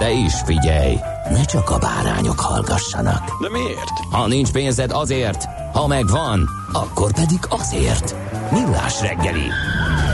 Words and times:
De 0.00 0.10
is 0.10 0.34
figyelj, 0.44 0.96
ne 1.30 1.44
csak 1.44 1.70
a 1.70 1.78
bárányok 1.78 2.40
hallgassanak. 2.40 3.40
De 3.40 3.50
miért? 3.50 3.98
Ha 4.10 4.26
nincs 4.26 4.52
pénzed 4.52 4.90
azért, 4.90 5.44
ha 5.72 5.86
megvan, 5.86 6.48
akkor 6.72 7.12
pedig 7.12 7.38
azért. 7.48 8.16
Millás 8.52 9.00
reggeli. 9.00 9.48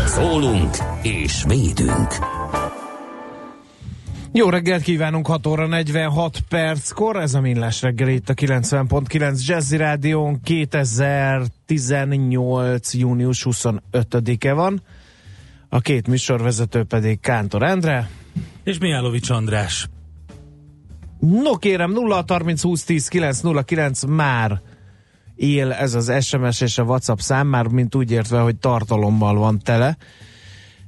Szólunk 0.06 0.76
és 1.02 1.44
védünk. 1.48 2.14
Jó 4.32 4.48
reggelt 4.48 4.82
kívánunk 4.82 5.26
6 5.26 5.46
óra 5.46 5.66
46 5.66 6.38
perckor, 6.48 7.16
ez 7.16 7.34
a 7.34 7.40
Millás 7.40 7.82
reggeli 7.82 8.14
itt 8.14 8.28
a 8.28 8.34
90.9 8.34 9.46
Jazzy 9.46 9.76
Rádión 9.76 10.40
2018. 10.42 12.94
június 12.94 13.46
25-e 13.50 14.52
van. 14.52 14.82
A 15.68 15.80
két 15.80 16.08
műsorvezető 16.08 16.84
pedig 16.84 17.20
Kántor 17.20 17.62
Endre. 17.62 18.08
És 18.66 18.78
Mijálovics 18.78 19.30
András. 19.30 19.88
No 21.20 21.56
kérem, 21.56 21.92
0 21.92 22.24
30 22.28 22.62
20 22.62 22.84
10 22.84 23.08
909 23.08 24.04
már 24.04 24.60
él 25.34 25.72
ez 25.72 25.94
az 25.94 26.12
SMS 26.24 26.60
és 26.60 26.78
a 26.78 26.82
WhatsApp 26.82 27.18
szám, 27.18 27.46
már 27.46 27.66
mint 27.66 27.94
úgy 27.94 28.10
értve, 28.10 28.38
hogy 28.38 28.56
tartalommal 28.56 29.34
van 29.34 29.58
tele. 29.58 29.96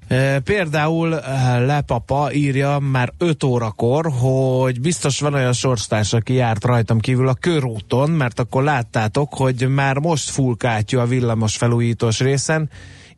E, 0.08 0.40
Például 0.40 1.14
e, 1.14 1.58
Lepapa 1.58 2.32
írja 2.32 2.78
már 2.78 3.12
5 3.18 3.42
órakor, 3.44 4.12
hogy 4.20 4.80
biztos 4.80 5.20
van 5.20 5.34
olyan 5.34 5.52
sorstárs, 5.52 6.12
aki 6.12 6.32
járt 6.32 6.64
rajtam 6.64 7.00
kívül 7.00 7.28
a 7.28 7.34
körúton, 7.34 8.10
mert 8.10 8.38
akkor 8.38 8.62
láttátok, 8.62 9.34
hogy 9.34 9.68
már 9.68 9.98
most 9.98 10.30
fulkátja 10.30 11.00
a 11.00 11.06
villamos 11.06 11.56
felújítós 11.56 12.20
részen, 12.20 12.70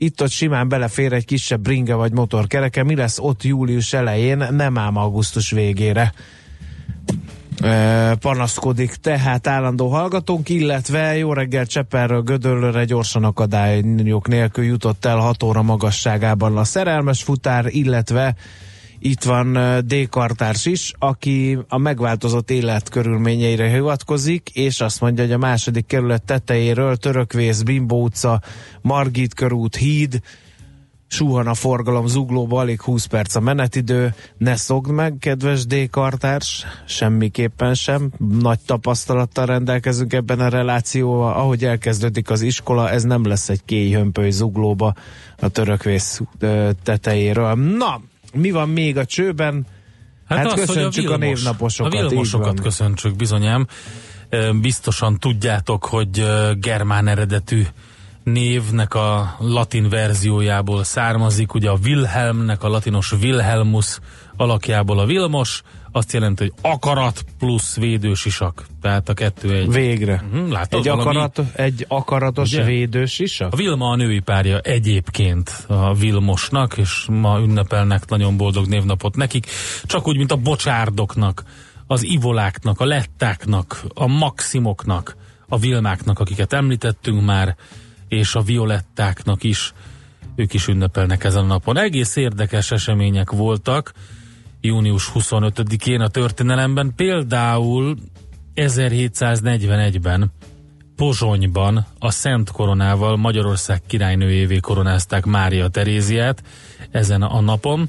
itt-ott 0.02 0.30
simán 0.30 0.68
belefér 0.68 1.12
egy 1.12 1.24
kisebb 1.24 1.60
bringe 1.60 1.94
vagy 1.94 2.12
motorkereke, 2.12 2.82
mi 2.82 2.94
lesz 2.94 3.18
ott 3.18 3.42
július 3.42 3.92
elején, 3.92 4.46
nem 4.50 4.78
ám 4.78 4.96
augusztus 4.96 5.50
végére. 5.50 6.12
Panaszkodik 8.20 8.94
tehát 8.94 9.46
állandó 9.46 9.88
hallgatónk, 9.88 10.48
illetve 10.48 11.16
jó 11.16 11.32
reggel 11.32 11.66
Cseperről 11.66 12.22
Gödöllőre 12.22 12.84
gyorsan 12.84 13.24
akadályok 13.24 14.28
nélkül 14.28 14.64
jutott 14.64 15.04
el 15.04 15.18
6 15.18 15.42
óra 15.42 15.62
magasságában 15.62 16.56
a 16.56 16.64
szerelmes 16.64 17.22
futár, 17.22 17.66
illetve 17.68 18.34
itt 19.02 19.22
van 19.22 19.52
D. 19.86 20.08
Kartárs 20.08 20.66
is, 20.66 20.92
aki 20.98 21.58
a 21.68 21.78
megváltozott 21.78 22.50
életkörülményeire 22.50 23.68
hivatkozik, 23.68 24.50
és 24.52 24.80
azt 24.80 25.00
mondja, 25.00 25.24
hogy 25.24 25.32
a 25.32 25.38
második 25.38 25.86
kerület 25.86 26.22
tetejéről 26.22 26.96
Törökvész, 26.96 27.62
Bimbó 27.62 28.02
utca, 28.02 28.40
Margit 28.80 29.34
körút, 29.34 29.76
híd, 29.76 30.20
suhan 31.06 31.46
a 31.46 31.54
forgalom 31.54 32.06
zuglóba, 32.06 32.58
alig 32.58 32.80
20 32.80 33.04
perc 33.04 33.34
a 33.34 33.40
menetidő, 33.40 34.14
ne 34.38 34.56
szogd 34.56 34.90
meg, 34.90 35.16
kedves 35.20 35.66
D. 35.66 35.90
Kartárs, 35.90 36.66
semmiképpen 36.86 37.74
sem, 37.74 38.10
nagy 38.40 38.58
tapasztalattal 38.66 39.46
rendelkezünk 39.46 40.12
ebben 40.12 40.40
a 40.40 40.48
relációval, 40.48 41.32
ahogy 41.32 41.64
elkezdődik 41.64 42.30
az 42.30 42.40
iskola, 42.40 42.90
ez 42.90 43.02
nem 43.02 43.26
lesz 43.26 43.48
egy 43.48 43.64
kéjhömpöly 43.64 44.30
zuglóba 44.30 44.94
a 45.38 45.48
törökvész 45.48 46.20
tetejéről. 46.82 47.54
Na, 47.54 48.00
mi 48.34 48.50
van 48.50 48.68
még 48.68 48.96
a 48.96 49.04
csőben? 49.04 49.66
Hát, 50.28 50.38
hát 50.38 50.46
az, 50.46 50.66
köszöntsük 50.66 51.10
a, 51.10 51.18
vilmos, 51.18 51.40
a 51.40 51.44
névnaposokat. 51.44 51.94
A 51.94 52.08
vilmosokat 52.08 52.60
köszöntsük, 52.60 53.16
bizonyám. 53.16 53.66
Biztosan 54.60 55.18
tudjátok, 55.18 55.84
hogy 55.84 56.24
germán 56.60 57.08
eredetű 57.08 57.62
névnek 58.24 58.94
a 58.94 59.36
latin 59.38 59.88
verziójából 59.88 60.84
származik, 60.84 61.54
ugye 61.54 61.70
a 61.70 61.78
Wilhelmnek 61.84 62.62
a 62.62 62.68
latinos 62.68 63.12
Wilhelmus 63.12 63.98
alakjából 64.36 64.98
a 64.98 65.06
Vilmos, 65.06 65.62
azt 65.92 66.12
jelenti, 66.12 66.42
hogy 66.42 66.52
akarat 66.72 67.24
plusz 67.38 67.76
védősisak. 67.76 68.66
Tehát 68.80 69.08
a 69.08 69.14
kettő 69.14 69.54
egy. 69.54 69.72
Végre. 69.72 70.24
Uh-huh, 70.32 70.50
látod, 70.50 70.78
egy, 70.78 70.86
valami... 70.86 71.02
akarat, 71.02 71.42
egy 71.56 71.84
akaratos 71.88 72.52
ugye? 72.52 72.64
védősisak? 72.64 73.52
A 73.52 73.56
Vilma 73.56 73.90
a 73.90 73.96
női 73.96 74.20
párja 74.20 74.58
egyébként 74.58 75.64
a 75.66 75.94
Vilmosnak, 75.94 76.76
és 76.76 77.06
ma 77.08 77.40
ünnepelnek 77.40 78.08
nagyon 78.08 78.36
boldog 78.36 78.66
névnapot 78.66 79.16
nekik, 79.16 79.46
csak 79.84 80.08
úgy, 80.08 80.16
mint 80.16 80.32
a 80.32 80.36
bocsárdoknak, 80.36 81.44
az 81.86 82.02
ivoláknak, 82.04 82.80
a 82.80 82.84
lettáknak, 82.84 83.82
a 83.94 84.06
maximoknak, 84.06 85.16
a 85.48 85.58
Vilmáknak, 85.58 86.18
akiket 86.18 86.52
említettünk 86.52 87.24
már, 87.24 87.56
és 88.08 88.34
a 88.34 88.40
violettáknak 88.40 89.42
is, 89.44 89.72
ők 90.36 90.54
is 90.54 90.68
ünnepelnek 90.68 91.24
ezen 91.24 91.42
a 91.42 91.46
napon. 91.46 91.78
Egész 91.78 92.16
érdekes 92.16 92.70
események 92.70 93.30
voltak 93.30 93.92
június 94.60 95.10
25-én 95.14 96.00
a 96.00 96.08
történelemben, 96.08 96.92
például 96.96 97.96
1741-ben 98.54 100.32
Pozsonyban 100.96 101.86
a 101.98 102.10
Szent 102.10 102.50
Koronával 102.50 103.16
Magyarország 103.16 103.82
királynőjévé 103.86 104.58
koronázták 104.58 105.24
Mária 105.24 105.68
Teréziát 105.68 106.42
ezen 106.90 107.22
a 107.22 107.40
napon, 107.40 107.88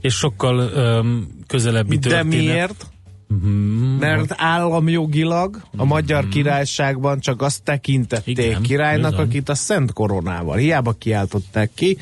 és 0.00 0.14
sokkal 0.14 0.58
öm, 0.58 1.28
közelebbi 1.46 1.98
történet. 1.98 2.28
De 2.28 2.36
miért? 2.36 2.86
Mm-hmm. 3.34 3.98
Mert 3.98 4.34
államjogilag 4.36 5.62
a 5.76 5.84
Magyar 5.84 6.22
mm-hmm. 6.22 6.30
Királyságban 6.30 7.20
csak 7.20 7.42
azt 7.42 7.62
tekintették 7.62 8.38
Igen, 8.38 8.62
királynak, 8.62 9.10
bizony. 9.10 9.26
akit 9.26 9.48
a 9.48 9.54
Szent 9.54 9.92
Koronával. 9.92 10.56
Hiába 10.56 10.92
kiáltották 10.92 11.70
ki, 11.74 11.98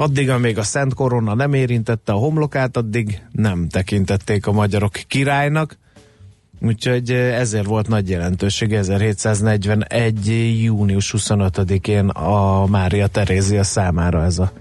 addig, 0.00 0.30
amíg 0.30 0.58
a 0.58 0.62
Szent 0.62 0.94
Korona 0.94 1.34
nem 1.34 1.54
érintette 1.54 2.12
a 2.12 2.16
homlokát, 2.16 2.76
addig 2.76 3.22
nem 3.32 3.68
tekintették 3.68 4.46
a 4.46 4.52
magyarok 4.52 4.92
királynak. 4.92 5.78
Úgyhogy 6.60 7.10
ezért 7.10 7.66
volt 7.66 7.88
nagy 7.88 8.08
jelentőség 8.08 8.72
1741. 8.72 10.62
június 10.62 11.14
25-én 11.16 12.08
a 12.08 12.66
Mária 12.66 13.06
Terézia 13.06 13.62
számára 13.62 14.24
ez 14.24 14.38
a 14.38 14.52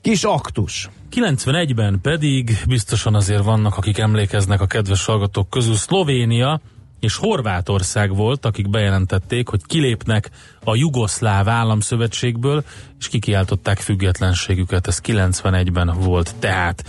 kis 0.00 0.24
aktus. 0.24 0.90
91-ben 1.12 1.98
pedig 2.02 2.56
biztosan 2.68 3.14
azért 3.14 3.44
vannak, 3.44 3.76
akik 3.76 3.98
emlékeznek 3.98 4.60
a 4.60 4.66
kedves 4.66 5.04
hallgatók 5.04 5.50
közül, 5.50 5.74
Szlovénia 5.74 6.60
és 7.02 7.16
Horvátország 7.16 8.14
volt, 8.14 8.44
akik 8.44 8.70
bejelentették, 8.70 9.48
hogy 9.48 9.60
kilépnek 9.66 10.30
a 10.64 10.74
Jugoszláv 10.74 11.48
államszövetségből, 11.48 12.64
és 12.98 13.08
kikiáltották 13.08 13.78
függetlenségüket. 13.78 14.86
Ez 14.86 15.00
91-ben 15.04 15.92
volt 16.00 16.34
tehát. 16.38 16.84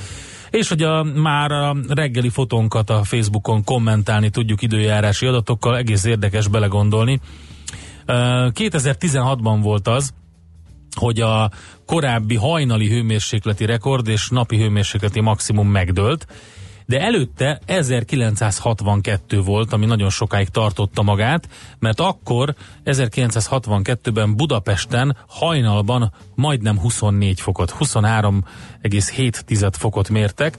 És 0.50 0.70
hogy 0.70 0.82
a, 0.84 1.04
már 1.04 1.52
a 1.52 1.76
reggeli 1.88 2.30
fotónkat 2.30 2.90
a 2.90 3.04
Facebookon 3.04 3.64
kommentálni 3.64 4.30
tudjuk 4.30 4.62
időjárási 4.62 5.26
adatokkal, 5.26 5.78
egész 5.78 6.04
érdekes 6.04 6.48
belegondolni. 6.48 7.20
2016-ban 8.08 9.60
volt 9.62 9.88
az, 9.88 10.14
hogy 10.96 11.20
a 11.20 11.52
korábbi 11.86 12.36
hajnali 12.36 12.90
hőmérsékleti 12.90 13.66
rekord 13.66 14.08
és 14.08 14.30
napi 14.30 14.58
hőmérsékleti 14.58 15.20
maximum 15.20 15.68
megdőlt, 15.68 16.28
de 16.86 17.02
előtte 17.02 17.62
1962 17.66 19.42
volt, 19.42 19.74
ami 19.74 19.86
nagyon 19.86 20.10
sokáig 20.10 20.50
tartotta 20.50 21.02
magát, 21.02 21.50
mert 21.80 22.00
akkor 22.00 22.56
1962-ben 22.86 24.36
Budapesten 24.36 25.18
hajnalban 25.28 26.14
majdnem 26.36 26.80
24 26.80 27.40
fokot, 27.40 27.76
23,7 27.80 29.74
fokot 29.78 30.10
mértek, 30.10 30.58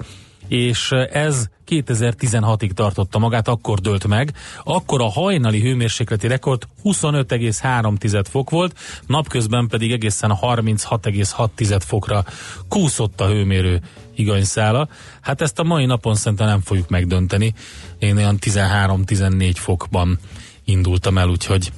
és 0.48 0.90
ez 1.10 1.48
2016-ig 1.68 2.70
tartotta 2.70 3.18
magát, 3.18 3.48
akkor 3.48 3.78
dőlt 3.78 4.06
meg. 4.06 4.32
Akkor 4.64 5.00
a 5.00 5.10
hajnali 5.10 5.60
hőmérsékleti 5.60 6.26
rekord 6.26 6.62
25,3 6.84 8.24
fok 8.30 8.50
volt, 8.50 8.78
napközben 9.06 9.68
pedig 9.68 9.92
egészen 9.92 10.36
36,6 10.42 11.80
fokra 11.86 12.24
kúszott 12.68 13.20
a 13.20 13.26
hőmérő 13.26 13.80
iganyszála. 14.14 14.88
Hát 15.20 15.40
ezt 15.40 15.58
a 15.58 15.64
mai 15.64 15.84
napon 15.84 16.14
szerintem 16.14 16.46
nem 16.46 16.60
fogjuk 16.60 16.88
megdönteni. 16.88 17.54
Én 17.98 18.16
olyan 18.16 18.38
13-14 18.40 19.52
fokban 19.54 20.18
indultam 20.64 21.18
el, 21.18 21.28
úgyhogy 21.28 21.72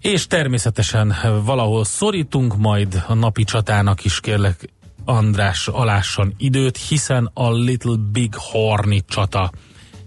és 0.00 0.26
természetesen 0.26 1.14
valahol 1.44 1.84
szorítunk 1.84 2.56
majd 2.56 3.04
a 3.06 3.14
napi 3.14 3.44
csatának 3.44 4.04
is 4.04 4.20
kérlek 4.20 4.70
András 5.08 5.68
alásson 5.68 6.34
időt, 6.36 6.76
hiszen 6.76 7.30
a 7.34 7.52
Little 7.52 7.96
Big 8.12 8.34
Horny 8.34 8.98
csata 9.08 9.52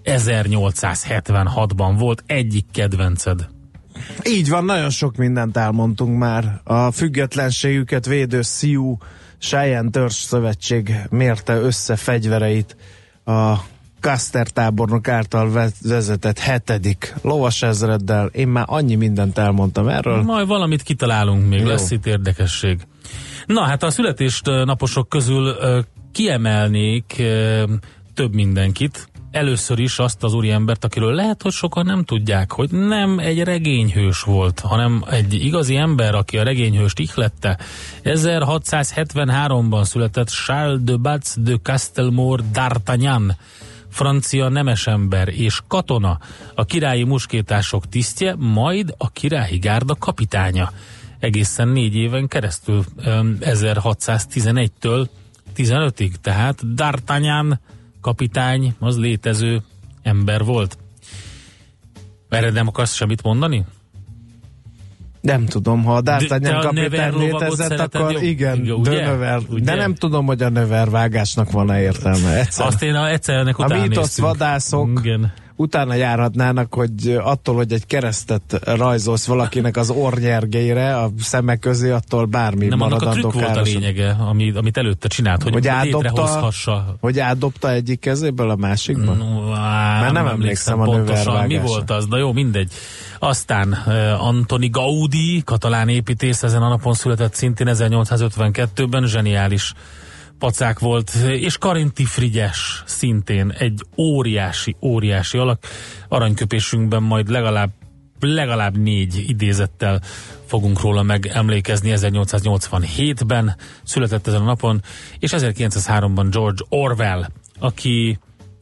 1876-ban 0.04 1.96
volt 1.98 2.24
egyik 2.25 2.66
kedvenced. 2.72 3.48
Így 4.25 4.50
van, 4.50 4.66
nagyon 4.66 4.90
sok 4.90 5.16
mindent 5.16 5.57
elmondtunk 5.57 6.18
már. 6.18 6.62
A 6.63 6.92
függetlenségüket 6.92 8.06
védő 8.06 8.42
Sioux 8.42 9.06
Cheyenne 9.40 9.90
Törzs 9.90 10.16
Szövetség 10.16 10.96
mérte 11.10 11.54
össze 11.54 11.95
fegyvereit 11.95 12.75
a 13.25 13.56
Custer 14.00 14.48
tábornok 14.48 15.07
által 15.07 15.72
vezetett 15.81 16.40
hetedik 16.40 17.16
lovas 17.22 17.62
ezreddel. 17.62 18.25
Én 18.25 18.48
már 18.48 18.66
annyi 18.68 18.95
mindent 18.95 19.38
elmondtam 19.38 19.88
erről. 19.88 20.22
Majd 20.22 20.48
valamit 20.48 20.81
kitalálunk 20.81 21.50
még, 21.50 21.60
Jó. 21.60 21.68
lesz 21.68 21.92
itt 21.92 22.06
érdekesség. 22.06 22.88
Na 23.54 23.62
hát 23.62 23.84
a 23.84 23.90
születésnaposok 23.90 25.10
közül 25.10 25.56
kiemelnék 26.12 27.24
több 28.13 28.34
mindenkit. 28.34 29.10
Először 29.31 29.80
is 29.80 30.00
azt 30.00 30.24
az 30.24 30.34
úriembert, 30.34 30.84
akiről 30.84 31.13
lehet, 31.13 31.42
hogy 31.42 31.51
sokan 31.51 31.86
nem 31.86 32.04
tudják, 32.04 32.51
hogy 32.51 32.72
nem 32.72 33.19
egy 33.19 33.44
regényhős 33.44 34.22
volt, 34.22 34.60
hanem 34.60 35.04
egy 35.10 35.34
igazi 35.34 35.75
ember, 35.75 36.16
aki 36.16 36.38
a 36.38 36.44
regényhőst 36.44 37.00
ihlette. 37.00 37.57
1673-ban 38.04 39.84
született 39.84 40.30
Charles 40.30 40.80
de 40.81 40.95
Batz 40.95 41.36
de 41.40 41.56
Castelmore 41.63 42.44
d'Artagnan, 42.54 43.31
francia 43.90 44.50
nemesember 44.50 45.28
és 45.28 45.62
katona, 45.68 46.19
a 46.56 46.66
királyi 46.66 47.04
muskétások 47.04 47.90
tisztje, 47.90 48.36
majd 48.38 48.94
a 48.98 49.10
királyi 49.10 49.57
gárda 49.57 49.95
kapitánya 49.95 50.72
egészen 51.19 51.68
négy 51.68 51.95
éven 51.95 52.27
keresztül 52.27 52.83
1611-től 53.39 55.07
15-ig, 55.56 56.12
tehát 56.21 56.62
D'Artagnan 56.75 57.60
kapitány 58.01 58.75
az 58.80 58.98
létező 58.98 59.63
ember 60.01 60.44
volt. 60.44 60.77
Erre 62.30 62.50
nem 62.50 62.68
akarsz 62.68 62.94
semmit 62.94 63.24
mondani? 63.24 63.66
Nem 65.21 65.45
tudom, 65.45 65.83
ha 65.83 65.94
a 65.94 66.01
D'Artagnan 66.01 66.60
kapitány 66.62 67.18
létezett, 67.18 67.80
akkor 67.80 68.12
jó? 68.12 68.19
igen, 68.19 68.60
ugye? 68.60 68.89
Dönöver. 68.89 69.39
Ugye? 69.50 69.63
De 69.63 69.75
nem 69.75 69.95
tudom, 69.95 70.25
hogy 70.25 70.42
a 70.42 70.50
növervágásnak 70.50 71.51
van-e 71.51 71.81
értelme. 71.81 72.39
Egyszer. 72.39 72.66
Azt 72.66 72.83
én 72.83 72.95
egyszer 72.95 73.36
ennek 73.36 73.57
A 73.57 73.68
mítosz 73.68 74.19
vadászok 74.19 75.00
igen 75.00 75.33
utána 75.60 75.94
járhatnának, 75.94 76.74
hogy 76.74 77.18
attól, 77.21 77.56
hogy 77.56 77.74
egy 77.74 77.86
keresztet 77.86 78.60
rajzolsz 78.63 79.25
valakinek 79.25 79.77
az 79.77 79.89
ornyergeire, 79.89 80.98
a 80.98 81.10
szemek 81.19 81.60
közé, 81.60 81.89
attól 81.89 82.25
bármi 82.25 82.66
Nem, 82.66 82.81
annak 82.81 83.01
a 83.01 83.16
volt 83.21 83.56
a 83.56 83.62
lényege, 83.62 84.10
ami, 84.19 84.51
amit 84.56 84.77
előtte 84.77 85.07
csinált, 85.07 85.44
hogy, 85.44 85.54
hogy 85.54 85.68
átdobta, 85.68 86.51
Hogy 87.00 87.19
átdobta 87.19 87.71
egyik 87.71 88.00
kezéből 88.00 88.50
a 88.50 88.56
másikba? 88.56 89.13
No, 89.13 89.51
á, 89.54 90.00
Mert 90.00 90.13
nem, 90.13 90.24
nem 90.24 90.33
emlékszem 90.33 90.80
a 90.80 90.83
pontosan, 90.83 91.45
Mi 91.45 91.57
volt 91.57 91.92
az? 91.92 92.06
Na 92.07 92.18
jó, 92.18 92.33
mindegy. 92.33 92.71
Aztán 93.19 93.71
uh, 93.86 94.25
Antoni 94.25 94.69
Gaudi, 94.69 95.42
katalán 95.45 95.89
építész, 95.89 96.44
ezen 96.44 96.62
a 96.62 96.69
napon 96.69 96.94
született 96.94 97.33
szintén 97.33 97.68
1852-ben, 97.69 99.07
zseniális 99.07 99.74
pacák 100.39 100.80
volt, 100.80 101.12
és 101.25 101.57
Karinti 101.57 102.06
Frigyes 102.06 102.83
szintén 102.86 103.54
egy 103.57 103.81
óriási, 103.98 104.75
óriási 104.81 105.38
alak. 105.38 105.63
Aranyköpésünkben 106.07 107.04
majd 107.04 107.30
legalább 107.30 107.71
legalább 108.19 108.77
négy 108.77 109.24
idézettel 109.27 110.01
fogunk 110.45 110.81
róla 110.81 111.04
megemlékezni. 111.04 111.94
1887-ben 111.95 113.56
született 113.83 114.27
ezen 114.27 114.42
a 114.42 114.45
napon, 114.45 114.81
és 115.19 115.31
1903-ban 115.36 116.27
George 116.30 116.63
Orwell, 116.69 117.25
aki 117.60 118.19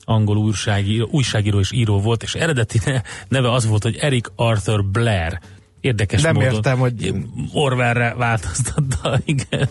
angol 0.10 0.38
újságíró, 0.38 1.08
újságíró 1.12 1.60
és 1.60 1.72
író 1.72 2.00
volt, 2.00 2.24
és 2.24 2.34
eredeti 2.34 2.80
neve 3.28 3.52
az 3.52 3.68
volt, 3.68 3.84
hogy 3.84 3.98
Eric 4.00 4.28
Arthur 4.36 4.86
Blair. 4.86 5.40
Érdekes 5.82 6.22
Nem 6.22 6.34
módon. 6.34 6.54
értem, 6.54 6.78
hogy... 6.78 7.14
Orwellre 7.54 8.14
változtatta, 8.18 9.20
igen. 9.26 9.70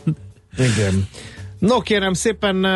Igen. 0.58 1.08
No 1.58 1.80
kérem 1.80 2.12
szépen, 2.12 2.66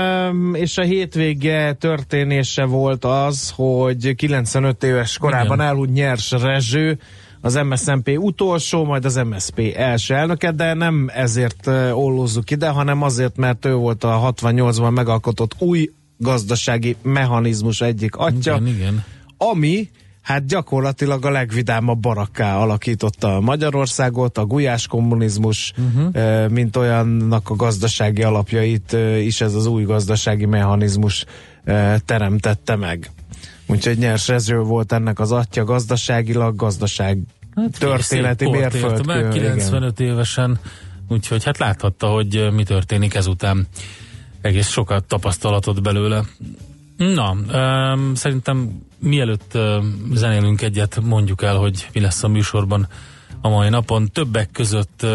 és 0.54 0.78
a 0.78 0.82
hétvége 0.82 1.72
történése 1.72 2.64
volt 2.64 3.04
az, 3.04 3.52
hogy 3.56 4.14
95 4.14 4.82
éves 4.84 5.18
korában 5.18 5.56
Igen. 5.56 5.66
elhúgy 5.66 5.90
nyers 5.90 6.30
Rezső, 6.30 6.98
az 7.40 7.54
MSZNP 7.54 8.18
utolsó, 8.18 8.84
majd 8.84 9.04
az 9.04 9.14
MSZP 9.14 9.72
első 9.76 10.14
elnöke, 10.14 10.52
de 10.52 10.74
nem 10.74 11.10
ezért 11.14 11.66
ollózzuk 11.92 12.50
ide, 12.50 12.68
hanem 12.68 13.02
azért, 13.02 13.36
mert 13.36 13.64
ő 13.64 13.74
volt 13.74 14.04
a 14.04 14.32
68-ban 14.36 14.94
megalkotott 14.94 15.54
új 15.58 15.90
gazdasági 16.20 16.96
mechanizmus 17.02 17.80
egyik 17.80 18.16
atya, 18.16 18.56
igen, 18.60 18.66
igen. 18.66 19.04
ami 19.36 19.88
hát 20.22 20.46
gyakorlatilag 20.46 21.24
a 21.24 21.30
legvidámabb 21.30 22.00
barakká 22.00 22.56
alakította 22.56 23.40
Magyarországot, 23.40 24.38
a 24.38 24.44
gulyás 24.44 24.86
kommunizmus, 24.86 25.72
uh-huh. 25.76 26.48
mint 26.48 26.76
olyannak 26.76 27.50
a 27.50 27.54
gazdasági 27.54 28.22
alapjait 28.22 28.96
is 29.18 29.40
ez 29.40 29.54
az 29.54 29.66
új 29.66 29.84
gazdasági 29.84 30.46
mechanizmus 30.46 31.24
teremtette 32.04 32.76
meg. 32.76 33.10
Úgyhogy 33.66 33.98
nyers 33.98 34.28
ezről 34.28 34.62
volt 34.62 34.92
ennek 34.92 35.18
az 35.18 35.32
atya 35.32 35.64
gazdaságilag, 35.64 36.56
gazdaság 36.56 37.18
hát, 37.54 37.78
történeti 37.78 38.50
mérföldkő. 38.50 39.28
95 39.28 40.00
igen. 40.00 40.12
évesen, 40.12 40.60
úgyhogy 41.08 41.44
hát 41.44 41.58
láthatta, 41.58 42.06
hogy 42.06 42.48
mi 42.52 42.62
történik 42.62 43.14
ezután. 43.14 43.66
Egész 44.40 44.68
sokat 44.68 45.04
tapasztalatot 45.04 45.82
belőle. 45.82 46.24
Na, 46.96 47.30
um, 47.30 48.14
szerintem 48.14 48.82
mielőtt 48.98 49.52
uh, 49.54 49.84
zenélünk 50.12 50.62
egyet, 50.62 51.00
mondjuk 51.02 51.42
el, 51.42 51.56
hogy 51.56 51.88
mi 51.92 52.00
lesz 52.00 52.22
a 52.22 52.28
műsorban 52.28 52.88
a 53.40 53.48
mai 53.48 53.68
napon. 53.68 54.08
Többek 54.12 54.50
között 54.52 55.00
uh, 55.02 55.10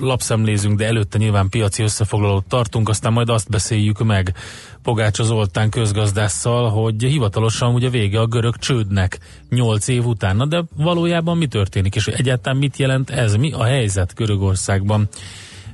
lapszemlézünk, 0.00 0.78
de 0.78 0.86
előtte 0.86 1.18
nyilván 1.18 1.48
piaci 1.48 1.82
összefoglalót 1.82 2.44
tartunk, 2.44 2.88
aztán 2.88 3.12
majd 3.12 3.28
azt 3.28 3.50
beszéljük 3.50 4.04
meg 4.04 4.34
Pogácsa 4.82 5.22
Zoltán 5.22 5.70
közgazdásszal, 5.70 6.70
hogy 6.70 7.02
hivatalosan 7.02 7.74
ugye 7.74 7.88
vége 7.88 8.20
a 8.20 8.26
görög 8.26 8.56
csődnek 8.56 9.18
8 9.50 9.88
év 9.88 10.06
után. 10.06 10.48
de 10.48 10.64
valójában 10.76 11.36
mi 11.36 11.46
történik, 11.46 11.94
és 11.94 12.06
egyáltalán 12.06 12.58
mit 12.58 12.76
jelent 12.76 13.10
ez? 13.10 13.34
Mi 13.34 13.52
a 13.52 13.64
helyzet 13.64 14.14
Görögországban? 14.14 15.08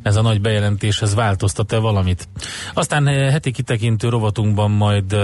Ez 0.03 0.17
a 0.17 0.23
nagy 0.23 0.41
bejelentés, 0.41 1.03
ez 1.03 1.15
változtat-e 1.15 1.79
valamit? 1.79 2.29
Aztán 2.75 3.07
heti 3.07 3.51
kitekintő 3.51 4.09
rovatunkban 4.09 4.71
majd 4.71 5.17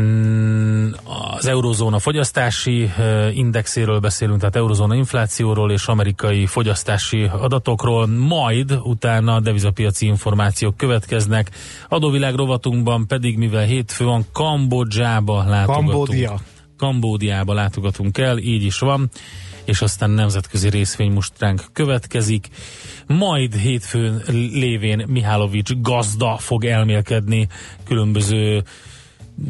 Mm, 0.00 0.90
az 1.36 1.46
eurozóna 1.46 1.98
fogyasztási 1.98 2.90
eh, 2.96 3.36
indexéről 3.36 3.98
beszélünk, 3.98 4.38
tehát 4.38 4.56
eurozóna 4.56 4.94
inflációról 4.94 5.72
és 5.72 5.86
amerikai 5.86 6.46
fogyasztási 6.46 7.22
adatokról, 7.22 8.06
majd 8.06 8.78
utána 8.82 9.40
devizapiaci 9.40 10.06
információk 10.06 10.76
következnek. 10.76 11.50
Adóvilág 11.88 12.34
rovatunkban 12.34 13.06
pedig, 13.06 13.38
mivel 13.38 13.64
hétfő 13.64 14.04
van, 14.04 14.24
Kambodzsába 14.32 15.44
látogatunk. 15.44 15.88
Kambódia. 15.88 16.40
Kambódiába 16.76 17.52
látogatunk 17.54 18.18
el, 18.18 18.38
így 18.38 18.62
is 18.62 18.78
van 18.78 19.10
és 19.64 19.80
aztán 19.82 20.10
nemzetközi 20.10 20.68
részvénymustránk 20.68 21.64
következik. 21.72 22.48
Majd 23.06 23.54
hétfőn 23.54 24.22
lévén 24.52 25.04
Mihálovics 25.08 25.72
gazda 25.80 26.36
fog 26.36 26.64
elmélkedni 26.64 27.48
különböző 27.84 28.62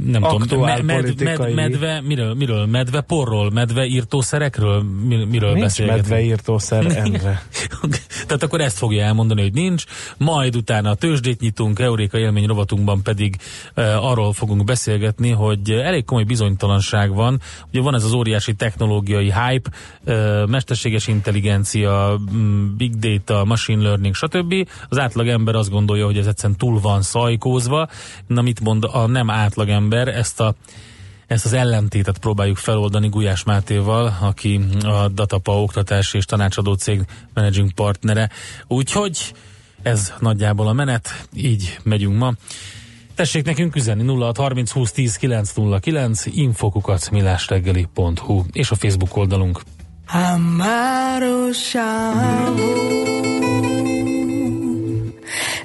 nem 0.04 0.22
tudom, 0.22 0.60
med, 0.60 0.84
med, 0.84 1.20
med, 1.20 1.54
medve, 1.54 2.00
miről, 2.00 2.34
miről? 2.34 2.66
Medve 2.66 3.00
porról, 3.00 3.50
medve 3.50 3.84
írtószerekről? 3.84 4.82
Miről 5.30 5.52
Nincs 5.52 5.78
medve 5.78 6.20
írtószer, 6.20 6.86
Endre. 7.04 7.42
Tehát 8.26 8.42
akkor 8.42 8.60
ezt 8.60 8.76
fogja 8.76 9.04
elmondani, 9.04 9.42
hogy 9.42 9.52
nincs, 9.52 9.84
majd 10.18 10.56
utána 10.56 10.90
a 10.90 10.94
tőzsdét 10.94 11.40
nyitunk, 11.40 11.78
Euréka 11.78 12.18
élmény 12.18 12.46
rovatunkban 12.46 13.02
pedig 13.02 13.36
uh, 13.76 14.10
arról 14.10 14.32
fogunk 14.32 14.64
beszélgetni, 14.64 15.30
hogy 15.30 15.70
elég 15.70 16.04
komoly 16.04 16.24
bizonytalanság 16.24 17.14
van. 17.14 17.40
Ugye 17.68 17.80
van 17.80 17.94
ez 17.94 18.04
az 18.04 18.12
óriási 18.12 18.54
technológiai 18.54 19.32
hype, 19.32 19.70
uh, 20.04 20.46
mesterséges 20.48 21.06
intelligencia, 21.06 22.20
mm, 22.34 22.76
big 22.76 22.98
data, 22.98 23.44
machine 23.44 23.82
learning, 23.82 24.14
stb. 24.14 24.68
Az 24.88 24.98
átlag 24.98 25.28
ember 25.28 25.54
azt 25.54 25.70
gondolja, 25.70 26.04
hogy 26.04 26.18
ez 26.18 26.26
egyszerűen 26.26 26.58
túl 26.58 26.80
van 26.80 27.02
szajkózva. 27.02 27.88
Na 28.26 28.42
mit 28.42 28.60
mond 28.60 28.84
a 28.92 29.06
nem 29.06 29.30
átlag 29.30 29.68
ember? 29.72 30.08
Ezt 30.08 30.40
a 30.40 30.54
ezt 31.26 31.44
az 31.44 31.52
ellentétet 31.52 32.18
próbáljuk 32.18 32.56
feloldani 32.56 33.08
Gulyás 33.08 33.44
Mátéval, 33.44 34.16
aki 34.20 34.60
a 34.82 35.08
Datapa 35.08 35.62
oktatási 35.62 36.16
és 36.16 36.24
tanácsadó 36.24 36.74
cég 36.74 37.00
managing 37.34 37.72
partnere. 37.72 38.30
Úgyhogy 38.68 39.34
ez 39.82 40.12
nagyjából 40.18 40.68
a 40.68 40.72
menet, 40.72 41.26
így 41.34 41.78
megyünk 41.82 42.18
ma. 42.18 42.32
Tessék 43.14 43.44
nekünk 43.44 43.76
üzenni 43.76 44.18
06 44.18 44.36
30 44.36 44.70
20 44.70 44.92
10 44.92 45.16
909 45.16 46.26
infokukat 46.26 47.10
millásreggeli.hu 47.10 48.44
és 48.52 48.70
a 48.70 48.74
Facebook 48.74 49.16
oldalunk. 49.16 49.60
Amaro 50.08 51.50
chavo 51.50 52.82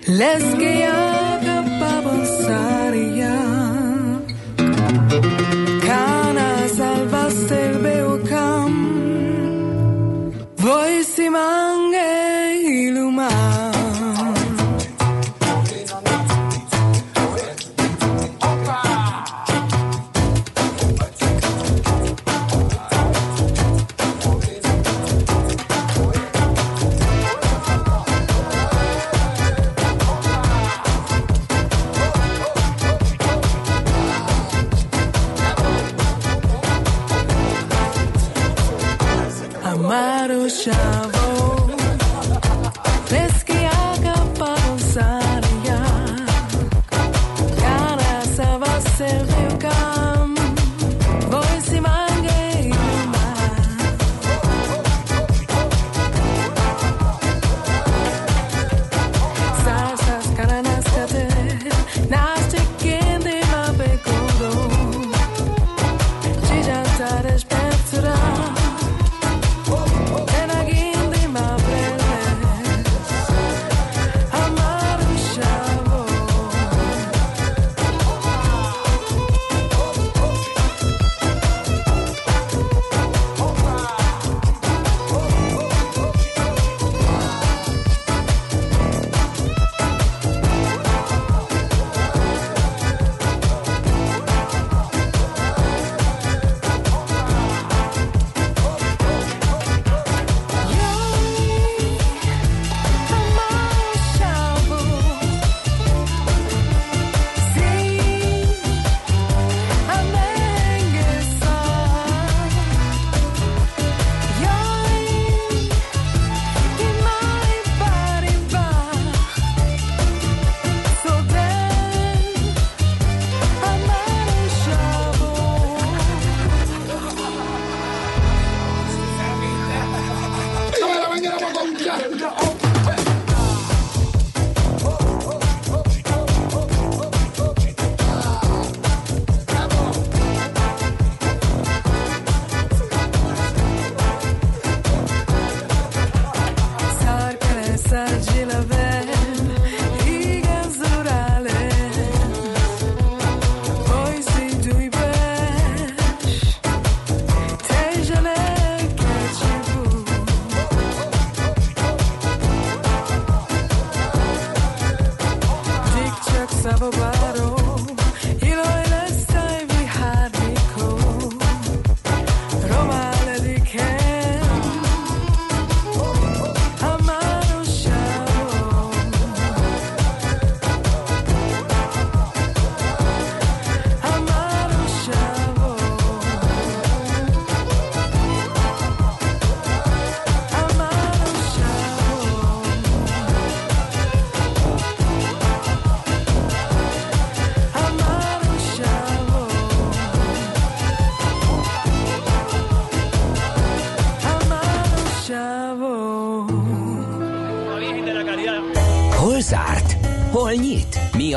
Les 0.06 0.44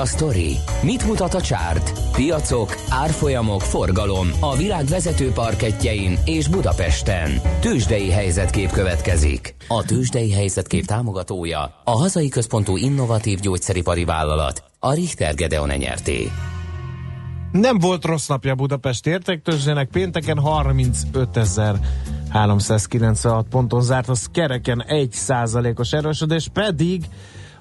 a 0.00 0.04
sztori? 0.04 0.56
Mit 0.82 1.06
mutat 1.06 1.34
a 1.34 1.40
csárt? 1.40 1.92
Piacok, 2.12 2.74
árfolyamok, 2.88 3.60
forgalom 3.60 4.28
a 4.40 4.56
világ 4.56 4.84
vezető 4.84 5.30
parketjein 5.30 6.18
és 6.24 6.48
Budapesten. 6.48 7.30
Tősdei 7.60 8.10
helyzetkép 8.10 8.70
következik. 8.70 9.54
A 9.68 9.84
Tősdei 9.84 10.32
helyzetkép 10.32 10.84
támogatója 10.84 11.80
a 11.84 11.90
hazai 11.90 12.28
központú 12.28 12.76
innovatív 12.76 13.38
gyógyszeripari 13.38 14.04
vállalat, 14.04 14.64
a 14.78 14.92
Richter 14.92 15.34
Gedeon 15.34 15.68
nyerté. 15.68 16.30
Nem 17.52 17.78
volt 17.78 18.04
rossz 18.04 18.26
napja 18.26 18.54
Budapest 18.54 19.06
értéktőzsének, 19.06 19.88
pénteken 19.88 20.40
35.396 20.44 23.44
ponton 23.50 23.82
zárt, 23.82 24.08
az 24.08 24.28
kereken 24.32 24.84
1% 24.88 25.78
os 25.78 25.92
erősödés, 25.92 26.48
pedig 26.52 27.04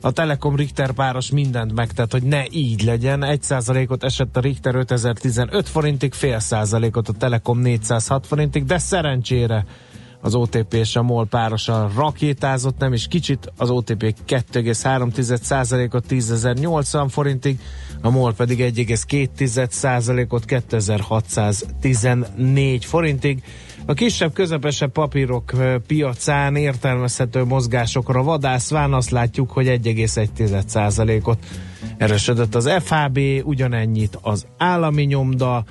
a 0.01 0.11
Telekom 0.11 0.55
Richter 0.55 0.91
páros 0.91 1.31
mindent 1.31 1.73
megtett, 1.73 2.11
hogy 2.11 2.23
ne 2.23 2.43
így 2.51 2.83
legyen. 2.83 3.23
1 3.23 3.45
ot 3.87 4.03
esett 4.03 4.37
a 4.37 4.39
Richter 4.39 4.75
5015 4.75 5.69
forintig, 5.69 6.13
fél 6.13 6.39
százalékot 6.39 7.09
a 7.09 7.13
Telekom 7.13 7.59
406 7.59 8.27
forintig, 8.27 8.65
de 8.65 8.77
szerencsére 8.77 9.65
az 10.21 10.35
OTP 10.35 10.73
és 10.73 10.95
a 10.95 11.01
MOL 11.01 11.27
párosa 11.27 11.91
rakétázott, 11.95 12.77
nem 12.77 12.93
is 12.93 13.07
kicsit, 13.07 13.51
az 13.57 13.69
OTP 13.69 14.15
2,3%-ot 14.27 16.05
10.080 16.09 17.05
forintig, 17.09 17.59
a 18.01 18.09
MOL 18.09 18.33
pedig 18.33 18.59
1,2%-ot 18.59 20.45
2614 20.45 22.85
forintig. 22.85 23.43
A 23.89 23.93
kisebb, 23.93 24.33
közepesebb 24.33 24.91
papírok 24.91 25.51
piacán 25.87 26.55
értelmezhető 26.55 27.43
mozgásokra 27.43 28.23
vadászván 28.23 28.93
azt 28.93 29.09
látjuk, 29.09 29.51
hogy 29.51 29.67
1,1%-ot 29.67 31.45
erősödött 31.97 32.55
az 32.55 32.69
FHB, 32.83 33.19
ugyanennyit 33.43 34.17
az 34.21 34.47
állami 34.57 35.03
nyomda, 35.03 35.63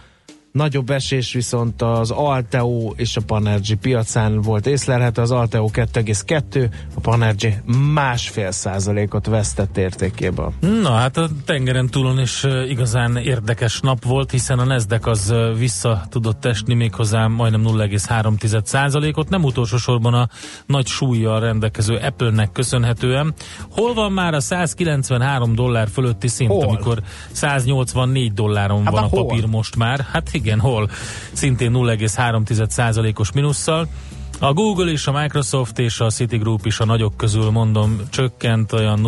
Nagyobb 0.53 0.91
esés 0.91 1.33
viszont 1.33 1.83
az 1.83 2.11
Alteo 2.11 2.93
és 2.97 3.17
a 3.17 3.21
Panergy 3.27 3.75
piacán 3.75 4.41
volt 4.41 4.67
észlelhető, 4.67 5.23
az 5.23 5.31
Alteo 5.31 5.69
2,2, 5.73 6.71
a 6.95 7.01
Panergy 7.01 7.55
másfél 7.93 8.51
százalékot 8.51 9.27
vesztett 9.27 9.77
értékéből. 9.77 10.53
Na 10.61 10.91
hát 10.91 11.17
a 11.17 11.29
tengeren 11.45 11.87
túlon 11.87 12.21
is 12.21 12.47
igazán 12.69 13.17
érdekes 13.17 13.81
nap 13.81 14.05
volt, 14.05 14.31
hiszen 14.31 14.59
a 14.59 14.65
Nasdaq 14.65 15.11
az 15.11 15.35
vissza 15.59 16.03
tudott 16.09 16.45
esni 16.45 16.75
méghozzá 16.75 17.27
majdnem 17.27 17.63
0,3 17.65 18.65
százalékot, 18.65 19.29
nem 19.29 19.45
utolsó 19.45 19.77
sorban 19.77 20.15
a 20.15 20.29
nagy 20.67 20.87
súlyjal 20.87 21.41
rendelkező 21.41 21.97
Apple-nek 21.97 22.53
köszönhetően. 22.53 23.35
Hol 23.71 23.95
van 23.95 24.13
már 24.13 24.35
a 24.35 24.41
193 24.41 25.55
dollár 25.55 25.89
fölötti 25.89 26.29
szint, 26.29 26.51
Hol? 26.51 26.63
amikor 26.65 27.03
184 27.33 28.33
dolláron 28.33 28.85
Hát 28.85 28.93
van 28.93 29.03
a 29.03 29.07
hol? 29.07 29.27
papír 29.27 29.47
most 29.47 29.77
már? 29.77 30.07
Hát 30.13 30.29
igen, 30.33 30.48
hol? 30.57 30.91
Szintén 31.33 31.73
0,3 31.75 32.69
százalékos 32.69 33.33
minusszal. 33.33 33.89
A 34.41 34.53
Google 34.53 34.91
és 34.91 35.07
a 35.07 35.21
Microsoft 35.21 35.79
és 35.79 36.01
a 36.01 36.11
Citigroup 36.11 36.67
is 36.67 36.81
a 36.81 36.85
nagyok 36.85 37.17
közül 37.17 37.51
mondom 37.51 38.01
csökkent 38.11 38.73
olyan 38.73 39.01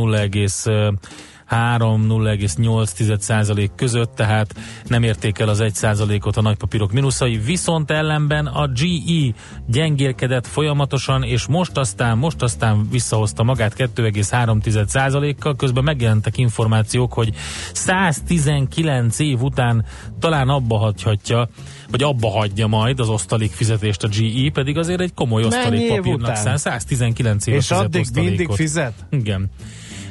0,3-0,8% 1.51 3.71
között, 3.77 4.15
tehát 4.15 4.55
nem 4.87 5.03
érték 5.03 5.39
el 5.39 5.49
az 5.49 5.63
1%-ot 5.63 6.37
a 6.37 6.41
nagypapírok 6.41 6.93
mínuszai, 6.93 7.37
viszont 7.37 7.91
ellenben 7.91 8.47
a 8.47 8.67
GE 8.67 9.35
gyengélkedett 9.67 10.47
folyamatosan, 10.47 11.23
és 11.23 11.47
most 11.47 11.77
aztán, 11.77 12.19
most 12.19 12.43
aztán 12.43 12.89
visszahozta 12.91 13.43
magát 13.43 13.75
2,3%-kal, 13.77 15.57
közben 15.57 15.85
megjelentek 15.85 16.39
információk, 16.39 17.13
hogy 17.13 17.35
119 17.73 19.19
év 19.19 19.43
után 19.43 19.85
talán 20.19 20.49
abba 20.49 20.77
hagyhatja, 20.77 21.49
vagy 21.91 22.03
abba 22.03 22.31
hagyja 22.31 22.67
majd 22.67 23.01
az 23.01 23.09
osztalék 23.09 23.53
fizetést 23.53 24.03
a 24.03 24.09
GE, 24.09 24.51
pedig 24.53 24.79
azért 24.79 25.01
egy 25.01 25.15
komoly 25.15 25.43
Mennyi 25.43 25.55
osztalék 25.55 25.81
év 25.81 25.89
papírnak 25.89 26.21
után? 26.21 26.37
szán, 26.37 26.57
119 26.57 27.47
év 27.47 27.55
És 27.55 27.71
addig 27.71 28.07
mindig 28.15 28.49
fizet? 28.49 28.93
Igen. 29.11 29.51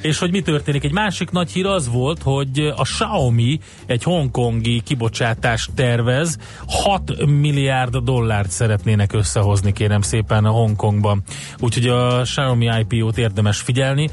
És 0.02 0.20
hogy 0.20 0.32
mi 0.32 0.42
történik? 0.42 0.84
Egy 0.84 0.92
másik 0.92 1.32
nagy 1.32 1.52
hír 1.52 1.66
az 1.66 1.90
volt, 1.90 2.22
hogy 2.22 2.74
a 2.76 2.82
Xiaomi 2.82 3.60
egy 3.86 4.04
hongkongi 4.04 4.82
kibocsátást 4.82 5.72
tervez, 5.76 6.38
6 6.68 7.26
milliárd 7.26 7.98
dollárt 7.98 8.50
szeretnének 8.50 9.14
összehozni, 9.14 9.74
kérem 9.74 10.02
szépen 10.02 10.46
a 10.46 10.50
Hongkongban. 10.50 11.24
Úgyhogy 11.60 11.88
a 11.88 12.22
Xiaomi 12.22 12.70
IPO-t 12.80 13.18
érdemes 13.18 13.60
figyelni. 13.60 14.10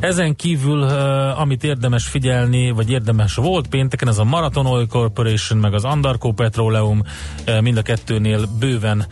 Ezen 0.00 0.36
kívül, 0.36 0.82
amit 1.32 1.64
érdemes 1.64 2.06
figyelni, 2.06 2.70
vagy 2.70 2.90
érdemes 2.90 3.34
volt 3.34 3.68
pénteken, 3.68 4.08
az 4.08 4.18
a 4.18 4.24
Marathon 4.24 4.66
Oil 4.66 4.86
Corporation, 4.86 5.58
meg 5.58 5.74
az 5.74 5.84
Andarco 5.84 6.32
Petroleum, 6.32 7.02
mind 7.60 7.76
a 7.76 7.82
kettőnél 7.82 8.46
bőven 8.58 9.06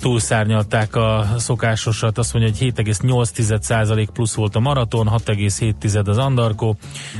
túlszárnyalták 0.00 0.96
a 0.96 1.26
szokásosat, 1.36 2.18
azt 2.18 2.32
mondja, 2.32 2.52
hogy 2.58 2.72
7,8% 2.84 4.08
plusz 4.12 4.34
volt 4.34 4.56
a 4.56 4.60
maraton, 4.60 5.08
6,7 5.08 6.08
az 6.08 6.18
Andarko, 6.18 6.74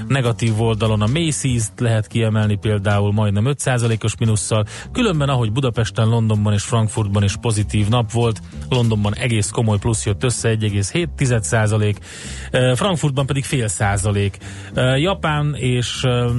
negatív 0.08 0.60
oldalon 0.60 1.02
a 1.02 1.06
Macy's 1.06 1.64
lehet 1.78 2.06
kiemelni 2.06 2.56
például 2.56 3.12
majdnem 3.12 3.44
5%-os 3.46 4.16
minusszal, 4.16 4.64
különben 4.92 5.28
ahogy 5.28 5.52
Budapesten, 5.52 6.08
Londonban 6.08 6.52
és 6.52 6.62
Frankfurtban 6.62 7.22
is 7.22 7.36
pozitív 7.36 7.88
nap 7.88 8.12
volt, 8.12 8.40
Londonban 8.68 9.14
egész 9.14 9.50
komoly 9.50 9.78
plusz 9.78 10.06
jött 10.06 10.24
össze, 10.24 10.48
1,7%, 10.48 11.96
eh, 12.50 12.76
Frankfurtban 12.76 13.26
pedig 13.26 13.44
fél 13.44 13.68
százalék. 13.68 14.38
Eh, 14.74 15.00
Japán 15.00 15.54
és 15.54 16.04
eh, 16.04 16.30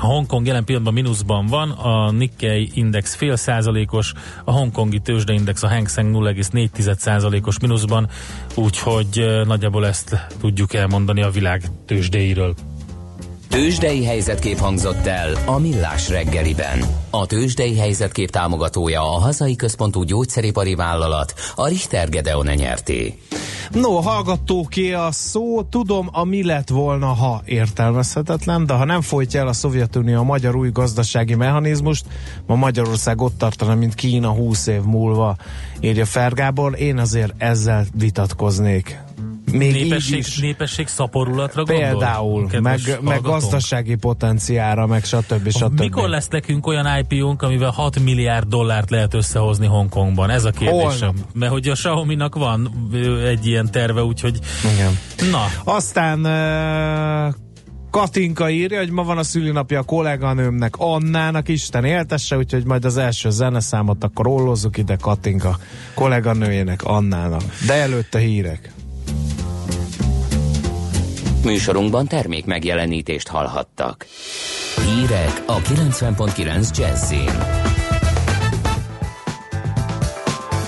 a 0.00 0.06
Hongkong 0.06 0.46
jelen 0.46 0.64
pillanatban 0.64 0.94
mínuszban 0.94 1.46
van, 1.46 1.70
a 1.70 2.10
Nikkei 2.10 2.70
index 2.74 3.14
fél 3.14 3.36
százalékos, 3.36 4.12
a 4.44 4.50
hongkongi 4.50 4.98
tőzsdeindex 4.98 5.62
a 5.62 5.68
Hang 5.68 5.88
Seng 5.88 6.14
0,4 6.14 6.96
százalékos 6.96 7.58
mínuszban, 7.58 8.08
úgyhogy 8.54 9.18
eh, 9.18 9.44
nagyjából 9.44 9.86
ezt 9.86 10.26
tudjuk 10.40 10.74
elmondani 10.74 11.22
a 11.22 11.30
világ 11.30 11.62
tőzsdéiről. 11.86 12.54
Tőzsdei 13.50 14.04
helyzetkép 14.04 14.58
hangzott 14.58 15.06
el 15.06 15.32
a 15.46 15.58
Millás 15.58 16.08
reggeliben. 16.08 16.78
A 17.10 17.26
Tőzsdei 17.26 17.78
helyzetkép 17.78 18.30
támogatója 18.30 19.00
a 19.00 19.18
hazai 19.18 19.56
központú 19.56 20.02
gyógyszeripari 20.02 20.74
vállalat, 20.74 21.34
a 21.54 21.68
Richter 21.68 22.08
Gedeon 22.08 22.46
nyerté. 22.46 23.18
No, 23.70 24.00
hallgatóké 24.00 24.92
a 24.92 25.08
szó, 25.10 25.62
tudom, 25.62 26.08
a 26.12 26.24
mi 26.24 26.44
lett 26.44 26.68
volna, 26.68 27.06
ha 27.06 27.42
értelmezhetetlen, 27.44 28.66
de 28.66 28.74
ha 28.74 28.84
nem 28.84 29.00
folytja 29.00 29.40
el 29.40 29.48
a 29.48 29.52
Szovjetunió 29.52 30.18
a 30.18 30.22
magyar 30.22 30.56
új 30.56 30.70
gazdasági 30.70 31.34
mechanizmust, 31.34 32.06
ma 32.46 32.54
Magyarország 32.54 33.20
ott 33.20 33.38
tartana, 33.38 33.74
mint 33.74 33.94
Kína 33.94 34.28
20 34.28 34.66
év 34.66 34.82
múlva, 34.82 35.36
írja 35.80 36.04
Fergábor, 36.04 36.80
én 36.80 36.98
azért 36.98 37.32
ezzel 37.38 37.86
vitatkoznék. 37.94 38.98
Még 39.52 39.72
Népesség, 39.72 40.18
így 40.18 40.26
is. 40.26 40.38
népesség 40.38 40.86
szaporulatra 40.86 41.64
gondol? 41.64 41.88
Például, 41.88 42.48
meg, 42.60 42.80
meg 43.00 43.20
gazdasági 43.22 43.94
potenciára, 43.94 44.86
meg 44.86 45.04
stb. 45.04 45.50
stb. 45.50 45.78
Mikor 45.80 46.08
lesz 46.08 46.28
nekünk 46.28 46.66
olyan 46.66 46.86
IPO-nk, 46.98 47.42
amivel 47.42 47.70
6 47.70 48.00
milliárd 48.00 48.48
dollárt 48.48 48.90
lehet 48.90 49.14
összehozni 49.14 49.66
Hongkongban? 49.66 50.30
Ez 50.30 50.44
a 50.44 50.50
kérdésem. 50.50 51.08
Holnap. 51.08 51.14
Mert 51.34 51.52
hogy 51.52 51.68
a 51.68 51.72
Xiaomi-nak 51.72 52.34
van 52.34 52.88
egy 53.24 53.46
ilyen 53.46 53.70
terve, 53.70 54.02
úgyhogy 54.02 54.38
Igen. 54.74 54.98
na, 55.30 55.72
Aztán 55.72 56.20
uh, 56.20 57.34
Katinka 57.90 58.50
írja, 58.50 58.78
hogy 58.78 58.90
ma 58.90 59.02
van 59.02 59.18
a 59.18 59.22
szülinapja 59.22 59.78
a 59.78 59.82
kolléganőmnek, 59.82 60.74
Annának, 60.76 61.48
Isten 61.48 61.84
éltesse, 61.84 62.36
úgyhogy 62.36 62.64
majd 62.64 62.84
az 62.84 62.96
első 62.96 63.30
zeneszámot 63.30 64.04
akkor 64.04 64.26
ollozzuk 64.26 64.76
ide 64.76 64.96
Katinka 64.96 65.58
kolléganőjének, 65.94 66.84
Annának. 66.84 67.42
De 67.66 67.74
előtte 67.74 68.18
hírek. 68.18 68.72
Műsorunkban 71.44 72.06
termék 72.06 72.44
megjelenítést 72.44 73.28
hallhattak. 73.28 74.06
Hírek 74.84 75.42
a 75.46 75.56
90.9 75.56 76.76
Jazzin. 76.76 77.30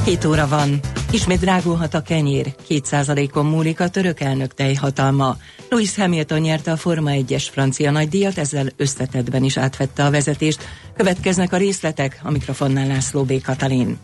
7 0.04 0.24
óra 0.24 0.48
van. 0.48 0.80
Ismét 1.10 1.38
drágulhat 1.38 1.94
a 1.94 2.02
kenyér. 2.02 2.54
2%-on 2.68 3.46
múlik 3.46 3.80
a 3.80 3.88
török 3.88 4.20
elnök 4.20 4.54
teljhatalma. 4.54 5.36
Louis 5.68 5.96
Hamilton 5.96 6.40
nyerte 6.40 6.70
a 6.70 6.76
Forma 6.76 7.10
1-es 7.14 7.46
francia 7.50 7.90
nagydíjat, 7.90 8.38
ezzel 8.38 8.66
összetettben 8.76 9.44
is 9.44 9.56
átvette 9.56 10.04
a 10.04 10.10
vezetést. 10.10 10.68
Következnek 10.96 11.52
a 11.52 11.56
részletek, 11.56 12.20
a 12.22 12.30
mikrofonnál 12.30 12.86
László 12.86 13.24
B. 13.24 13.42
Katalin. 13.42 13.98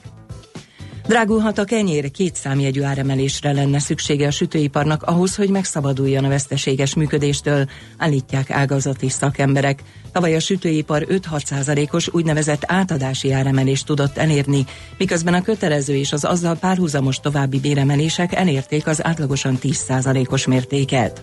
Drágulhat 1.08 1.58
a 1.58 1.64
kenyér, 1.64 2.10
két 2.10 2.34
számjegyű 2.34 2.82
áremelésre 2.82 3.52
lenne 3.52 3.78
szüksége 3.78 4.26
a 4.26 4.30
sütőiparnak 4.30 5.02
ahhoz, 5.02 5.36
hogy 5.36 5.50
megszabaduljon 5.50 6.24
a 6.24 6.28
veszteséges 6.28 6.94
működéstől, 6.94 7.68
állítják 7.98 8.50
ágazati 8.50 9.08
szakemberek. 9.08 9.82
Tavaly 10.12 10.34
a 10.34 10.40
sütőipar 10.40 11.06
5-6% 11.08 11.92
os 11.92 12.08
úgynevezett 12.12 12.62
átadási 12.66 13.32
áremelést 13.32 13.86
tudott 13.86 14.16
elérni, 14.16 14.64
miközben 14.98 15.34
a 15.34 15.42
kötelező 15.42 15.94
és 15.96 16.12
az 16.12 16.24
azzal 16.24 16.56
párhuzamos 16.56 17.20
további 17.20 17.60
béremelések 17.60 18.34
elérték 18.34 18.86
az 18.86 19.04
átlagosan 19.04 19.58
10% 19.62 20.30
os 20.30 20.46
mértéket. 20.46 21.22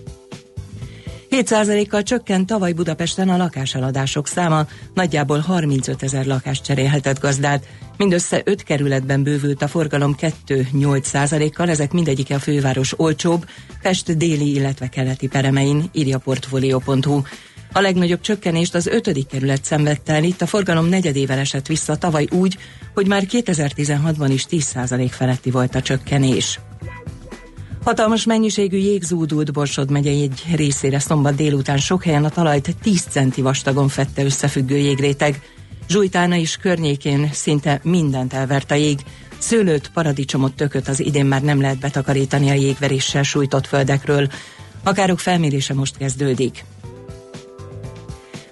7%-kal 1.38 2.04
csökkent 2.04 2.48
tavaly 2.48 2.74
Budapesten 2.74 3.30
a 3.30 3.38
lakáseladások 3.38 4.28
száma, 4.28 4.68
nagyjából 4.94 5.40
35 5.40 6.04
ezer 6.04 6.26
lakást 6.26 6.64
cserélhetett 6.64 7.20
gazdát. 7.20 7.68
Mindössze 7.98 8.42
5 8.44 8.64
kerületben 8.64 9.24
bővült 9.24 9.62
a 9.62 9.68
forgalom 9.68 10.16
2-8%-kal, 10.48 11.70
ezek 11.70 11.92
mindegyike 11.92 12.36
a 12.36 12.40
főváros 12.40 13.00
olcsóbb, 13.00 13.46
Pest 13.82 14.18
déli, 14.18 14.54
illetve 14.54 14.88
keleti 14.88 15.28
peremein, 15.28 15.90
írja 15.92 16.18
portfolio.hu. 16.18 17.22
A 17.74 17.80
legnagyobb 17.80 18.22
csökkenést 18.22 18.76
az 18.76 18.88
5. 18.88 19.28
kerület 19.28 19.64
szenvedte 19.64 20.14
el, 20.14 20.24
itt 20.24 20.42
a 20.42 20.46
forgalom 20.46 20.86
negyedével 20.86 21.40
esett 21.40 21.68
vissza 21.68 21.96
tavaly 21.96 22.28
úgy, 22.32 22.58
hogy 22.94 23.08
már 23.08 23.24
2016-ban 23.32 24.30
is 24.30 24.46
10% 24.50 25.08
feletti 25.12 25.52
volt 25.52 25.76
a 25.76 25.82
csökkenés. 25.82 26.60
Hatalmas 27.86 28.26
mennyiségű 28.26 28.78
jég 28.78 29.04
zúdult 29.04 29.54
Borsod 29.54 29.92
megye 29.92 30.12
egy 30.12 30.44
részére 30.56 31.00
szombat 31.00 31.36
délután 31.36 31.78
sok 31.78 32.04
helyen 32.04 32.24
a 32.24 32.30
talajt 32.30 32.76
10 32.82 33.02
centi 33.02 33.42
vastagon 33.42 33.88
fette 33.88 34.24
összefüggő 34.24 34.78
jégréteg. 34.78 35.42
Zsújtána 35.90 36.36
is 36.36 36.58
környékén 36.58 37.30
szinte 37.32 37.80
mindent 37.84 38.34
elvert 38.34 38.72
a 38.72 38.76
jég. 38.76 39.00
Szőlőt, 39.38 39.92
paradicsomot, 39.94 40.54
tököt 40.54 40.88
az 40.88 41.00
idén 41.00 41.26
már 41.26 41.42
nem 41.42 41.62
lehet 41.62 41.80
betakarítani 41.80 42.50
a 42.50 42.54
jégveréssel 42.54 43.24
sújtott 43.24 43.68
földekről. 43.68 44.28
A 44.84 44.92
károk 44.92 45.20
felmérése 45.20 45.74
most 45.74 45.98
kezdődik. 45.98 46.66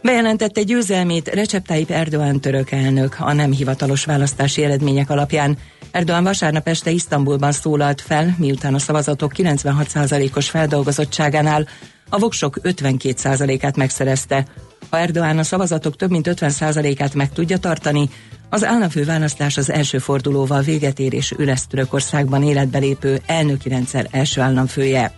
Bejelentette 0.02 0.64
győzelmét 0.64 1.28
Recep 1.28 1.66
Tayyip 1.66 1.90
Erdoğan 1.90 2.40
török 2.40 2.72
elnök 2.72 3.16
a 3.20 3.34
nem 3.34 3.52
hivatalos 3.52 4.06
választási 4.06 4.64
eredmények 4.64 5.10
alapján. 5.10 5.58
Erdoğan 5.94 6.24
vasárnap 6.24 6.68
este 6.68 6.92
Isztambulban 6.92 7.52
szólalt 7.52 8.02
fel, 8.02 8.36
miután 8.38 8.74
a 8.74 8.80
szavazatok 8.80 9.32
96%-os 9.36 10.50
feldolgozottságánál 10.50 11.68
a 12.10 12.20
voksok 12.20 12.60
52%-át 12.64 13.76
megszerezte. 13.76 14.46
Ha 14.90 14.98
Erdoğan 14.98 15.40
a 15.40 15.44
szavazatok 15.44 15.96
több 15.96 16.10
mint 16.10 16.28
50%-át 16.32 17.14
meg 17.14 17.32
tudja 17.32 17.58
tartani, 17.58 18.10
az 18.50 18.64
államfő 18.64 19.06
választás 19.06 19.58
az 19.58 19.72
első 19.72 19.98
fordulóval 19.98 20.62
véget 20.62 21.00
ér 21.00 21.14
és 21.14 21.34
ő 21.38 21.46
lesz 21.46 21.68
Törökországban 21.68 22.44
életbe 22.44 22.78
lépő 22.78 23.22
elnöki 23.26 23.70
rendszer 23.70 24.08
első 24.12 24.42
államfője. 24.42 25.14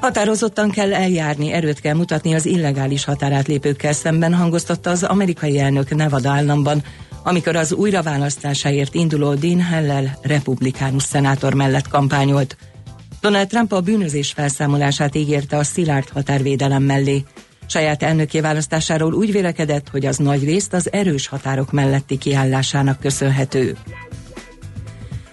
Határozottan 0.00 0.70
kell 0.70 0.94
eljárni, 0.94 1.52
erőt 1.52 1.80
kell 1.80 1.94
mutatni 1.94 2.34
az 2.34 2.46
illegális 2.46 3.04
határátlépőkkel 3.04 3.92
szemben, 3.92 4.34
hangoztatta 4.34 4.90
az 4.90 5.02
amerikai 5.02 5.58
elnök 5.58 5.94
Nevada 5.94 6.30
államban, 6.30 6.82
amikor 7.22 7.56
az 7.56 7.72
újraválasztásáért 7.72 8.94
induló 8.94 9.34
Dean 9.34 9.60
Hellel 9.60 10.18
republikánus 10.22 11.02
szenátor 11.02 11.54
mellett 11.54 11.88
kampányolt. 11.88 12.56
Donald 13.20 13.46
Trump 13.46 13.72
a 13.72 13.80
bűnözés 13.80 14.32
felszámolását 14.32 15.14
ígérte 15.14 15.56
a 15.56 15.64
szilárd 15.64 16.08
határvédelem 16.08 16.82
mellé. 16.82 17.24
Saját 17.66 18.02
elnöké 18.02 18.40
választásáról 18.40 19.14
úgy 19.14 19.32
vélekedett, 19.32 19.88
hogy 19.88 20.06
az 20.06 20.16
nagy 20.16 20.44
részt 20.44 20.72
az 20.72 20.92
erős 20.92 21.26
határok 21.26 21.72
melletti 21.72 22.18
kiállásának 22.18 23.00
köszönhető. 23.00 23.76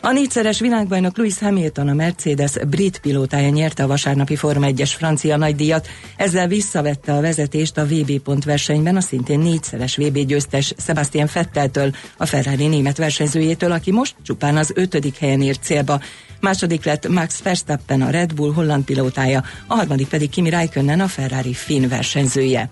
A 0.06 0.12
négyszeres 0.12 0.60
világbajnok 0.60 1.18
Lewis 1.18 1.40
Hamilton 1.40 1.88
a 1.88 1.94
Mercedes 1.94 2.54
brit 2.70 3.00
pilótája 3.00 3.50
nyerte 3.50 3.84
a 3.84 3.88
vasárnapi 3.88 4.36
Forma 4.36 4.68
1-es 4.70 4.92
francia 4.98 5.38
nagydíjat, 5.38 5.88
ezzel 6.18 6.48
visszavette 6.48 7.14
a 7.14 7.22
vezetést 7.22 7.78
a 7.78 7.86
VB 7.86 8.20
pont 8.20 8.44
versenyben 8.44 8.96
a 8.96 9.02
szintén 9.02 9.40
négyszeres 9.40 9.98
VB 9.98 10.18
győztes 10.18 10.74
Sebastian 10.78 11.30
Vetteltől, 11.34 11.96
a 12.18 12.26
Ferrari 12.26 12.68
német 12.68 12.98
versenyzőjétől, 12.98 13.72
aki 13.72 13.92
most 13.92 14.16
csupán 14.22 14.58
az 14.58 14.72
ötödik 14.76 15.18
helyen 15.18 15.42
ért 15.42 15.64
célba. 15.64 16.02
Második 16.40 16.84
lett 16.84 17.08
Max 17.08 17.42
Verstappen 17.42 18.02
a 18.02 18.10
Red 18.10 18.34
Bull 18.34 18.54
holland 18.54 18.84
pilótája, 18.84 19.44
a 19.68 19.76
harmadik 19.76 20.08
pedig 20.08 20.30
Kimi 20.30 20.50
Räikkönen 20.50 21.00
a 21.00 21.08
Ferrari 21.08 21.54
finn 21.54 21.88
versenyzője. 21.88 22.70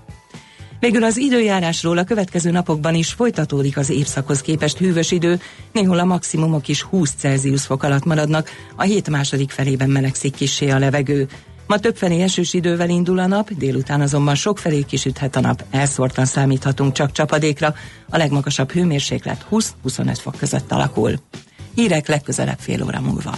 Végül 0.84 1.04
az 1.04 1.18
időjárásról 1.18 1.98
a 1.98 2.04
következő 2.04 2.52
napokban 2.52 2.96
is 2.96 3.12
folytatódik 3.12 3.78
az 3.78 3.90
évszakhoz 3.90 4.42
képest 4.42 4.78
hűvös 4.78 5.12
idő, 5.12 5.40
néhol 5.72 6.00
a 6.00 6.06
maximumok 6.06 6.68
is 6.68 6.82
20 6.82 7.14
Celsius 7.18 7.66
fok 7.66 7.84
alatt 7.84 8.06
maradnak, 8.06 8.50
a 8.76 8.82
hét 8.82 9.10
második 9.10 9.52
felében 9.52 9.90
melegszik 9.90 10.36
kissé 10.36 10.70
a 10.70 10.80
levegő. 10.80 11.28
Ma 11.68 11.78
többfelé 11.78 12.22
esős 12.22 12.54
idővel 12.54 12.90
indul 12.90 13.20
a 13.20 13.28
nap, 13.28 13.50
délután 13.54 14.02
azonban 14.02 14.36
sokfelé 14.36 14.82
kisüthet 14.82 15.36
a 15.36 15.40
nap, 15.40 15.64
elszórtan 15.72 16.26
számíthatunk 16.26 16.94
csak 16.94 17.12
csapadékra, 17.12 17.74
a 18.10 18.18
legmagasabb 18.18 18.72
hőmérséklet 18.72 19.46
20-25 19.52 20.18
fok 20.22 20.36
között 20.38 20.72
alakul. 20.72 21.14
Hírek 21.76 22.08
legközelebb 22.08 22.60
fél 22.60 22.84
óra 22.84 23.02
múlva. 23.02 23.38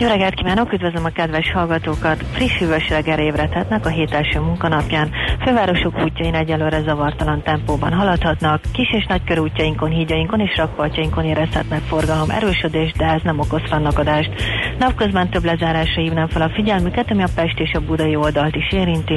Jó 0.00 0.08
reggelt 0.08 0.34
kívánok, 0.34 0.72
üdvözlöm 0.72 1.04
a 1.04 1.08
kedves 1.08 1.52
hallgatókat! 1.52 2.24
Friss 2.32 2.58
hűvös 2.58 2.88
reggel 2.88 3.18
ébredhetnek 3.18 3.86
a 3.86 3.88
hét 3.88 4.12
első 4.12 4.40
munkanapján. 4.40 5.10
Fővárosok 5.44 6.02
útjain 6.04 6.34
egyelőre 6.34 6.80
zavartalan 6.80 7.42
tempóban 7.42 7.92
haladhatnak, 7.92 8.60
kis 8.72 8.92
és 8.92 9.06
nagy 9.08 9.24
körútjainkon, 9.24 9.90
hídjainkon 9.90 10.40
és 10.40 10.56
rakpartjainkon 10.56 11.24
érezhetnek 11.24 11.80
forgalom 11.80 12.30
erősödést, 12.30 12.96
de 12.96 13.06
ez 13.06 13.20
nem 13.22 13.38
okoz 13.38 13.62
fennakadást. 13.68 14.30
Napközben 14.78 15.30
több 15.30 15.44
lezárásra 15.44 16.02
hívnám 16.02 16.28
fel 16.28 16.42
a 16.42 16.52
figyelmüket, 16.54 17.10
ami 17.10 17.22
a 17.22 17.28
Pest 17.34 17.58
és 17.58 17.72
a 17.72 17.80
Budai 17.80 18.16
oldalt 18.16 18.56
is 18.56 18.72
érinti. 18.72 19.16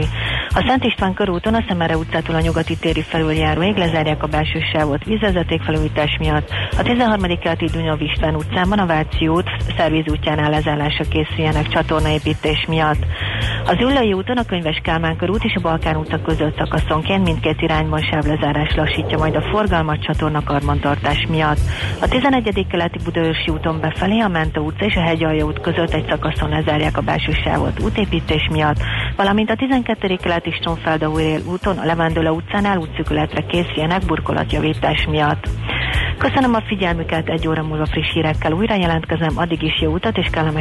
A 0.50 0.64
Szent 0.68 0.84
István 0.84 1.14
körúton 1.14 1.54
a 1.54 1.64
Szemere 1.68 1.98
utcától 1.98 2.36
a 2.36 2.42
nyugati 2.42 2.78
téri 2.78 3.02
felüljáróig 3.02 3.76
lezárják 3.76 4.24
a 4.24 4.28
belső 4.28 4.60
sávot 4.74 5.04
vízvezeték 5.04 5.62
felújítás 5.62 6.18
miatt. 6.20 6.50
A 6.78 6.82
13. 6.84 7.40
keleti 7.40 7.66
Dunyov 7.66 8.02
István 8.02 8.36
utcában 8.36 8.80
a 8.80 8.86
Váci 8.86 9.28
út 9.28 9.50
szervíz 9.78 10.06
útjánál 10.10 10.54
lezárásra 10.76 11.06
készüljenek 11.10 11.68
csatornaépítés 11.68 12.66
miatt. 12.68 13.06
Az 13.66 13.80
Üllői 13.80 14.14
úton 14.14 14.38
a 14.38 14.46
Könyves 14.46 14.80
Kálmán 14.84 15.18
körút 15.18 15.44
és 15.44 15.54
a 15.56 15.62
Balkán 15.62 15.96
utca 15.96 16.22
között 16.22 16.58
szakaszonként 16.58 17.24
mindkét 17.24 17.62
irányban 17.62 18.02
sávlezárás 18.02 18.76
lassítja 18.76 19.18
majd 19.18 19.36
a 19.36 19.42
forgalmat 19.52 20.04
csatorna 20.04 20.44
karbantartás 20.44 21.26
miatt. 21.30 21.60
A 22.02 22.08
11. 22.08 22.68
keleti 22.70 23.00
Budaörsi 23.04 23.52
úton 23.52 23.80
befelé 23.80 24.20
a 24.20 24.28
Mente 24.28 24.60
utca 24.60 24.86
és 24.86 24.96
a 24.96 25.02
Hegyalja 25.02 25.46
út 25.46 25.60
között 25.60 25.94
egy 25.94 26.06
szakaszon 26.10 26.50
lezárják 26.50 26.98
a 26.98 27.02
belső 27.02 27.32
sávot 27.32 27.84
útépítés 27.84 28.48
miatt, 28.52 28.78
valamint 29.16 29.50
a 29.50 29.56
12. 29.56 30.16
keleti 30.16 30.52
Stonfeldaújél 30.52 31.40
úton 31.52 31.78
a 31.78 31.86
Levendőle 31.86 32.32
utcánál 32.32 32.78
útszűkületre 32.78 33.46
készüljenek 33.46 34.06
burkolatjavítás 34.06 35.06
miatt. 35.10 35.50
Köszönöm 36.18 36.54
a 36.54 36.64
figyelmüket, 36.68 37.30
egy 37.30 37.48
óra 37.48 37.64
múlva 37.64 37.86
friss 37.86 38.14
hírekkel 38.14 38.52
újra 38.52 38.76
jelentkezem, 38.76 39.38
addig 39.38 39.64
is 39.64 39.82
jó 39.82 39.92
utat 39.92 40.18
és 40.18 40.28
kellemes 40.32 40.61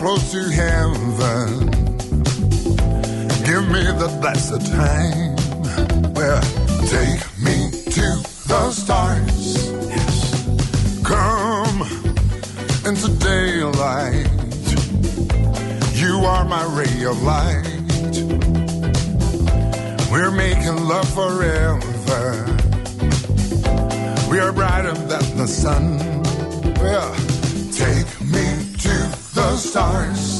Close 0.00 0.32
to 0.32 0.42
heaven. 0.48 1.66
Give 3.44 3.68
me 3.68 3.84
the 4.00 4.08
blessed 4.18 4.64
time. 4.72 5.36
Well, 6.14 6.40
take 6.88 7.20
me 7.44 7.70
to 7.96 8.06
the 8.48 8.70
stars. 8.70 9.68
Yes. 9.90 11.02
Come 11.04 11.82
into 12.88 13.08
daylight. 13.18 14.26
You 15.92 16.24
are 16.24 16.46
my 16.46 16.64
ray 16.78 17.04
of 17.04 17.22
light. 17.22 17.68
We're 20.10 20.30
making 20.30 20.82
love 20.88 21.10
forever. 21.12 22.46
We 24.30 24.38
are 24.38 24.50
brighter 24.50 24.94
than 24.94 25.36
the 25.36 25.46
sun. 25.46 25.98
Well, 26.80 27.29
stars. 29.70 30.39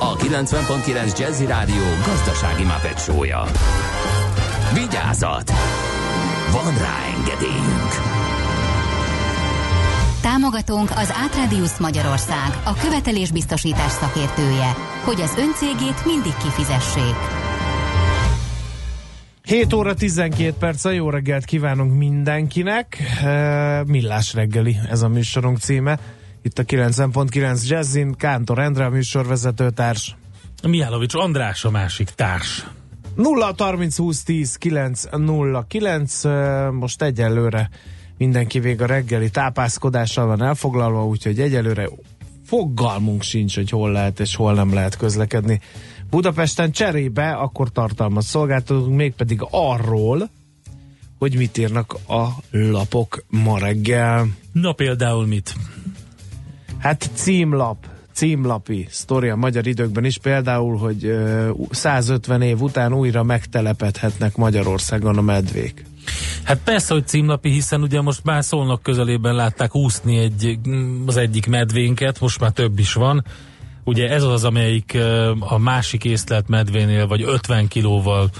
a 0.00 0.16
90.9 0.16 1.18
Jazzy 1.18 1.46
Rádió 1.46 1.84
gazdasági 2.06 2.64
mapetsója. 2.64 3.44
Vigyázat! 4.74 5.50
Van 6.52 6.78
rá 6.78 6.96
engedélyünk! 7.16 7.92
Támogatónk 10.22 10.90
az 10.90 11.12
Átradius 11.24 11.78
Magyarország, 11.78 12.60
a 12.64 12.74
követelésbiztosítás 12.74 13.92
szakértője, 13.92 14.72
hogy 15.04 15.20
az 15.20 15.36
öncégét 15.38 16.04
mindig 16.04 16.36
kifizessék. 16.42 17.16
7 19.44 19.72
óra 19.72 19.94
12 19.94 20.52
perc, 20.58 20.84
a 20.84 20.90
jó 20.90 21.10
reggelt 21.10 21.44
kívánunk 21.44 21.98
mindenkinek. 21.98 22.98
E, 23.22 23.84
Millás 23.86 24.34
reggeli, 24.34 24.76
ez 24.90 25.02
a 25.02 25.08
műsorunk 25.08 25.58
címe. 25.58 25.98
Itt 26.42 26.58
a 26.58 26.64
90.9 26.64 27.68
Jazzin, 27.68 28.14
Kántor 28.14 28.58
Endre, 28.58 28.84
a 28.84 28.90
műsorvezetőtárs. 28.90 30.16
Mihálovics 30.62 31.14
András 31.14 31.64
a 31.64 31.70
másik 31.70 32.10
társ. 32.10 32.66
0 33.14 33.54
30 33.56 33.96
20 33.96 34.22
10 34.22 34.56
9 34.56 35.04
0 35.10 35.64
9 35.68 36.24
e, 36.24 36.70
most 36.70 37.02
egyelőre 37.02 37.70
mindenki 38.18 38.60
vég 38.60 38.82
a 38.82 38.86
reggeli 38.86 39.30
tápászkodással 39.30 40.26
van 40.26 40.42
elfoglalva, 40.42 41.06
úgyhogy 41.06 41.40
egyelőre 41.40 41.88
fogalmunk 42.46 43.22
sincs, 43.22 43.54
hogy 43.54 43.70
hol 43.70 43.92
lehet 43.92 44.20
és 44.20 44.36
hol 44.36 44.54
nem 44.54 44.74
lehet 44.74 44.96
közlekedni. 44.96 45.60
Budapesten 46.10 46.72
cserébe 46.72 47.30
akkor 47.30 47.70
tartalmat 47.70 48.22
szolgáltatunk, 48.22 48.96
mégpedig 48.96 49.40
arról, 49.50 50.30
hogy 51.18 51.36
mit 51.36 51.58
írnak 51.58 51.96
a 52.08 52.26
lapok 52.50 53.24
ma 53.28 53.58
reggel. 53.58 54.26
Na 54.52 54.72
például 54.72 55.26
mit? 55.26 55.54
Hát 56.78 57.10
címlap, 57.14 57.86
címlapi 58.12 58.86
sztori 58.90 59.28
a 59.28 59.36
magyar 59.36 59.66
időkben 59.66 60.04
is, 60.04 60.18
például, 60.18 60.76
hogy 60.76 61.04
ö, 61.04 61.50
150 61.70 62.42
év 62.42 62.60
után 62.60 62.92
újra 62.92 63.22
megtelepedhetnek 63.22 64.36
Magyarországon 64.36 65.18
a 65.18 65.22
medvék. 65.22 65.84
Hát 66.42 66.58
persze, 66.64 66.94
hogy 66.94 67.06
címlapi, 67.06 67.50
hiszen 67.50 67.82
ugye 67.82 68.00
most 68.00 68.24
már 68.24 68.44
szólnak 68.44 68.82
közelében 68.82 69.34
látták 69.34 69.74
úszni 69.74 70.18
egy, 70.18 70.58
az 71.06 71.16
egyik 71.16 71.46
medvénket, 71.46 72.20
most 72.20 72.40
már 72.40 72.50
több 72.50 72.78
is 72.78 72.92
van. 72.92 73.24
Ugye 73.84 74.08
ez 74.10 74.22
az, 74.22 74.44
amelyik 74.44 74.98
a 75.38 75.58
másik 75.58 76.04
észlelt 76.04 76.48
medvénél 76.48 77.06
vagy 77.06 77.22
50 77.22 77.68
kilóval 77.68 78.30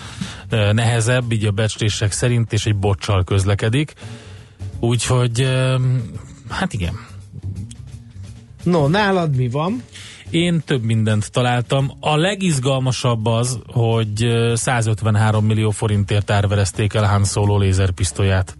nehezebb, 0.72 1.32
így 1.32 1.44
a 1.44 1.50
becslések 1.50 2.12
szerint, 2.12 2.52
és 2.52 2.66
egy 2.66 2.76
bocsal 2.76 3.24
közlekedik. 3.24 3.92
Úgyhogy, 4.80 5.48
hát 6.48 6.72
igen, 6.72 7.07
No, 8.62 8.88
nálad 8.88 9.36
mi 9.36 9.48
van? 9.48 9.82
Én 10.30 10.62
több 10.64 10.82
mindent 10.82 11.30
találtam. 11.30 11.90
A 12.00 12.16
legizgalmasabb 12.16 13.26
az, 13.26 13.58
hogy 13.66 14.24
ö, 14.24 14.54
153 14.54 15.44
millió 15.44 15.70
forintért 15.70 16.30
árverezték 16.30 16.94
el 16.94 17.04
Han 17.04 17.24
Solo 17.24 17.58
lézerpisztolyát. 17.58 18.56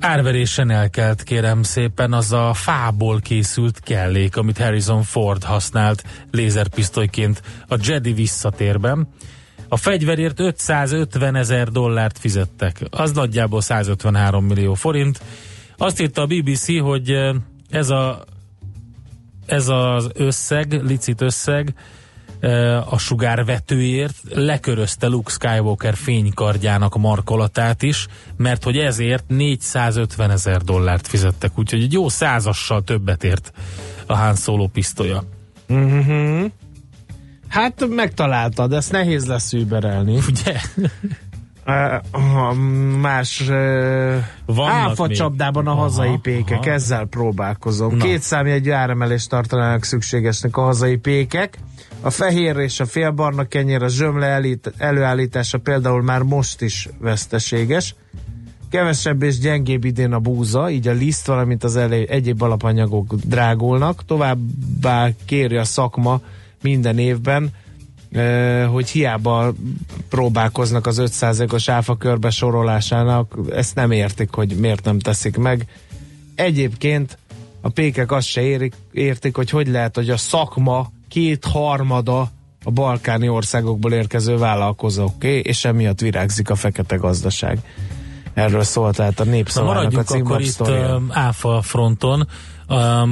Árverésen 0.00 0.70
elkelt, 0.70 1.22
kérem 1.22 1.62
szépen, 1.62 2.12
az 2.12 2.32
a 2.32 2.52
fából 2.54 3.20
készült 3.20 3.80
kellék, 3.80 4.36
amit 4.36 4.58
Harrison 4.58 5.02
Ford 5.02 5.44
használt 5.44 6.04
lézerpisztolyként 6.30 7.42
a 7.68 7.76
Jedi 7.82 8.12
visszatérben. 8.12 9.08
A 9.68 9.76
fegyverért 9.76 10.40
550 10.40 11.34
ezer 11.34 11.68
dollárt 11.68 12.18
fizettek. 12.18 12.82
Az 12.90 13.12
nagyjából 13.12 13.60
153 13.60 14.44
millió 14.44 14.74
forint. 14.74 15.20
Azt 15.76 16.00
írta 16.00 16.22
a 16.22 16.26
BBC, 16.26 16.78
hogy 16.78 17.16
ez 17.70 17.90
a 17.90 18.24
ez 19.46 19.68
az 19.68 20.10
összeg, 20.14 20.82
licit 20.82 21.20
összeg 21.20 21.74
a 22.90 22.98
sugárvetőért 22.98 24.16
lekörözte 24.30 25.06
Luke 25.06 25.30
Skywalker 25.30 25.94
fénykardjának 25.94 26.96
markolatát 26.96 27.82
is, 27.82 28.06
mert 28.36 28.64
hogy 28.64 28.76
ezért 28.76 29.24
450 29.28 30.30
ezer 30.30 30.60
dollárt 30.62 31.06
fizettek, 31.06 31.58
úgyhogy 31.58 31.82
egy 31.82 31.92
jó 31.92 32.08
százassal 32.08 32.82
többet 32.82 33.24
ért 33.24 33.52
a 34.06 34.16
Han 34.16 34.34
Solo 34.34 34.66
pisztolya. 34.66 35.24
Uh-huh. 35.68 36.50
Hát 37.48 37.88
megtaláltad, 37.88 38.72
ezt 38.72 38.92
nehéz 38.92 39.26
lesz 39.26 39.52
überelni. 39.52 40.18
Ugye? 40.28 40.60
Uh, 41.66 42.56
más 43.00 43.40
uh, 43.48 44.66
áfa 44.68 45.06
még. 45.06 45.16
csapdában 45.16 45.66
a 45.66 45.74
hazai 45.74 46.08
Aha, 46.08 46.18
pékek, 46.18 46.58
aha. 46.58 46.70
ezzel 46.70 47.04
próbálkozom. 47.04 47.96
Na. 47.96 48.04
Két 48.04 48.22
számjegyű 48.22 48.70
áremelést 48.70 49.28
tartanának 49.28 49.84
szükségesnek 49.84 50.56
a 50.56 50.62
hazai 50.62 50.96
pékek. 50.96 51.58
A 52.00 52.10
fehér 52.10 52.56
és 52.56 52.80
a 52.80 52.86
félbarna 52.86 53.44
kenyér, 53.44 53.82
a 53.82 53.88
zsömle 53.88 54.26
elít, 54.26 54.72
előállítása 54.78 55.58
például 55.58 56.02
már 56.02 56.22
most 56.22 56.60
is 56.62 56.88
veszteséges. 56.98 57.94
Kevesebb 58.70 59.22
és 59.22 59.38
gyengébb 59.38 59.84
idén 59.84 60.12
a 60.12 60.18
búza, 60.18 60.70
így 60.70 60.88
a 60.88 60.92
liszt, 60.92 61.26
valamint 61.26 61.64
az 61.64 61.76
elé, 61.76 62.06
egyéb 62.08 62.42
alapanyagok 62.42 63.14
drágulnak. 63.14 64.04
Továbbá 64.04 65.08
kéri 65.24 65.56
a 65.56 65.64
szakma 65.64 66.20
minden 66.62 66.98
évben, 66.98 67.50
hogy 68.70 68.90
hiába 68.90 69.52
próbálkoznak 70.08 70.86
az 70.86 71.02
5%-os 71.04 71.68
áfa 71.68 71.96
körbe 71.96 72.30
sorolásának, 72.30 73.38
ezt 73.50 73.74
nem 73.74 73.90
értik, 73.90 74.34
hogy 74.34 74.56
miért 74.56 74.84
nem 74.84 74.98
teszik 74.98 75.36
meg. 75.36 75.66
Egyébként 76.34 77.18
a 77.60 77.68
pékek 77.68 78.12
azt 78.12 78.26
se 78.26 78.42
érik, 78.42 78.74
értik, 78.92 79.36
hogy 79.36 79.50
hogy 79.50 79.68
lehet, 79.68 79.94
hogy 79.94 80.10
a 80.10 80.16
szakma 80.16 80.90
kétharmada 81.08 82.30
a 82.64 82.70
balkáni 82.70 83.28
országokból 83.28 83.92
érkező 83.92 84.36
vállalkozóké, 84.36 85.38
és 85.38 85.64
emiatt 85.64 86.00
virágzik 86.00 86.50
a 86.50 86.54
fekete 86.54 86.96
gazdaság. 86.96 87.58
Erről 88.34 88.62
szólt 88.62 88.96
tehát 88.96 89.20
a 89.20 89.24
Na 89.24 89.30
népszavának 89.30 89.76
a 89.76 89.78
maradjunk 89.78 90.30
akkor 90.30 90.40
itt 90.40 90.68
áfa 91.08 91.62
fronton. 91.62 92.28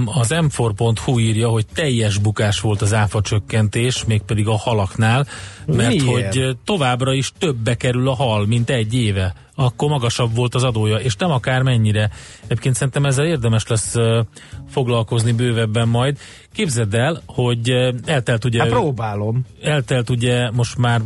Az 0.05 0.35
m4.hu 0.35 1.19
írja, 1.19 1.49
hogy 1.49 1.67
teljes 1.75 2.19
bukás 2.19 2.61
volt 2.61 2.83
az 2.83 2.95
áfa 2.95 3.21
csökkentés, 3.21 4.05
mégpedig 4.05 4.49
a 4.49 4.57
halaknál, 4.57 5.27
mert 5.67 5.89
Miért? 5.89 6.05
hogy 6.35 6.57
továbbra 6.65 7.13
is 7.13 7.33
többe 7.39 7.75
kerül 7.75 8.09
a 8.09 8.15
hal, 8.15 8.47
mint 8.47 8.71
egy 8.71 8.95
éve. 8.95 9.35
Akkor 9.55 9.89
magasabb 9.89 10.35
volt 10.35 10.55
az 10.55 10.63
adója, 10.63 10.97
és 10.97 11.17
nem 11.17 11.31
akár 11.31 11.63
mennyire. 11.63 12.11
Egyébként 12.45 12.75
szerintem 12.75 13.05
ezzel 13.05 13.27
érdemes 13.27 13.67
lesz 13.67 13.95
foglalkozni 14.69 15.33
bővebben 15.33 15.89
majd. 15.89 16.19
Képzeld 16.53 16.95
el, 16.95 17.23
hogy 17.27 17.71
eltelt 18.05 18.45
ugye 18.45 18.61
Hát 18.61 18.69
próbálom. 18.69 19.47
eltelt 19.63 20.11
ugye 20.11 20.51
most 20.51 20.77
már 20.77 21.01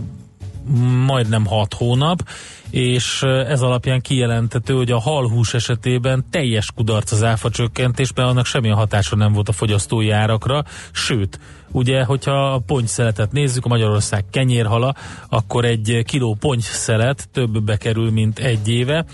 majdnem 1.07 1.46
6 1.46 1.74
hónap, 1.74 2.29
és 2.70 3.22
ez 3.22 3.61
alapján 3.61 4.00
kijelentető, 4.00 4.74
hogy 4.74 4.90
a 4.90 5.00
halhús 5.00 5.55
esetében 5.55 6.24
teljes 6.31 6.72
kudarc 6.74 7.12
az 7.12 7.22
áfa 7.22 7.50
csökkentésben, 7.50 8.27
annak 8.27 8.46
semmilyen 8.46 8.77
hatása 8.77 9.16
nem 9.16 9.33
volt 9.33 9.48
a 9.48 9.53
fogyasztói 9.53 10.11
árakra, 10.11 10.64
sőt, 10.92 11.40
ugye, 11.70 12.05
hogyha 12.05 12.53
a 12.53 12.59
pontyszeletet 12.59 13.33
nézzük, 13.33 13.64
a 13.64 13.68
Magyarország 13.68 14.24
kenyérhala, 14.31 14.94
akkor 15.29 15.64
egy 15.64 16.03
kiló 16.05 16.37
pontyszelet 16.40 17.29
többbe 17.33 17.77
kerül, 17.77 18.11
mint 18.11 18.38
egy 18.38 18.68
éve. 18.68 19.05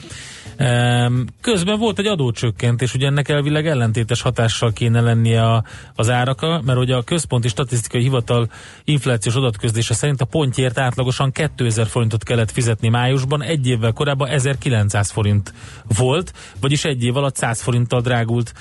Közben 1.40 1.78
volt 1.78 1.98
egy 1.98 2.06
adócsökkentés, 2.06 2.94
ugye 2.94 3.06
ennek 3.06 3.28
elvileg 3.28 3.66
ellentétes 3.66 4.22
hatással 4.22 4.72
kéne 4.72 5.00
lennie 5.00 5.44
a, 5.44 5.64
az 5.94 6.10
árakra, 6.10 6.60
mert 6.64 6.78
ugye 6.78 6.94
a 6.96 7.02
Központi 7.02 7.48
Statisztikai 7.48 8.02
Hivatal 8.02 8.50
inflációs 8.84 9.34
adatközlése 9.34 9.94
szerint 9.94 10.20
a 10.20 10.24
pontjért 10.24 10.78
átlagosan 10.78 11.32
2000 11.32 11.86
forintot 11.86 12.22
kellett 12.22 12.50
fizetni 12.50 12.88
májusban, 12.88 13.42
egy 13.42 13.66
évvel 13.66 13.92
korábban 13.92 14.28
1900 14.28 15.10
forint 15.10 15.54
volt, 15.98 16.32
vagyis 16.60 16.84
egy 16.84 17.04
év 17.04 17.16
alatt 17.16 17.36
100 17.36 17.62
forinttal 17.62 18.00
drágult 18.00 18.52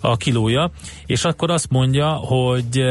a 0.00 0.16
kilója, 0.16 0.70
és 1.06 1.24
akkor 1.24 1.50
azt 1.50 1.70
mondja, 1.70 2.08
hogy 2.08 2.84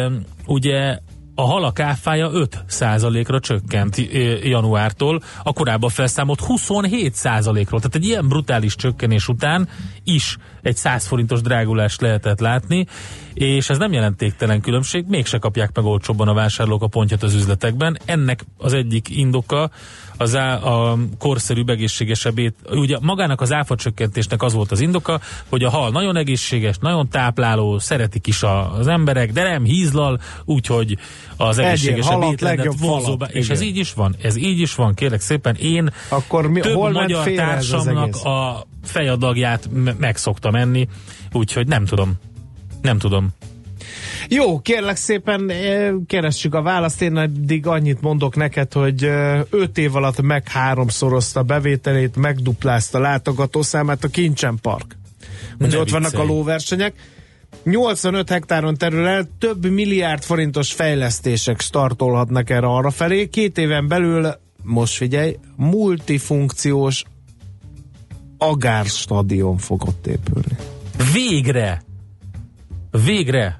ugye 0.46 1.00
a 1.40 1.46
halak 1.46 1.80
áfája 1.80 2.30
5 2.32 3.28
ra 3.28 3.40
csökkent 3.40 3.98
ö, 3.98 4.04
januártól, 4.44 5.22
a 5.44 5.54
korábban 5.54 5.90
felszámolt 5.90 6.40
27 6.40 7.16
ról 7.24 7.80
Tehát 7.80 7.96
egy 7.96 8.06
ilyen 8.06 8.28
brutális 8.28 8.76
csökkenés 8.76 9.28
után 9.28 9.70
is 10.04 10.38
egy 10.62 10.76
100 10.76 11.08
forintos 11.08 11.42
drágulást 11.42 12.02
lehetett 12.02 12.40
látni, 12.40 12.88
és 13.34 13.70
ez 13.70 13.78
nem 13.78 13.92
jelentéktelen 13.92 14.62
különbség, 14.62 15.06
mégse 15.08 15.38
kapják 15.38 15.76
meg 15.76 15.86
olcsóbban 15.86 16.28
a 16.28 16.34
vásárlók 16.34 16.82
a 16.82 16.88
pontját 16.88 17.24
az 17.24 17.34
üzletekben. 17.34 17.98
Ennek 18.06 18.46
az 18.58 18.74
egyik 18.74 19.10
indoka 19.10 19.70
az 20.18 20.36
á, 20.36 20.56
a 20.64 20.98
korszerűbb, 21.18 21.70
egészségesebb 21.70 22.38
ét. 22.38 22.56
Ugye 22.72 22.98
magának 23.02 23.42
az 23.42 23.52
áfa 23.54 23.76
csökkentésnek 23.76 24.42
az 24.42 24.54
volt 24.54 24.72
az 24.72 24.80
indoka, 24.80 25.20
hogy 25.50 25.64
a 25.64 25.70
hal 25.70 25.90
nagyon 25.90 26.16
egészséges, 26.16 26.78
nagyon 26.78 27.10
tápláló, 27.10 27.80
szeretik 27.80 28.28
is 28.28 28.44
a, 28.44 28.74
az 28.78 28.88
emberek, 28.88 29.32
de 29.32 29.44
nem 29.44 29.64
hízlal, 29.64 30.20
úgyhogy 30.46 30.98
az 31.38 31.58
egészségesebb 31.58 32.22
vonzóbbá. 32.80 33.26
falat, 33.26 33.32
És 33.32 33.50
ez 33.50 33.62
így 33.62 33.78
is 33.78 33.94
van, 33.94 34.16
ez 34.22 34.36
így 34.36 34.60
is 34.60 34.76
van, 34.76 34.94
kérlek 34.94 35.22
szépen. 35.22 35.56
Én 35.56 35.94
Akkor 36.10 36.48
mi, 36.48 36.60
több 36.60 36.74
hol 36.74 36.92
magyar 36.92 37.32
társamnak 37.32 38.16
a 38.16 38.66
fejadagját 38.84 39.70
me- 39.74 40.00
meg 40.00 40.18
szoktam 40.18 40.56
enni, 40.56 40.88
úgyhogy 41.32 41.68
nem 41.68 41.86
tudom. 41.86 42.14
Nem 42.82 42.98
tudom. 42.98 43.30
Jó, 44.30 44.60
kérlek 44.60 44.96
szépen, 44.96 45.50
eh, 45.50 45.92
keressük 46.08 46.56
a 46.56 46.62
választ. 46.62 47.02
Én 47.02 47.18
eddig 47.18 47.68
annyit 47.68 48.02
mondok 48.02 48.36
neked, 48.36 48.74
hogy 48.74 49.04
5 49.50 49.78
év 49.78 49.96
alatt 49.96 50.22
meg 50.22 50.48
háromszorozta 50.48 51.44
bevételét, 51.44 52.16
megduplázta 52.16 53.00
látogatószámát 53.00 54.04
a 54.04 54.08
Kincsen 54.08 54.58
Park. 54.62 54.98
Ugye 55.60 55.80
ott 55.80 55.90
vannak 55.90 56.14
a 56.14 56.24
lóversenyek. 56.24 56.94
85 57.64 58.30
hektáron 58.30 58.78
terül 58.78 59.08
el, 59.08 59.28
több 59.40 59.66
milliárd 59.66 60.24
forintos 60.24 60.74
fejlesztések 60.74 61.62
startolhatnak 61.62 62.50
erre 62.50 62.68
arra 62.68 62.92
felé. 62.92 63.28
Két 63.30 63.58
éven 63.58 63.88
belül, 63.88 64.36
most 64.64 64.96
figyelj, 64.96 65.38
multifunkciós 65.56 67.04
agárstadion 68.38 69.58
fog 69.58 69.84
ott 69.88 70.08
épülni. 70.08 70.56
Végre! 71.14 71.82
Végre! 73.06 73.60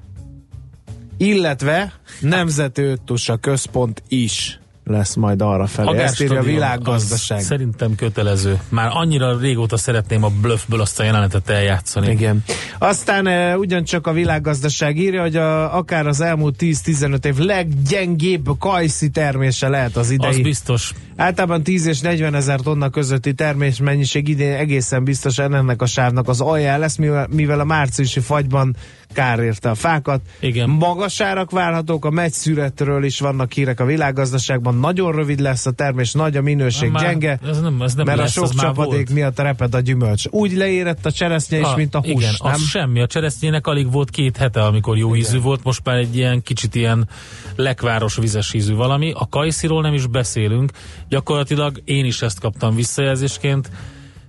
Illetve 1.18 1.92
Nemzeti 2.20 2.82
Öttusa 2.82 3.36
Központ 3.36 4.02
is 4.08 4.58
lesz 4.88 5.14
majd 5.14 5.42
arra 5.42 5.66
felé. 5.66 5.98
Ezt 5.98 6.20
írja 6.20 6.38
a 6.38 6.42
világgazdaság. 6.42 7.38
az 7.38 7.44
Szerintem 7.44 7.94
kötelező. 7.94 8.60
Már 8.68 8.90
annyira 8.92 9.38
régóta 9.38 9.76
szeretném 9.76 10.24
a 10.24 10.28
bluffből 10.40 10.80
azt 10.80 11.00
a 11.00 11.02
jelenetet 11.02 11.48
eljátszani. 11.48 12.10
Igen. 12.10 12.44
Aztán 12.78 13.26
e, 13.26 13.56
ugyancsak 13.56 14.06
a 14.06 14.12
világgazdaság 14.12 14.96
írja, 14.96 15.20
hogy 15.20 15.36
a, 15.36 15.76
akár 15.76 16.06
az 16.06 16.20
elmúlt 16.20 16.54
10-15 16.58 17.24
év 17.24 17.36
leggyengébb 17.36 18.48
kajszi 18.58 19.08
termése 19.08 19.68
lehet 19.68 19.96
az 19.96 20.10
idei. 20.10 20.30
Az 20.30 20.40
biztos. 20.40 20.92
Általában 21.16 21.62
10 21.62 21.86
és 21.86 22.00
40 22.00 22.34
ezer 22.34 22.60
tonna 22.60 22.88
közötti 22.88 23.32
termésmennyiség 23.32 24.28
idén 24.28 24.52
egészen 24.52 25.04
biztosan 25.04 25.54
ennek 25.54 25.82
a 25.82 25.86
sávnak 25.86 26.28
az 26.28 26.40
alján 26.40 26.78
lesz, 26.78 26.96
mivel, 26.96 27.26
mivel 27.30 27.60
a 27.60 27.64
márciusi 27.64 28.20
fagyban 28.20 28.76
kár 29.18 29.38
érte 29.38 29.70
a 29.70 29.74
fákat. 29.74 30.20
Igen. 30.40 30.68
Magas 30.70 31.20
árak 31.20 31.50
várhatók, 31.50 32.04
a 32.04 32.10
megyszüretről 32.10 33.04
is 33.04 33.20
vannak 33.20 33.52
hírek 33.52 33.80
a 33.80 33.84
világgazdaságban. 33.84 34.74
Nagyon 34.74 35.12
rövid 35.12 35.40
lesz 35.40 35.66
a 35.66 35.70
termés, 35.70 36.12
nagy 36.12 36.36
a 36.36 36.42
minőség, 36.42 36.90
Már 36.90 37.02
gyenge, 37.02 37.38
Ez 37.48 37.60
nem, 37.60 37.82
ez 37.82 37.94
nem 37.94 38.06
mert 38.06 38.18
lesz, 38.18 38.36
a 38.36 38.46
sok 38.46 38.54
csapadék 38.54 39.10
miatt 39.10 39.38
reped 39.38 39.74
a 39.74 39.80
gyümölcs. 39.80 40.24
Úgy 40.30 40.52
leérett 40.52 41.06
a 41.06 41.12
cseresznye 41.12 41.58
is, 41.58 41.64
Ah, 41.64 41.76
mint 41.76 41.94
a 41.94 41.98
hús, 41.98 42.10
igen, 42.10 42.34
nem? 42.42 42.52
az 42.52 42.62
semmi. 42.62 43.00
A 43.00 43.06
cseresznyének 43.06 43.66
alig 43.66 43.92
volt 43.92 44.10
két 44.10 44.36
hete, 44.36 44.64
amikor 44.64 44.96
jó 44.96 45.16
ízű 45.16 45.40
volt, 45.40 45.64
most 45.64 45.80
már 45.84 45.96
egy 45.96 46.16
ilyen 46.16 46.42
kicsit 46.42 46.74
ilyen 46.74 47.08
lekváros 47.56 48.16
vizes 48.16 48.54
ízű 48.54 48.74
valami. 48.74 49.12
A 49.14 49.28
kajsziról 49.28 49.82
nem 49.82 49.94
is 49.94 50.06
beszélünk. 50.06 50.70
Gyakorlatilag 51.08 51.82
én 51.84 52.04
is 52.04 52.22
ezt 52.22 52.40
kaptam 52.40 52.74
visszajelzésként. 52.74 53.70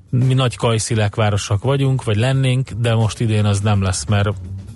Mi 0.10 0.34
nagy 0.34 0.56
kajszi 0.56 0.96
lekvárosak 0.96 1.64
vagyunk, 1.64 2.04
vagy 2.04 2.16
lennénk, 2.18 2.70
de 2.72 2.96
most 2.96 3.20
idén 3.20 3.46
az 3.46 3.60
nem 3.60 3.82
lesz, 3.82 4.06
mert 4.06 4.30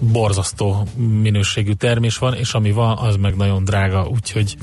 borzasztó 0.00 0.86
minőségű 1.22 1.72
termés 1.72 2.18
van, 2.18 2.34
és 2.34 2.52
ami 2.52 2.72
van, 2.72 2.96
az 2.98 3.16
meg 3.16 3.36
nagyon 3.36 3.64
drága, 3.64 4.08
úgyhogy 4.08 4.56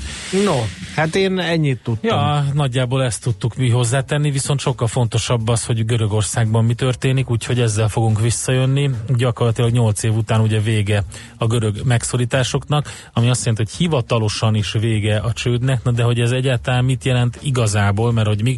No, 0.45 0.55
hát 0.95 1.15
én 1.15 1.39
ennyit 1.39 1.79
tudtam. 1.83 2.17
Ja, 2.17 2.45
nagyjából 2.53 3.03
ezt 3.03 3.23
tudtuk 3.23 3.55
mi 3.55 3.69
hozzátenni, 3.69 4.31
viszont 4.31 4.59
sokkal 4.59 4.87
fontosabb 4.87 5.47
az, 5.47 5.65
hogy 5.65 5.85
Görögországban 5.85 6.65
mi 6.65 6.73
történik, 6.73 7.29
úgyhogy 7.29 7.59
ezzel 7.59 7.87
fogunk 7.87 8.21
visszajönni. 8.21 8.89
Gyakorlatilag 9.17 9.71
8 9.71 10.03
év 10.03 10.15
után 10.15 10.41
ugye 10.41 10.59
vége 10.59 11.03
a 11.37 11.47
görög 11.47 11.81
megszorításoknak, 11.85 13.09
ami 13.13 13.29
azt 13.29 13.45
jelenti, 13.45 13.63
hogy 13.63 13.77
hivatalosan 13.77 14.55
is 14.55 14.71
vége 14.71 15.17
a 15.17 15.33
csődnek, 15.33 15.83
na 15.83 15.91
de 15.91 16.03
hogy 16.03 16.19
ez 16.19 16.31
egyáltalán 16.31 16.85
mit 16.85 17.03
jelent 17.03 17.39
igazából, 17.41 18.11
mert 18.11 18.27
hogy 18.27 18.43
mi 18.43 18.57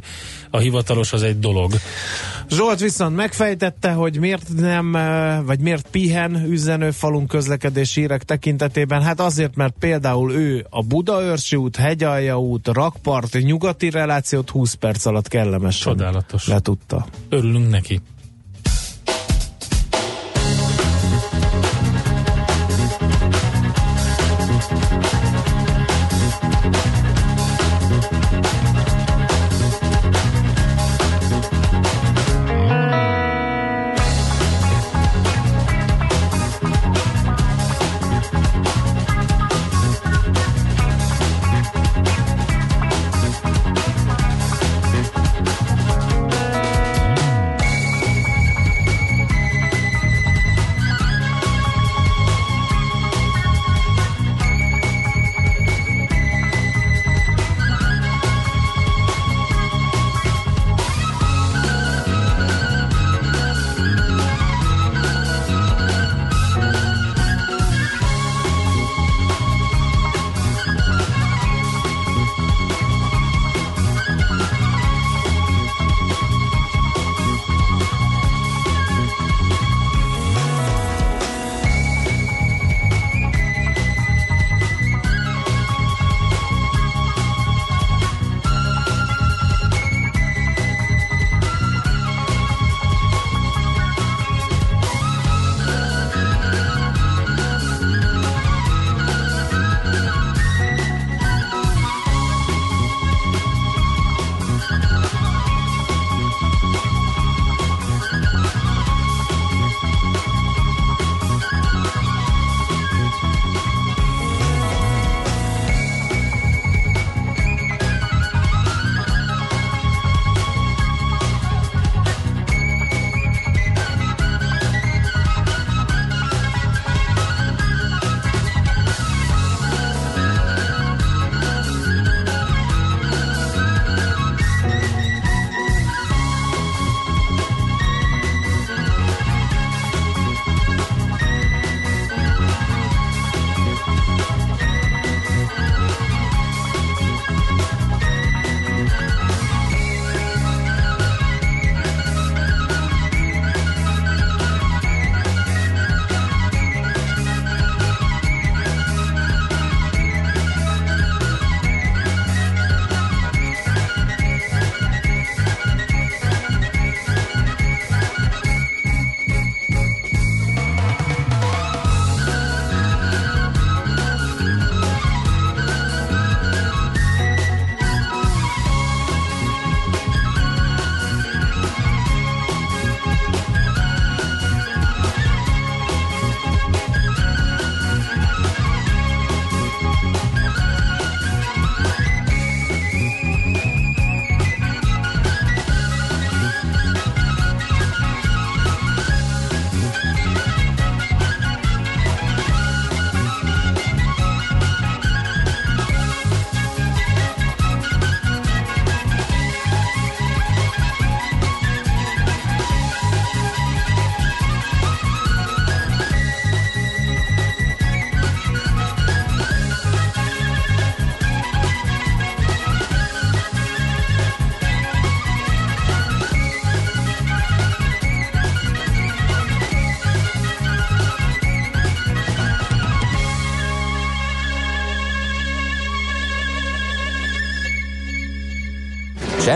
a 0.50 0.58
hivatalos 0.58 1.14
az 1.14 1.24
egy 1.24 1.40
dolog. 1.40 1.72
Zsolt 2.50 2.80
viszont 2.80 3.16
megfejtette, 3.16 3.92
hogy 3.92 4.20
miért 4.20 4.48
nem, 4.56 4.96
eh, 4.96 5.40
vagy 5.44 5.60
miért 5.60 5.88
pihen 5.92 6.32
üzenőfalunk 6.70 7.28
közlekedési 7.28 8.00
hírek 8.00 8.24
tekintetében. 8.24 9.02
Hát 9.02 9.20
azért, 9.20 9.56
mert 9.56 9.74
például 9.80 10.34
ő 10.34 10.66
a 10.70 10.84
Budaörsi 10.84 11.56
út, 11.56 11.76
Hegyalja 11.76 12.40
út, 12.40 12.68
Rakpart, 12.68 13.34
nyugati 13.44 13.90
relációt 13.90 14.50
20 14.50 14.74
perc 14.74 15.06
alatt 15.06 15.28
kellemesen 15.28 15.92
Csodálatos. 15.94 16.48
letudta. 16.48 17.06
Örülünk 17.30 17.70
neki. 17.70 18.00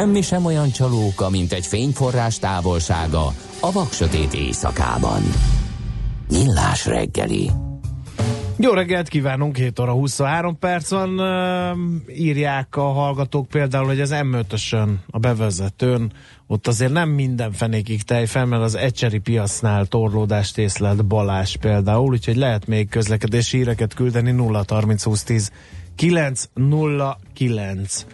Semmi 0.04 0.22
sem 0.22 0.46
olyan 0.46 0.72
csalóka, 0.72 1.30
mint 1.30 1.54
egy 1.54 1.66
fényforrás 1.66 2.40
távolsága 2.40 3.34
a 3.60 3.72
vaksötét 3.72 4.34
éjszakában. 4.34 5.22
Nyillás 6.30 6.86
reggeli. 6.86 7.50
Jó 8.58 8.72
reggelt 8.72 9.08
kívánunk, 9.08 9.58
7 9.58 9.80
óra 9.80 9.92
23 9.92 10.60
perc 10.60 10.90
van. 10.90 11.22
Írják 12.08 12.76
a 12.76 12.82
hallgatók 12.82 13.48
például, 13.48 13.86
hogy 13.86 14.02
az 14.02 14.12
M5-ösön, 14.14 14.90
a 15.10 15.20
bevezetőn, 15.20 16.12
ott 16.48 16.68
azért 16.68 16.92
nem 16.92 17.10
minden 17.10 17.52
fenékig 17.52 18.02
tej 18.02 18.26
fel, 18.26 18.46
mert 18.46 18.64
az 18.64 18.76
ecseri 18.76 19.20
piacnál 19.20 19.86
torlódást 19.86 20.58
észlelt 20.58 21.06
Balás 21.06 21.58
például, 21.58 22.12
úgyhogy 22.12 22.36
lehet 22.36 22.68
még 22.68 22.90
közlekedési 22.90 23.58
híreket 23.58 23.94
küldeni 23.94 24.32
0 24.32 24.64
30 24.68 25.04
20 25.04 25.24
10 25.24 25.52
909. 25.96 28.06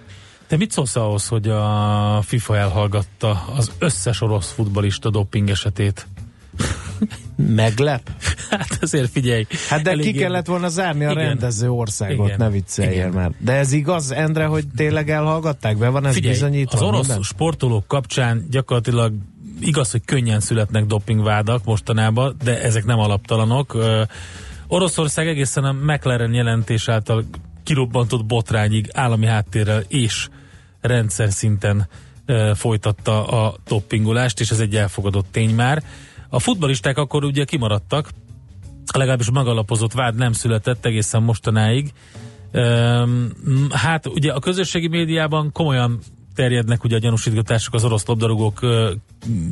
Te 0.50 0.58
mit 0.58 0.72
szólsz 0.72 0.96
ahhoz, 0.96 1.28
hogy 1.28 1.48
a 1.50 2.22
FIFA 2.22 2.58
elhallgatta 2.58 3.44
az 3.56 3.72
összes 3.80 4.22
orosz 4.22 4.52
futbalista 4.52 5.10
doping 5.10 5.50
esetét? 5.50 6.08
Meglep? 7.36 8.10
Hát 8.50 8.78
azért 8.82 9.10
figyelj. 9.12 9.46
Hát 9.70 9.82
de 9.82 9.96
ki 9.96 10.12
kellett 10.14 10.46
volna 10.46 10.68
zárni 10.68 11.06
a 11.06 11.12
Igen. 11.12 11.24
rendező 11.24 11.70
országot, 11.70 12.26
Igen. 12.26 12.38
ne 12.40 12.50
vicceljél 12.50 13.10
már. 13.10 13.32
De 13.38 13.54
ez 13.54 13.72
igaz, 13.72 14.12
Endre, 14.12 14.46
hogy 14.46 14.64
tényleg 14.76 15.10
elhallgatták? 15.10 15.78
Be 15.78 15.90
van 15.90 16.06
ez 16.06 16.14
Figyelj, 16.14 16.34
bizonyítva? 16.34 16.78
az 16.78 16.84
orosz 16.84 17.08
minden? 17.08 17.24
sportolók 17.24 17.88
kapcsán 17.88 18.46
gyakorlatilag 18.50 19.14
igaz, 19.60 19.92
hogy 19.92 20.06
könnyen 20.06 20.40
születnek 20.40 20.86
dopingvádak 20.86 21.64
mostanában, 21.64 22.36
de 22.44 22.62
ezek 22.62 22.86
nem 22.86 23.00
alaptalanok. 23.00 23.74
Ö, 23.74 24.02
Oroszország 24.68 25.28
egészen 25.28 25.64
a 25.64 25.72
McLaren 25.72 26.34
jelentés 26.34 26.88
által 26.88 27.26
kirobbantott 27.64 28.26
botrányig 28.26 28.90
állami 28.94 29.26
háttérrel 29.26 29.84
és 29.88 30.28
rendszer 30.82 31.32
szinten 31.32 31.88
folytatta 32.54 33.28
a 33.28 33.56
dopingolást, 33.68 34.40
és 34.40 34.52
ez 34.52 34.60
egy 34.60 34.76
elfogadott 34.76 35.28
tény 35.32 35.56
már. 35.56 35.84
A 36.30 36.40
futbalisták 36.40 36.98
akkor 36.98 37.24
ugye 37.24 37.46
kimaradtak, 37.46 38.10
legalábbis 38.94 39.32
megalapozott 39.32 39.94
vád 39.94 40.16
nem 40.16 40.32
született 40.32 40.86
egészen 40.86 41.24
mostanáig. 41.24 41.94
Hát 43.70 44.06
ugye 44.06 44.32
a 44.32 44.40
közösségi 44.40 44.88
médiában 44.88 45.52
komolyan 45.52 46.00
terjednek 46.36 46.84
ugye 46.84 46.96
a 46.96 47.00
gyanúsítgatások 47.00 47.74
az 47.74 47.84
orosz 47.84 48.06
labdarúgók 48.06 48.60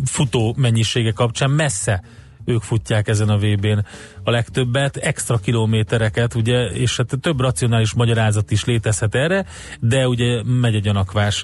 futó 0.06 0.56
mennyisége 0.58 1.12
kapcsán 1.12 1.50
messze 1.50 2.04
ők 2.48 2.62
futják 2.62 3.08
ezen 3.08 3.30
a 3.30 3.38
VB-n 3.38 3.86
a 4.24 4.32
legtöbbet, 4.32 4.98
extra 4.98 5.38
kilométereket, 5.38 6.36
ugye, 6.36 6.66
és 6.66 6.98
hát 6.98 7.18
több 7.22 7.40
racionális 7.40 7.94
magyarázat 7.94 8.52
is 8.52 8.66
létezhet 8.66 9.16
erre, 9.16 9.46
de 9.80 10.08
ugye 10.08 10.44
megy 10.44 10.76
a 10.76 10.80
gyanakvás. 10.80 11.44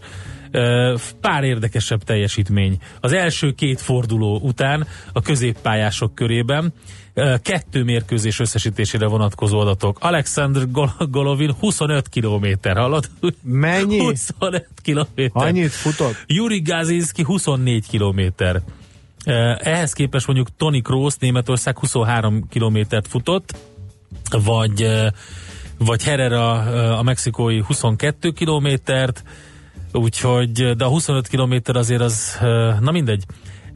Pár 1.21 1.43
érdekesebb 1.43 2.03
teljesítmény. 2.03 2.77
Az 2.99 3.13
első 3.13 3.51
két 3.51 3.81
forduló 3.81 4.39
után 4.39 4.87
a 5.13 5.21
középpályások 5.21 6.15
körében 6.15 6.73
kettő 7.41 7.83
mérkőzés 7.83 8.39
összesítésére 8.39 9.07
vonatkozó 9.07 9.59
adatok. 9.59 9.97
Alexander 10.01 10.71
Gol- 10.71 11.09
Golovin 11.11 11.53
25 11.59 12.09
kilométer, 12.09 12.77
hallod? 12.77 13.09
Mennyi? 13.41 13.99
25 13.99 14.67
kilométer. 14.81 15.47
Annyit 15.47 15.71
futott? 15.71 16.23
Yuri 16.27 16.61
Gazinski 16.61 17.23
24 17.23 17.87
kilométer. 17.87 18.61
Eh, 19.23 19.57
Ehhez 19.59 19.93
képest 19.93 20.27
mondjuk 20.27 20.55
Tony 20.57 20.81
Kroos 20.81 21.15
Németország 21.17 21.79
23 21.79 22.47
kilométert 22.49 23.07
futott, 23.07 23.55
vagy, 24.43 24.89
vagy 25.77 26.03
Herrera 26.03 26.51
a 26.97 27.03
mexikói 27.03 27.59
22 27.59 28.31
kilométert, 28.31 29.23
úgyhogy, 29.91 30.75
de 30.75 30.85
a 30.85 30.87
25 30.87 31.27
kilométer 31.27 31.75
azért 31.75 32.01
az, 32.01 32.37
na 32.79 32.91
mindegy. 32.91 33.25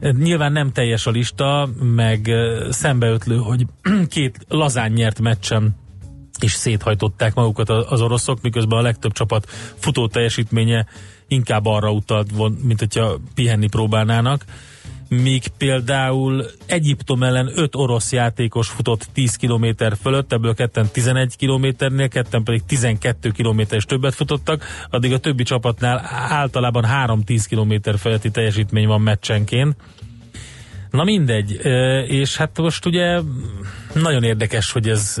Nyilván 0.00 0.52
nem 0.52 0.72
teljes 0.72 1.06
a 1.06 1.10
lista, 1.10 1.68
meg 1.80 2.30
szembeötlő, 2.70 3.36
hogy 3.36 3.66
két 4.08 4.38
lazán 4.48 4.90
nyert 4.92 5.20
meccsen 5.20 5.76
és 6.40 6.52
széthajtották 6.52 7.34
magukat 7.34 7.68
az 7.68 8.00
oroszok, 8.00 8.42
miközben 8.42 8.78
a 8.78 8.82
legtöbb 8.82 9.12
csapat 9.12 9.46
futó 9.74 10.08
teljesítménye 10.08 10.86
inkább 11.28 11.66
arra 11.66 11.90
utalt, 11.90 12.62
mint 12.62 12.78
hogyha 12.78 13.18
pihenni 13.34 13.68
próbálnának. 13.68 14.44
Míg 15.08 15.48
például 15.58 16.44
Egyiptom 16.66 17.22
ellen 17.22 17.50
5 17.54 17.74
orosz 17.74 18.12
játékos 18.12 18.68
futott 18.68 19.08
10 19.12 19.36
km 19.36 19.66
fölött, 20.02 20.32
ebből 20.32 20.54
ketten 20.54 20.88
11 20.92 21.36
kilométernél, 21.36 22.08
ketten 22.08 22.42
pedig 22.42 22.62
12 22.66 23.30
km 23.30 23.60
és 23.70 23.84
többet 23.84 24.14
futottak, 24.14 24.64
addig 24.90 25.12
a 25.12 25.18
többi 25.18 25.42
csapatnál 25.42 26.08
általában 26.28 26.84
3-10 27.06 27.44
km 27.48 27.96
feletti 27.96 28.30
teljesítmény 28.30 28.86
van 28.86 29.00
meccsenként. 29.00 29.76
Na 30.90 31.04
mindegy, 31.04 31.60
és 32.06 32.36
hát 32.36 32.58
most 32.58 32.86
ugye 32.86 33.20
nagyon 33.94 34.22
érdekes, 34.22 34.72
hogy 34.72 34.88
ez 34.88 35.16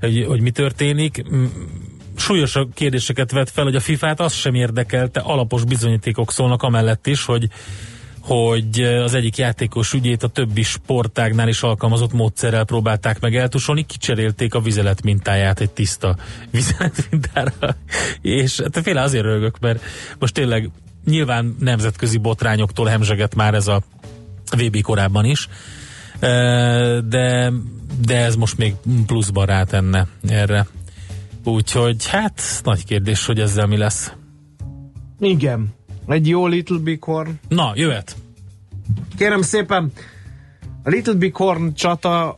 hogy, 0.00 0.24
hogy 0.26 0.40
mi 0.40 0.50
történik. 0.50 1.22
Súlyos 2.16 2.58
kérdéseket 2.74 3.30
vet 3.30 3.50
fel, 3.50 3.64
hogy 3.64 3.76
a 3.76 3.80
FIFA-t 3.80 4.20
az 4.20 4.32
sem 4.32 4.54
érdekelte, 4.54 5.20
alapos 5.20 5.64
bizonyítékok 5.64 6.32
szólnak 6.32 6.62
amellett 6.62 7.06
is, 7.06 7.24
hogy 7.24 7.48
hogy 8.26 8.80
az 8.80 9.14
egyik 9.14 9.36
játékos 9.36 9.92
ügyét 9.92 10.22
a 10.22 10.28
többi 10.28 10.62
sportágnál 10.62 11.48
is 11.48 11.62
alkalmazott 11.62 12.12
módszerrel 12.12 12.64
próbálták 12.64 13.20
meg 13.20 13.36
eltusolni, 13.36 13.86
kicserélték 13.86 14.54
a 14.54 14.60
vizelet 14.60 15.02
mintáját 15.02 15.60
egy 15.60 15.70
tiszta 15.70 16.16
vizelet 16.50 17.06
mintára. 17.10 17.76
És 18.20 18.60
hát 18.60 18.80
féle 18.82 19.00
azért 19.00 19.24
rögök, 19.24 19.58
mert 19.58 19.82
most 20.18 20.34
tényleg 20.34 20.70
nyilván 21.04 21.56
nemzetközi 21.60 22.18
botrányoktól 22.18 22.86
hemzseget 22.86 23.34
már 23.34 23.54
ez 23.54 23.66
a 23.66 23.82
VB 24.56 24.80
korábban 24.80 25.24
is, 25.24 25.48
Ö, 26.20 26.98
de, 27.08 27.52
de 28.06 28.16
ez 28.16 28.36
most 28.36 28.58
még 28.58 28.74
pluszban 29.06 29.46
rátenne 29.46 30.06
erre. 30.28 30.66
Úgyhogy 31.44 32.06
hát 32.06 32.42
nagy 32.64 32.84
kérdés, 32.84 33.26
hogy 33.26 33.40
ezzel 33.40 33.66
mi 33.66 33.76
lesz. 33.76 34.12
Igen. 35.20 35.74
Egy 36.08 36.28
jó 36.28 36.46
Little 36.46 36.78
Big 36.78 37.02
Horn. 37.04 37.30
Na, 37.48 37.72
jöhet! 37.74 38.16
Kérem 39.16 39.42
szépen, 39.42 39.92
a 40.82 40.88
Little 40.88 41.12
Big 41.14 41.34
Horn 41.36 41.72
csata, 41.74 42.34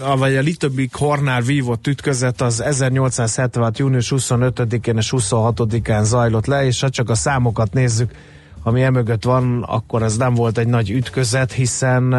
a- 0.00 0.16
vagy 0.16 0.36
a 0.36 0.40
Little 0.40 0.68
Big 0.68 0.94
Hornnál 0.94 1.40
vívott 1.40 1.86
ütközet 1.86 2.40
az 2.40 2.60
1876. 2.62 3.78
június 3.78 4.08
25-én 4.10 4.96
és 4.96 5.12
26-án 5.16 6.02
zajlott 6.02 6.46
le, 6.46 6.64
és 6.64 6.80
ha 6.80 6.88
csak 6.90 7.10
a 7.10 7.14
számokat 7.14 7.72
nézzük, 7.72 8.10
ami 8.62 8.82
emögött 8.82 9.24
van, 9.24 9.62
akkor 9.62 10.02
ez 10.02 10.16
nem 10.16 10.34
volt 10.34 10.58
egy 10.58 10.66
nagy 10.66 10.90
ütközet, 10.90 11.52
hiszen 11.52 12.12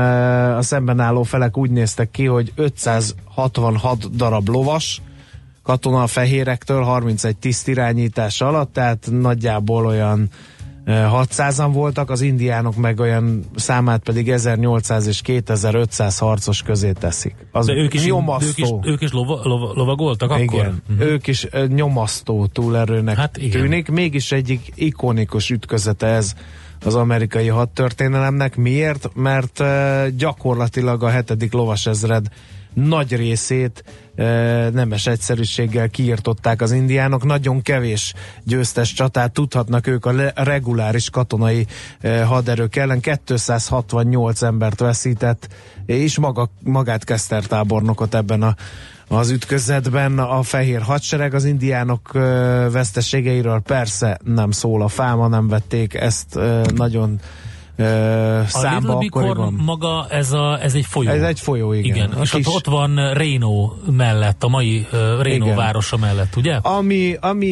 a 0.54 0.62
szemben 0.62 0.99
álló 0.99 1.24
felek 1.24 1.58
úgy 1.58 1.72
néztek 1.72 2.12
ki, 2.12 2.26
hogy 2.26 2.52
566 2.56 4.16
darab 4.16 4.49
lovas, 4.49 5.02
katona 5.64 6.02
a 6.02 6.08
fehérektől 6.08 6.82
31 6.84 7.38
tiszt 7.38 7.68
irányítása 7.68 8.47
alatt, 8.47 8.74
tehát 8.74 9.08
nagyjából 9.12 9.86
olyan 9.86 10.30
600-an 10.86 11.69
voltak, 11.73 12.09
az 12.09 12.21
indiánok 12.21 12.75
meg 12.75 12.99
olyan 12.99 13.43
számát 13.55 14.03
pedig 14.03 14.29
1800 14.29 15.07
és 15.07 15.21
2500 15.21 16.17
harcos 16.17 16.61
közé 16.61 16.91
teszik. 16.91 17.36
Az 17.51 17.65
De 17.65 17.73
ők 17.73 17.93
is, 17.93 17.99
ők 17.99 18.05
is, 18.05 18.11
nyomasztó. 18.11 18.82
ők 18.86 19.01
is 19.01 19.11
lova, 19.11 19.39
lova, 19.43 19.71
lovagoltak 19.75 20.29
akkor? 20.32 20.41
Igen, 20.43 20.82
Mhm. 20.88 21.01
ők 21.01 21.27
is 21.27 21.47
ö, 21.51 21.65
nyomasztó 21.67 22.45
túlerőnek 22.47 23.15
Hát 23.17 23.38
igen. 23.38 23.61
tűnik, 23.61 23.89
mégis 23.89 24.32
egyik 24.32 24.71
ikonikus 24.75 25.49
ütközete 25.49 26.07
ez 26.07 26.34
az 26.86 26.95
amerikai 26.95 27.47
hadtörténelemnek. 27.47 28.55
Miért? 28.55 29.09
Mert 29.15 29.59
uh, 29.59 30.07
gyakorlatilag 30.07 31.03
a 31.03 31.09
hetedik 31.09 31.53
lovasezred 31.53 32.25
nagy 32.74 33.15
részét 33.15 33.84
nemes 34.74 35.07
egyszerűséggel 35.07 35.89
kiirtották 35.89 36.61
az 36.61 36.72
indiánok. 36.72 37.24
Nagyon 37.24 37.61
kevés 37.61 38.13
győztes 38.43 38.93
csatát 38.93 39.32
tudhatnak 39.32 39.88
ők 39.88 40.05
a 40.05 40.13
reguláris 40.36 41.09
katonai 41.09 41.67
haderők 42.26 42.76
ellen. 42.76 42.99
268 42.99 44.41
embert 44.41 44.80
veszített, 44.80 45.47
és 45.86 46.17
maga, 46.17 46.49
magát 46.63 47.03
Keszter 47.03 47.45
tábornokot 47.45 48.15
ebben 48.15 48.41
a 48.41 48.55
az 49.07 49.30
ütközetben 49.30 50.19
a 50.19 50.43
fehér 50.43 50.82
hadsereg 50.82 51.34
az 51.34 51.45
indiánok 51.45 52.11
veszteségeiről 52.72 53.59
persze 53.59 54.19
nem 54.24 54.51
szól 54.51 54.82
a 54.82 54.88
fáma, 54.88 55.28
nem 55.28 55.47
vették 55.47 55.93
ezt 55.93 56.36
ö, 56.36 56.61
nagyon 57.82 58.36
ö, 58.36 58.39
A 58.39 58.45
számba 58.47 58.97
Little 58.99 59.21
akkoriban. 59.21 59.53
maga, 59.65 60.07
ez, 60.09 60.32
a, 60.32 60.59
ez 60.61 60.73
egy 60.73 60.86
folyó. 60.86 61.09
Ez 61.09 61.21
egy 61.21 61.39
folyó, 61.39 61.73
igen. 61.73 61.95
Igen, 61.95 62.09
A 62.11 62.21
és 62.21 62.29
kis- 62.29 62.47
ott, 62.47 62.53
ott 62.55 62.65
van 62.65 63.13
Reno 63.13 63.71
mellett, 63.91 64.43
a 64.43 64.47
mai 64.47 64.88
uh, 64.91 64.99
Reno 65.21 65.45
Igen. 65.45 65.55
városa 65.55 65.97
mellett, 65.97 66.36
ugye? 66.36 66.55
Ami, 66.55 67.15
ami 67.19 67.47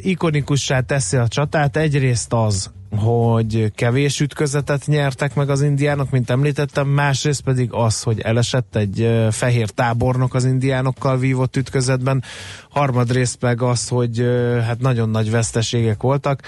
ikonikussá 0.00 0.80
teszi 0.80 1.16
a 1.16 1.28
csatát, 1.28 1.76
egyrészt 1.76 2.32
az, 2.32 2.70
hogy 2.96 3.72
kevés 3.74 4.20
ütközetet 4.20 4.86
nyertek 4.86 5.34
meg 5.34 5.50
az 5.50 5.62
indiánok, 5.62 6.10
mint 6.10 6.30
említettem, 6.30 6.88
másrészt 6.88 7.40
pedig 7.40 7.68
az, 7.72 8.02
hogy 8.02 8.20
elesett 8.20 8.76
egy 8.76 9.26
fehér 9.30 9.68
tábornok 9.70 10.34
az 10.34 10.44
indiánokkal 10.44 11.18
vívott 11.18 11.56
ütközetben, 11.56 12.22
harmadrészt 12.70 13.36
meg 13.40 13.62
az, 13.62 13.88
hogy 13.88 14.26
hát 14.66 14.80
nagyon 14.80 15.08
nagy 15.10 15.30
veszteségek 15.30 16.02
voltak. 16.02 16.42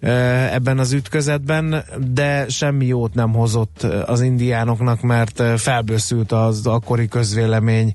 Ebben 0.00 0.78
az 0.78 0.92
ütközetben, 0.92 1.84
de 2.12 2.48
semmi 2.48 2.86
jót 2.86 3.14
nem 3.14 3.32
hozott 3.32 3.82
az 3.82 4.20
indiánoknak, 4.20 5.00
mert 5.00 5.42
felbőszült 5.56 6.32
az 6.32 6.66
akkori 6.66 7.08
közvélemény 7.08 7.94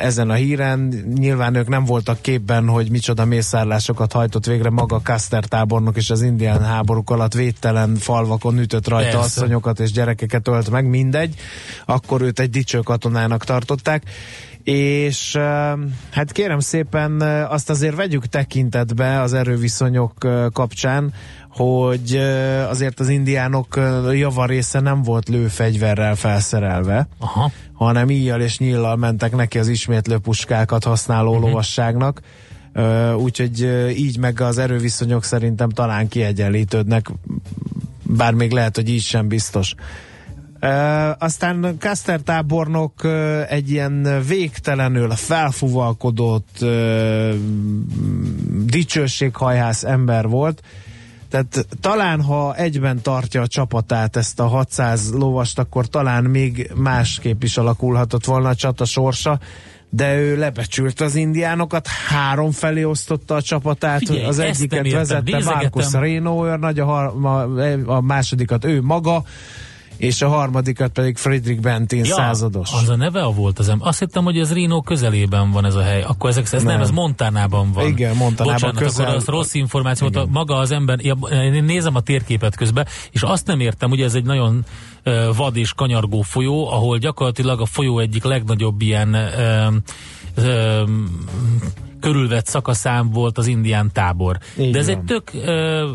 ezen 0.00 0.30
a 0.30 0.34
híren. 0.34 1.04
Nyilván 1.14 1.54
ők 1.54 1.68
nem 1.68 1.84
voltak 1.84 2.20
képben, 2.20 2.68
hogy 2.68 2.90
micsoda 2.90 3.24
mészárlásokat 3.24 4.12
hajtott 4.12 4.46
végre 4.46 4.70
maga 4.70 5.00
Custer 5.00 5.44
tábornok 5.44 5.96
és 5.96 6.10
az 6.10 6.22
indián 6.22 6.64
háborúk 6.64 7.10
alatt 7.10 7.34
védtelen 7.34 7.94
falvakon 7.94 8.58
ütött 8.58 8.88
rajta 8.88 9.18
Persze. 9.18 9.24
asszonyokat 9.24 9.80
és 9.80 9.92
gyerekeket 9.92 10.48
ölt 10.48 10.70
meg, 10.70 10.86
mindegy. 10.86 11.34
Akkor 11.84 12.20
őt 12.20 12.40
egy 12.40 12.50
dicső 12.50 12.78
katonának 12.78 13.44
tartották 13.44 14.02
és 14.68 15.36
hát 16.10 16.32
kérem 16.32 16.58
szépen 16.58 17.20
azt 17.50 17.70
azért 17.70 17.96
vegyük 17.96 18.26
tekintetbe 18.26 19.20
az 19.20 19.32
erőviszonyok 19.32 20.14
kapcsán, 20.52 21.12
hogy 21.50 22.16
azért 22.68 23.00
az 23.00 23.08
indiánok 23.08 23.80
javarésze 24.12 24.80
nem 24.80 25.02
volt 25.02 25.28
lőfegyverrel 25.28 26.14
felszerelve, 26.14 27.08
Aha. 27.18 27.50
hanem 27.72 28.10
íjjal 28.10 28.40
és 28.40 28.58
nyíllal 28.58 28.96
mentek 28.96 29.36
neki 29.36 29.58
az 29.58 29.68
ismétlő 29.68 30.18
puskákat 30.18 30.84
használó 30.84 31.30
uh-huh. 31.30 31.46
lovasságnak. 31.46 32.20
Úgyhogy 33.16 33.60
így 33.96 34.18
meg 34.18 34.40
az 34.40 34.58
erőviszonyok 34.58 35.24
szerintem 35.24 35.68
talán 35.68 36.08
kiegyenlítődnek, 36.08 37.10
bár 38.02 38.32
még 38.32 38.50
lehet, 38.50 38.76
hogy 38.76 38.88
így 38.88 39.02
sem 39.02 39.28
biztos. 39.28 39.74
Uh, 40.62 41.22
aztán 41.22 41.76
Custer 41.78 42.20
tábornok 42.20 43.04
uh, 43.04 43.52
egy 43.52 43.70
ilyen 43.70 44.24
végtelenül 44.26 45.10
felfuvalkodott 45.10 46.58
uh, 46.60 47.34
dicsőséghajhász 48.64 49.84
ember 49.84 50.28
volt, 50.28 50.62
tehát 51.28 51.66
talán, 51.80 52.22
ha 52.22 52.54
egyben 52.56 53.02
tartja 53.02 53.42
a 53.42 53.46
csapatát, 53.46 54.16
ezt 54.16 54.40
a 54.40 54.46
600 54.46 55.12
lovast, 55.12 55.58
akkor 55.58 55.86
talán 55.86 56.24
még 56.24 56.70
másképp 56.74 57.42
is 57.42 57.56
alakulhatott 57.56 58.24
volna 58.24 58.48
a 58.48 58.54
csata 58.54 58.84
sorsa, 58.84 59.38
de 59.90 60.16
ő 60.18 60.36
lebecsült 60.36 61.00
az 61.00 61.14
indiánokat, 61.14 61.86
három 61.86 62.50
felé 62.50 62.84
osztotta 62.84 63.34
a 63.34 63.42
csapatát, 63.42 63.98
Figyelj, 63.98 64.24
az 64.24 64.38
egyiket 64.38 64.92
vezette. 64.92 65.38
Marcus 65.44 65.92
Reno, 65.92 66.46
őrnagy, 66.46 66.78
a, 66.78 66.84
har- 66.84 67.24
a, 67.24 67.92
a 67.92 68.00
másodikat 68.00 68.64
ő 68.64 68.82
maga, 68.82 69.24
és 69.98 70.22
a 70.22 70.28
harmadikat 70.28 70.90
pedig 70.90 71.16
Friedrich 71.16 71.60
Bentin 71.60 72.04
ja, 72.04 72.14
százados. 72.14 72.72
Az 72.72 72.88
a 72.88 72.96
neve 72.96 73.22
a 73.22 73.30
volt 73.32 73.58
az 73.58 73.68
em. 73.68 73.78
Azt 73.82 73.98
hittem, 73.98 74.24
hogy 74.24 74.38
ez 74.38 74.52
Reno 74.52 74.80
közelében 74.80 75.50
van 75.50 75.64
ez 75.64 75.74
a 75.74 75.82
hely. 75.82 76.02
Akkor 76.02 76.30
ezek, 76.30 76.44
ez 76.52 76.62
nem, 76.62 76.72
Nem. 76.72 76.80
ez 76.80 76.90
Montanában 76.90 77.72
van. 77.72 77.86
Igen, 77.86 78.16
Montanában 78.16 78.52
Bocsánat, 78.54 78.76
közel- 78.82 79.04
akkor 79.06 79.16
az 79.16 79.24
rossz 79.24 79.54
információ 79.54 80.08
volt. 80.12 80.30
Maga 80.32 80.56
az 80.56 80.70
ember, 80.70 80.98
ja, 81.00 81.14
én 81.30 81.64
nézem 81.64 81.94
a 81.94 82.00
térképet 82.00 82.56
közben, 82.56 82.86
és 83.10 83.22
azt 83.22 83.46
nem 83.46 83.60
értem, 83.60 83.88
hogy 83.88 84.00
ez 84.00 84.14
egy 84.14 84.24
nagyon 84.24 84.64
vad 85.36 85.56
és 85.56 85.72
kanyargó 85.72 86.20
folyó, 86.22 86.70
ahol 86.70 86.98
gyakorlatilag 86.98 87.60
a 87.60 87.66
folyó 87.66 87.98
egyik 87.98 88.24
legnagyobb 88.24 88.80
ilyen 88.80 89.14
ö, 89.14 89.66
ö, 90.34 90.82
körülvett 92.00 92.46
szakaszám 92.46 93.10
volt 93.10 93.38
az 93.38 93.46
indián 93.46 93.90
tábor. 93.92 94.38
Így 94.58 94.70
De 94.72 94.78
ez 94.78 94.86
van. 94.86 94.96
egy 94.96 95.04
tök 95.04 95.30
ö, 95.34 95.88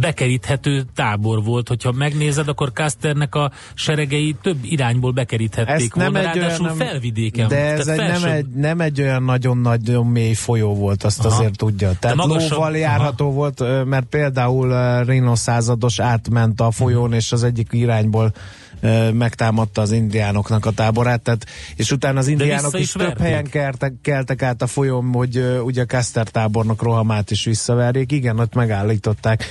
bekeríthető 0.00 0.84
tábor 0.94 1.44
volt, 1.44 1.68
hogyha 1.68 1.92
megnézed, 1.92 2.48
akkor 2.48 2.72
Custernek 2.72 3.34
a 3.34 3.50
seregei 3.74 4.36
több 4.42 4.56
irányból 4.62 5.12
bekeríthették 5.12 5.74
Ezt 5.74 5.94
nem 5.94 6.12
volna, 6.12 6.28
egy 6.28 6.36
olyan, 6.36 6.48
ráadásul 6.48 6.66
nem, 6.66 6.76
felvidéken. 6.76 7.48
de 7.48 7.56
ez 7.56 7.86
egy, 7.88 7.96
nem, 7.96 8.06
felső- 8.06 8.28
egy, 8.28 8.46
nem 8.46 8.80
egy 8.80 9.00
olyan 9.00 9.22
nagyon-nagyon 9.22 10.06
mély 10.06 10.34
folyó 10.34 10.74
volt, 10.74 11.02
azt 11.04 11.24
Aha. 11.24 11.34
azért 11.34 11.56
tudja. 11.56 11.92
Tehát 11.98 12.16
magasabb- 12.16 12.50
lóval 12.50 12.76
járható 12.76 13.30
volt, 13.32 13.60
ö, 13.60 13.82
mert 13.84 14.06
például 14.06 14.70
ö, 14.70 15.02
Reno 15.04 15.34
százados 15.36 15.98
átment 15.98 16.60
a 16.60 16.70
folyón, 16.70 17.12
és 17.12 17.32
az 17.32 17.42
egyik 17.44 17.68
irányból 17.72 18.32
megtámadta 19.12 19.80
az 19.80 19.92
indiánoknak 19.92 20.66
a 20.66 20.70
táborát, 20.70 21.20
tehát, 21.20 21.46
és 21.76 21.90
utána 21.92 22.18
az 22.18 22.26
indiánok 22.28 22.74
is, 22.74 22.80
is 22.80 22.92
több 22.92 23.02
verték. 23.02 23.22
helyen 23.22 23.44
keltek, 23.44 23.92
keltek 24.02 24.42
át 24.42 24.62
a 24.62 24.66
folyón, 24.66 25.12
hogy 25.12 25.58
ugye 25.62 25.84
Custer 25.84 26.28
tábornok 26.28 26.82
rohamát 26.82 27.30
is 27.30 27.44
visszaverjék. 27.44 28.12
Igen, 28.12 28.38
ott 28.38 28.54
megállították. 28.54 29.44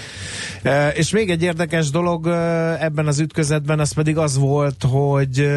És 0.93 1.11
még 1.11 1.29
egy 1.29 1.43
érdekes 1.43 1.89
dolog 1.89 2.27
ebben 2.79 3.07
az 3.07 3.19
ütközetben, 3.19 3.79
az 3.79 3.91
pedig 3.91 4.17
az 4.17 4.37
volt, 4.37 4.83
hogy 4.89 5.49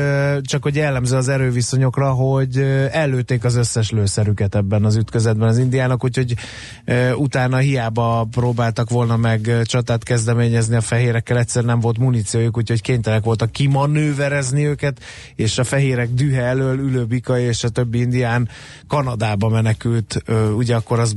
csak 0.42 0.62
hogy 0.62 0.74
jellemző 0.74 1.16
az 1.16 1.28
erőviszonyokra, 1.28 2.10
hogy 2.10 2.56
ö, 2.58 2.86
ellőtték 2.90 3.44
az 3.44 3.56
összes 3.56 3.90
lőszerüket 3.90 4.54
ebben 4.54 4.84
az 4.84 4.96
ütközetben 4.96 5.48
az 5.48 5.58
indiánok, 5.58 6.04
úgyhogy 6.04 6.34
utána 7.14 7.56
hiába 7.56 8.26
próbáltak 8.30 8.90
volna 8.90 9.16
meg 9.16 9.62
csatát 9.64 10.02
kezdeményezni 10.02 10.76
a 10.76 10.80
fehérekkel, 10.80 11.38
egyszer 11.38 11.64
nem 11.64 11.80
volt 11.80 11.98
muníciójuk, 11.98 12.56
úgyhogy 12.56 12.82
kénytelenek 12.82 13.24
voltak 13.24 13.52
kimanőverezni 13.52 14.66
őket, 14.66 15.00
és 15.34 15.58
a 15.58 15.64
fehérek 15.64 16.08
dühe 16.14 16.42
elől 16.42 16.78
ülő 16.78 17.04
bika 17.04 17.38
és 17.38 17.64
a 17.64 17.68
többi 17.68 18.00
indián 18.00 18.48
Kanadába 18.86 19.48
menekült, 19.48 20.22
ugye 20.56 20.74
akkor 20.74 20.98
az 20.98 21.14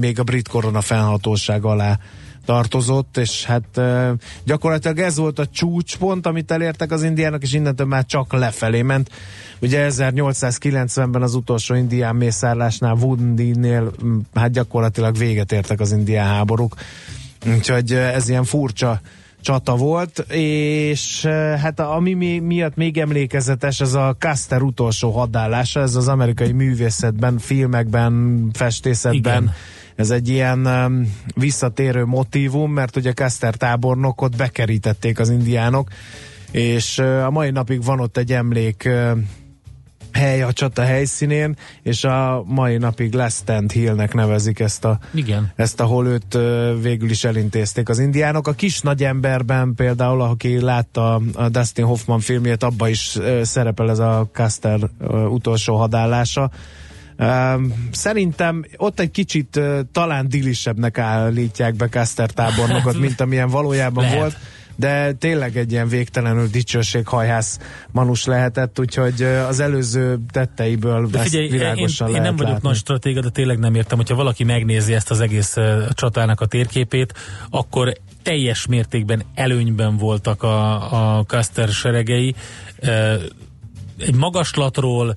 még 0.00 0.18
a 0.18 0.22
brit 0.22 0.48
korona 0.48 0.80
fennhatóság 0.80 1.64
alá 1.64 1.98
tartozott, 2.44 3.16
és 3.16 3.44
hát 3.44 3.80
gyakorlatilag 4.44 4.98
ez 4.98 5.16
volt 5.16 5.38
a 5.38 5.46
csúcspont, 5.46 6.26
amit 6.26 6.50
elértek 6.50 6.90
az 6.90 7.02
indiánok, 7.02 7.42
és 7.42 7.52
innentől 7.52 7.86
már 7.86 8.06
csak 8.06 8.32
lefelé 8.32 8.82
ment. 8.82 9.10
Ugye 9.60 9.86
1890-ben 9.90 11.22
az 11.22 11.34
utolsó 11.34 11.74
indián 11.74 12.16
mészárlásnál 12.16 12.94
Wundinél 12.94 13.92
hát 14.34 14.50
gyakorlatilag 14.50 15.16
véget 15.16 15.52
értek 15.52 15.80
az 15.80 15.92
indián 15.92 16.26
háborúk. 16.26 16.74
Úgyhogy 17.46 17.92
ez 17.92 18.28
ilyen 18.28 18.44
furcsa 18.44 19.00
csata 19.40 19.76
volt, 19.76 20.18
és 20.32 21.24
hát 21.60 21.80
ami 21.80 22.12
mi, 22.12 22.38
miatt 22.38 22.76
még 22.76 22.98
emlékezetes, 22.98 23.80
ez 23.80 23.94
a 23.94 24.16
Custer 24.18 24.62
utolsó 24.62 25.10
hadállása, 25.10 25.80
ez 25.80 25.94
az 25.94 26.08
amerikai 26.08 26.52
művészetben, 26.52 27.38
filmekben, 27.38 28.48
festészetben, 28.52 29.42
Igen. 29.42 29.54
Ez 29.96 30.10
egy 30.10 30.28
ilyen 30.28 30.66
um, 30.66 31.16
visszatérő 31.34 32.04
motívum, 32.04 32.72
mert 32.72 32.96
ugye 32.96 33.12
Custer 33.12 33.54
tábornokot 33.54 34.36
bekerítették 34.36 35.18
az 35.18 35.30
indiánok, 35.30 35.88
és 36.50 36.98
uh, 36.98 37.24
a 37.24 37.30
mai 37.30 37.50
napig 37.50 37.84
van 37.84 38.00
ott 38.00 38.16
egy 38.16 38.32
emlék 38.32 38.82
uh, 38.86 39.18
hely 40.12 40.42
a 40.42 40.52
csata 40.52 40.82
helyszínén, 40.82 41.56
és 41.82 42.04
a 42.04 42.44
mai 42.46 42.76
napig 42.76 43.16
Stand 43.28 43.72
Hillnek 43.72 44.14
nevezik 44.14 44.60
ezt 44.60 44.84
a 44.84 44.98
Igen. 45.14 45.52
ezt, 45.56 45.80
ahol 45.80 46.06
őt 46.06 46.38
végül 46.82 47.10
is 47.10 47.24
elintézték 47.24 47.88
az 47.88 47.98
indiánok. 47.98 48.46
A 48.46 48.52
kis 48.52 48.80
nagy 48.80 49.04
emberben 49.04 49.74
például, 49.74 50.20
aki 50.20 50.60
látta 50.60 51.20
a 51.34 51.48
Dustin 51.48 51.84
Hoffman 51.84 52.20
filmjét, 52.20 52.62
abba 52.62 52.88
is 52.88 53.18
szerepel 53.42 53.90
ez 53.90 53.98
a 53.98 54.28
Custer 54.32 54.80
ö, 55.00 55.24
utolsó 55.24 55.76
hadállása. 55.76 56.50
Szerintem 57.92 58.64
ott 58.76 59.00
egy 59.00 59.10
kicsit 59.10 59.60
talán 59.92 60.28
dilisebbnek 60.28 60.98
állítják 60.98 61.74
be 61.74 61.88
Custer 61.88 62.30
tábornokot, 62.30 62.98
mint 63.04 63.20
amilyen 63.20 63.48
valójában 63.48 64.04
Lehet. 64.04 64.18
volt, 64.18 64.36
de 64.76 65.12
tényleg 65.12 65.56
egy 65.56 65.72
ilyen 65.72 65.88
végtelenül 65.88 66.46
dicsőséghajhász 66.46 67.58
manus 67.90 68.24
lehetett, 68.24 68.80
úgyhogy 68.80 69.22
az 69.22 69.60
előző 69.60 70.18
tetteiből 70.30 71.06
De 71.06 71.18
ezt 71.18 71.28
figyelj, 71.28 71.44
én, 71.44 71.52
világosan 71.52 72.06
én 72.06 72.12
lehet 72.12 72.26
nem 72.26 72.36
vagyok 72.36 72.52
látni. 72.52 72.68
nagy 72.68 72.76
stratéga, 72.76 73.20
de 73.20 73.28
tényleg 73.28 73.58
nem 73.58 73.74
értem, 73.74 73.98
hogyha 73.98 74.14
valaki 74.14 74.44
megnézi 74.44 74.94
ezt 74.94 75.10
az 75.10 75.20
egész 75.20 75.56
csatának 75.90 76.40
a 76.40 76.46
térképét, 76.46 77.14
akkor 77.50 77.92
teljes 78.22 78.66
mértékben 78.66 79.22
előnyben 79.34 79.96
voltak 79.96 80.42
a, 80.42 81.18
a 81.18 81.24
Custer 81.24 81.68
seregei. 81.68 82.34
Egy 83.98 84.14
magaslatról 84.14 85.14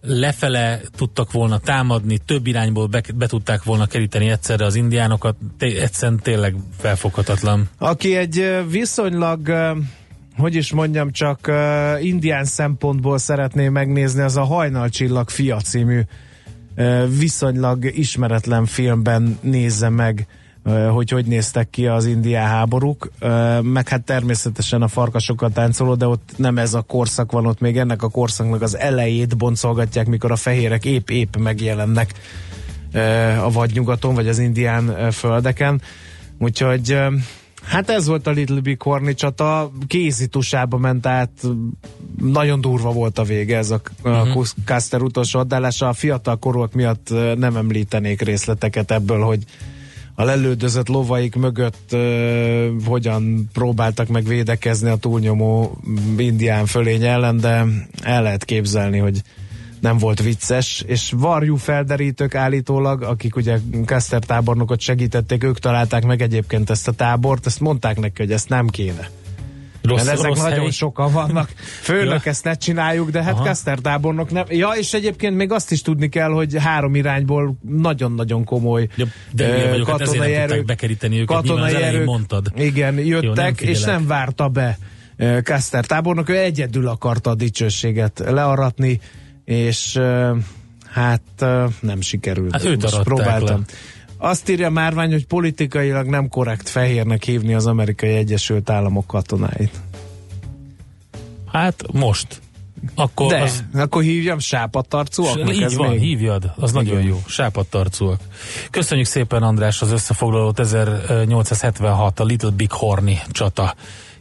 lefele 0.00 0.80
tudtak 0.96 1.32
volna 1.32 1.58
támadni, 1.58 2.18
több 2.18 2.46
irányból 2.46 2.86
be, 2.86 3.02
be 3.14 3.26
tudták 3.26 3.62
volna 3.62 3.86
keríteni 3.86 4.28
egyszerre 4.28 4.64
az 4.64 4.74
indiánokat, 4.74 5.36
egyszerűen 5.58 6.18
tényleg 6.18 6.54
felfoghatatlan. 6.78 7.68
Aki 7.78 8.16
egy 8.16 8.56
viszonylag, 8.70 9.52
hogy 10.36 10.54
is 10.54 10.72
mondjam, 10.72 11.12
csak 11.12 11.46
ö, 11.46 11.98
indián 11.98 12.44
szempontból 12.44 13.18
szeretné 13.18 13.68
megnézni, 13.68 14.22
az 14.22 14.36
a 14.36 14.44
Hajnalcsillag 14.44 15.30
fia 15.30 15.60
című 15.60 16.00
viszonylag 17.18 17.84
ismeretlen 17.84 18.66
filmben 18.66 19.38
nézze 19.40 19.88
meg, 19.88 20.26
hogy 20.92 21.10
hogy 21.10 21.26
néztek 21.26 21.70
ki 21.70 21.86
az 21.86 22.06
indián 22.06 22.46
háborúk, 22.46 23.10
meg 23.62 23.88
hát 23.88 24.04
természetesen 24.04 24.82
a 24.82 24.88
farkasokat 24.88 25.52
táncoló, 25.52 25.94
de 25.94 26.06
ott 26.06 26.32
nem 26.36 26.58
ez 26.58 26.74
a 26.74 26.80
korszak 26.82 27.32
van, 27.32 27.46
ott 27.46 27.60
még 27.60 27.78
ennek 27.78 28.02
a 28.02 28.08
korszaknak 28.08 28.62
az 28.62 28.76
elejét 28.76 29.36
boncolgatják, 29.36 30.06
mikor 30.06 30.30
a 30.30 30.36
fehérek 30.36 30.84
épp-épp 30.84 31.36
megjelennek 31.36 32.14
a 33.42 33.50
vadnyugaton, 33.50 34.14
vagy 34.14 34.28
az 34.28 34.38
indián 34.38 35.10
földeken. 35.10 35.80
Úgyhogy 36.38 36.98
hát 37.62 37.90
ez 37.90 38.06
volt 38.06 38.26
a 38.26 38.30
Little 38.30 38.60
Big 38.60 38.82
Horny 38.82 39.12
csata, 39.14 39.70
kézitusába 39.86 40.78
ment 40.78 41.06
át, 41.06 41.30
nagyon 42.20 42.60
durva 42.60 42.92
volt 42.92 43.18
a 43.18 43.22
vége 43.22 43.56
ez 43.56 43.70
a, 43.70 43.80
a 44.02 44.08
uh-huh. 44.08 44.46
Custer 44.64 45.02
utolsó 45.02 45.38
adálása. 45.38 45.88
A 45.88 45.92
fiatal 45.92 46.36
korúak 46.36 46.72
miatt 46.72 47.08
nem 47.36 47.56
említenék 47.56 48.20
részleteket 48.20 48.90
ebből, 48.90 49.20
hogy 49.20 49.44
a 50.18 50.24
lelődözött 50.24 50.88
lovaik 50.88 51.34
mögött 51.34 51.92
ö, 51.92 52.70
hogyan 52.84 53.48
próbáltak 53.52 54.08
meg 54.08 54.24
védekezni 54.24 54.88
a 54.88 54.96
túlnyomó 54.96 55.78
indián 56.16 56.66
fölény 56.66 57.04
ellen, 57.04 57.36
de 57.36 57.64
el 58.02 58.22
lehet 58.22 58.44
képzelni, 58.44 58.98
hogy 58.98 59.22
nem 59.80 59.98
volt 59.98 60.22
vicces, 60.22 60.84
és 60.86 61.12
varjú 61.16 61.56
felderítők 61.56 62.34
állítólag, 62.34 63.02
akik 63.02 63.36
ugye 63.36 63.58
Kester 63.84 64.22
tábornokot 64.22 64.80
segítették, 64.80 65.44
ők 65.44 65.58
találták 65.58 66.04
meg 66.04 66.22
egyébként 66.22 66.70
ezt 66.70 66.88
a 66.88 66.92
tábort, 66.92 67.46
ezt 67.46 67.60
mondták 67.60 67.98
neki, 67.98 68.22
hogy 68.22 68.32
ezt 68.32 68.48
nem 68.48 68.66
kéne. 68.66 69.10
Rossz, 69.88 70.04
Mert 70.04 70.16
ezek 70.18 70.26
rossz 70.28 70.38
nagyon 70.42 70.58
hely. 70.58 70.70
sokan 70.70 71.12
vannak. 71.12 71.48
Főnök 71.82 72.24
Ja. 72.24 72.30
ezt 72.30 72.44
ne 72.44 72.54
csináljuk, 72.54 73.10
de 73.10 73.22
hát 73.22 73.32
Aha. 73.32 73.42
Kester 73.44 73.78
tábornok 73.78 74.30
nem. 74.30 74.44
Ja, 74.48 74.68
és 74.68 74.92
egyébként 74.92 75.36
még 75.36 75.52
azt 75.52 75.70
is 75.72 75.82
tudni 75.82 76.08
kell, 76.08 76.30
hogy 76.30 76.56
három 76.58 76.94
irányból 76.94 77.58
nagyon-nagyon 77.68 78.44
komoly 78.44 78.88
Ja, 78.96 79.06
de 79.32 79.64
ö, 79.64 79.68
vagyok, 79.70 79.88
hát 79.88 80.00
ezért 80.00 80.18
nem 80.24 80.40
tudták 80.46 80.64
bekeríteni 80.64 81.20
őket, 81.20 81.48
az 81.50 81.72
elején 81.74 82.02
mondtad. 82.02 82.52
Igen, 82.56 82.94
jöttek, 82.98 83.24
Jó, 83.24 83.32
nem 83.32 83.54
és 83.58 83.82
nem 83.84 84.06
várta 84.06 84.48
be 84.48 84.78
ö, 85.16 85.40
Kester 85.40 85.84
tábornok, 85.86 86.28
ő 86.28 86.38
egyedül 86.38 86.88
akarta 86.88 87.30
a 87.30 87.34
dicsőséget 87.34 88.22
learatni, 88.26 89.00
és 89.44 90.00
hát 90.90 91.22
nem 91.80 92.00
sikerült. 92.00 92.52
Hát 92.52 92.64
őt 92.64 92.82
Most 92.82 93.02
próbáltam. 93.02 93.64
le. 93.66 93.74
Azt 94.18 94.48
írja 94.48 94.70
Márvány, 94.70 95.10
hogy 95.10 95.26
politikailag 95.26 96.06
nem 96.06 96.28
korrekt 96.28 96.68
fehérnek 96.68 97.24
hívni 97.24 97.54
az 97.54 97.66
amerikai 97.66 98.14
Egyesült 98.14 98.70
Államok 98.70 99.06
katonáit. 99.06 99.80
Hát 101.52 101.84
most. 101.92 102.40
Akkor 102.94 103.26
De, 103.26 103.40
az, 103.40 103.64
akkor 103.74 104.02
hívjam 104.02 104.38
sápadtarcúaknak, 104.38 105.54
így 105.54 105.62
ez 105.62 105.76
van, 105.76 105.90
még? 105.90 106.00
hívjad, 106.00 106.52
az 106.56 106.70
Igen. 106.70 106.84
nagyon 106.84 107.02
jó. 107.02 107.16
Sápadtarcúak. 107.26 108.20
Köszönjük 108.70 109.06
szépen 109.06 109.42
András 109.42 109.82
az 109.82 109.92
összefoglalót 109.92 110.58
1876 110.58 112.20
a 112.20 112.24
Little 112.24 112.50
Big 112.50 112.70
Horny 112.70 113.12
csata 113.30 113.74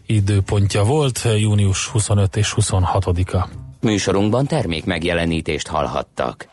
időpontja 0.05 0.83
volt, 0.83 1.27
június 1.37 1.87
25 1.87 2.35
és 2.35 2.53
26-a. 2.55 3.47
Műsorunkban 3.81 4.45
termék 4.45 4.85
megjelenítést 4.85 5.67
hallhattak. 5.67 6.47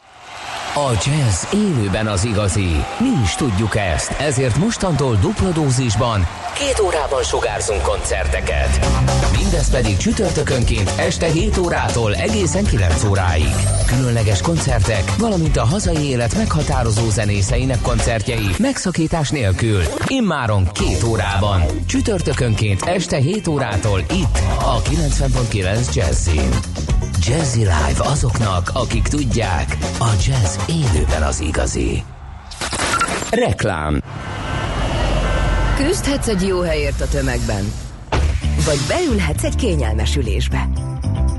A 0.76 0.90
jazz 0.90 1.44
élőben 1.52 2.06
az 2.06 2.24
igazi. 2.24 2.70
Mi 2.98 3.22
is 3.22 3.34
tudjuk 3.34 3.76
ezt, 3.76 4.10
ezért 4.10 4.56
mostantól 4.56 5.16
dupla 5.16 5.50
dózisban 5.50 6.26
két 6.54 6.80
órában 6.80 7.22
sugárzunk 7.22 7.82
koncerteket. 7.82 8.86
Mindez 9.36 9.70
pedig 9.70 9.96
csütörtökönként 9.96 10.92
este 10.96 11.26
7 11.26 11.56
órától 11.56 12.14
egészen 12.14 12.64
9 12.64 13.04
óráig. 13.04 13.54
Különleges 13.86 14.40
koncertek, 14.40 15.16
valamint 15.18 15.56
a 15.56 15.64
hazai 15.64 16.08
élet 16.08 16.36
meghatározó 16.36 17.08
zenészeinek 17.10 17.80
koncertjei 17.80 18.48
megszakítás 18.58 19.30
nélkül. 19.30 19.82
Immáron 20.06 20.68
két 20.72 21.02
órában. 21.02 21.62
Csütörtökönként 21.86 22.82
este 22.82 23.16
7 23.16 23.48
órától 23.48 24.00
itt 24.00 24.38
a 24.58 24.82
90.9 24.82 25.94
Jazzin. 25.94 26.48
Jazzy 27.26 27.58
Live 27.58 27.98
azoknak, 27.98 28.70
akik 28.74 29.08
tudják, 29.08 29.76
a 29.98 30.08
jazz 30.26 30.56
élőben 30.66 31.22
az 31.22 31.40
igazi. 31.40 32.02
Reklám 33.30 34.02
Küzdhetsz 35.76 36.28
egy 36.28 36.46
jó 36.46 36.60
helyért 36.60 37.00
a 37.00 37.08
tömegben. 37.08 37.72
Vagy 38.64 38.78
beülhetsz 38.88 39.44
egy 39.44 39.54
kényelmes 39.54 40.16
ülésbe. 40.16 40.68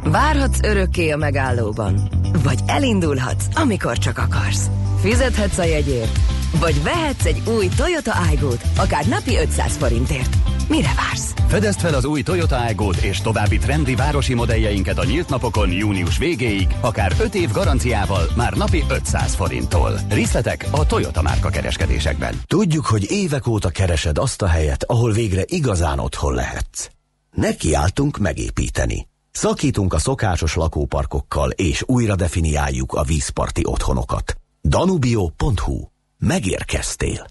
Várhatsz 0.04 0.60
örökké 0.62 1.10
a 1.10 1.18
megállóban. 1.18 2.10
Vagy 2.44 2.60
elindulhatsz, 2.66 3.46
amikor 3.54 3.98
csak 3.98 4.18
akarsz. 4.18 4.70
Fizethetsz 5.02 5.58
a 5.58 5.64
jegyért. 5.64 6.20
Vagy 6.60 6.84
vehetsz 6.84 7.26
egy 7.26 7.42
új 7.48 7.70
Toyota 7.78 8.12
Aygo-t, 8.30 8.62
akár 8.78 9.06
napi 9.06 9.38
500 9.38 9.76
forintért. 9.78 10.36
Mire 10.68 10.94
vársz? 10.96 11.34
Fedezd 11.48 11.80
fel 11.80 11.94
az 11.94 12.06
új 12.06 12.22
Toyota 12.22 12.58
Aygo-t 12.58 12.98
és 12.98 13.22
további 13.22 13.58
trendi 13.58 13.96
városi 13.96 14.34
modelljeinket 14.34 14.98
a 14.98 15.04
nyílt 15.04 15.30
napokon 15.30 15.72
június 15.72 16.18
végéig, 16.18 16.76
akár 16.82 17.16
5 17.20 17.36
év 17.36 17.52
garanciával, 17.52 18.28
már 18.36 18.54
napi 18.54 18.84
500 18.90 19.36
forinttól. 19.36 20.00
Részletek 20.10 20.68
a 20.72 20.86
Toyota 20.86 21.22
márka 21.22 21.50
kereskedésekben. 21.50 22.42
Tudjuk, 22.46 22.86
hogy 22.86 23.12
évek 23.12 23.48
óta 23.48 23.70
keresed 23.70 24.18
azt 24.18 24.42
a 24.42 24.48
helyet, 24.48 24.84
ahol 24.84 25.12
végre 25.12 25.44
igazán 25.46 26.00
otthon 26.00 26.34
lehetsz. 26.34 26.88
Nekiálltunk 27.32 28.18
megépíteni. 28.18 29.08
Szakítunk 29.32 29.94
a 29.94 30.00
szokásos 30.00 30.56
lakóparkokkal, 30.56 31.50
és 31.50 31.84
újra 31.86 32.16
definiáljuk 32.16 32.94
a 32.94 33.04
vízparti 33.04 33.62
otthonokat. 33.66 34.38
Danubio.hu. 34.62 35.82
Megérkeztél. 36.18 37.28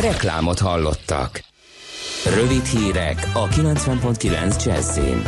Reklámot 0.00 0.58
hallottak. 0.58 1.51
Rövid 2.24 2.64
hírek 2.64 3.30
a 3.32 3.48
90.9 3.48 4.64
Jazzin. 4.64 5.22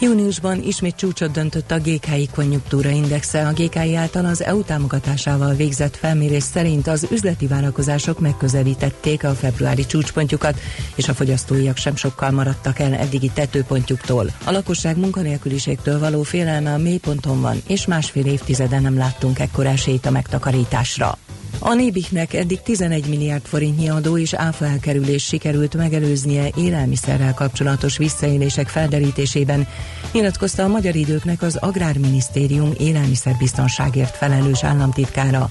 Júniusban 0.00 0.62
ismét 0.62 0.96
csúcsot 0.96 1.30
döntött 1.30 1.70
a 1.70 1.78
GKI 1.78 2.28
konjunktúra 2.34 2.88
indexe. 2.88 3.46
A 3.46 3.52
GKI 3.52 3.94
által 3.94 4.24
az 4.24 4.42
EU 4.42 4.62
támogatásával 4.62 5.54
végzett 5.54 5.96
felmérés 5.96 6.42
szerint 6.42 6.86
az 6.86 7.06
üzleti 7.10 7.46
várakozások 7.46 8.20
megközelítették 8.20 9.24
a 9.24 9.34
februári 9.34 9.86
csúcspontjukat, 9.86 10.60
és 10.94 11.08
a 11.08 11.14
fogyasztóiak 11.14 11.76
sem 11.76 11.96
sokkal 11.96 12.30
maradtak 12.30 12.78
el 12.78 12.94
eddigi 12.94 13.30
tetőpontjuktól. 13.34 14.26
A 14.44 14.50
lakosság 14.50 14.96
munkanélküliségtől 14.96 15.98
való 15.98 16.22
félelme 16.22 16.72
a 16.72 16.78
mélyponton 16.78 17.40
van, 17.40 17.62
és 17.66 17.86
másfél 17.86 18.26
évtizeden 18.26 18.82
nem 18.82 18.96
láttunk 18.96 19.38
ekkora 19.38 19.68
esélyt 19.68 20.06
a 20.06 20.10
megtakarításra. 20.10 21.18
A 21.58 21.74
Nébiknek 21.74 22.34
eddig 22.34 22.60
11 22.62 23.08
milliárd 23.08 23.46
forintnyi 23.46 23.88
adó 23.88 24.18
és 24.18 24.34
áfa 24.34 24.66
elkerülés 24.66 25.24
sikerült 25.24 25.74
megelőznie 25.74 26.50
élelmiszerrel 26.56 27.34
kapcsolatos 27.34 27.96
visszaélések 27.96 28.68
felderítésében, 28.68 29.66
nyilatkozta 30.12 30.62
a 30.64 30.68
Magyar 30.68 30.94
Időknek 30.94 31.42
az 31.42 31.56
Agrárminisztérium 31.56 32.72
élelmiszerbiztonságért 32.78 34.16
felelős 34.16 34.64
államtitkára. 34.64 35.50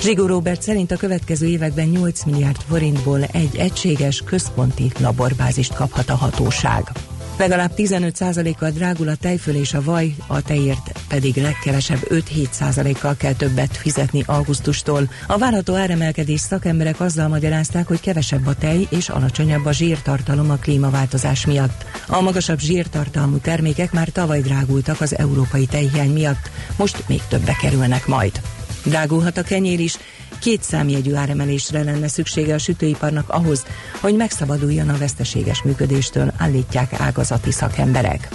Zsigó 0.00 0.26
Robert 0.26 0.62
szerint 0.62 0.90
a 0.90 0.96
következő 0.96 1.46
években 1.46 1.88
8 1.88 2.24
milliárd 2.24 2.60
forintból 2.68 3.22
egy 3.22 3.56
egységes 3.56 4.22
központi 4.26 4.92
laborbázist 4.98 5.74
kaphat 5.74 6.10
a 6.10 6.16
hatóság. 6.16 6.92
Legalább 7.40 7.72
15%-kal 7.76 8.70
drágul 8.70 9.08
a 9.08 9.14
tejföl 9.14 9.54
és 9.54 9.74
a 9.74 9.82
vaj, 9.82 10.14
a 10.26 10.42
tejért 10.42 10.98
pedig 11.08 11.36
legkevesebb 11.36 11.98
5-7%-kal 12.08 13.16
kell 13.16 13.32
többet 13.32 13.76
fizetni 13.76 14.22
augusztustól. 14.26 15.10
A 15.26 15.38
várható 15.38 15.74
áremelkedés 15.74 16.40
szakemberek 16.40 17.00
azzal 17.00 17.28
magyarázták, 17.28 17.86
hogy 17.86 18.00
kevesebb 18.00 18.46
a 18.46 18.54
tej 18.54 18.86
és 18.90 19.08
alacsonyabb 19.08 19.64
a 19.64 19.72
zsírtartalom 19.72 20.50
a 20.50 20.56
klímaváltozás 20.56 21.46
miatt. 21.46 21.84
A 22.06 22.20
magasabb 22.20 22.58
zsírtartalmú 22.58 23.36
termékek 23.36 23.92
már 23.92 24.08
tavaly 24.08 24.40
drágultak 24.40 25.00
az 25.00 25.18
európai 25.18 25.66
tejhiány 25.66 26.12
miatt, 26.12 26.50
most 26.76 27.04
még 27.06 27.20
többe 27.28 27.56
kerülnek 27.60 28.06
majd. 28.06 28.40
Drágulhat 28.84 29.36
a 29.36 29.42
kenyér 29.42 29.80
is, 29.80 29.96
két 30.40 30.62
számjegyű 30.62 31.14
áremelésre 31.14 31.82
lenne 31.82 32.08
szüksége 32.08 32.54
a 32.54 32.58
sütőiparnak 32.58 33.28
ahhoz, 33.28 33.64
hogy 34.00 34.16
megszabaduljon 34.16 34.88
a 34.88 34.98
veszteséges 34.98 35.62
működéstől, 35.62 36.32
állítják 36.36 37.00
ágazati 37.00 37.50
szakemberek. 37.50 38.28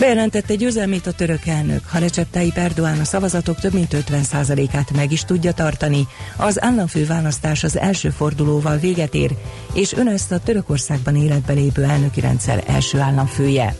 Bejelentette 0.00 0.54
győzelmét 0.54 1.06
a 1.06 1.12
török 1.12 1.46
elnök. 1.46 1.86
Ha 1.86 1.98
Recep 1.98 2.30
Tayyip 2.30 2.56
Erdoğan 2.56 3.00
a 3.00 3.04
szavazatok 3.04 3.60
több 3.60 3.72
mint 3.72 3.96
50%-át 4.10 4.92
meg 4.92 5.12
is 5.12 5.24
tudja 5.24 5.52
tartani, 5.52 6.06
az 6.36 6.62
államfő 6.62 7.06
választás 7.06 7.64
az 7.64 7.78
első 7.78 8.10
fordulóval 8.10 8.76
véget 8.76 9.14
ér, 9.14 9.34
és 9.72 9.92
ön 9.92 10.08
ezt 10.08 10.32
a 10.32 10.38
Törökországban 10.38 11.16
életbe 11.16 11.52
lépő 11.52 11.84
elnöki 11.84 12.20
rendszer 12.20 12.64
első 12.66 12.98
államfője. 12.98 13.76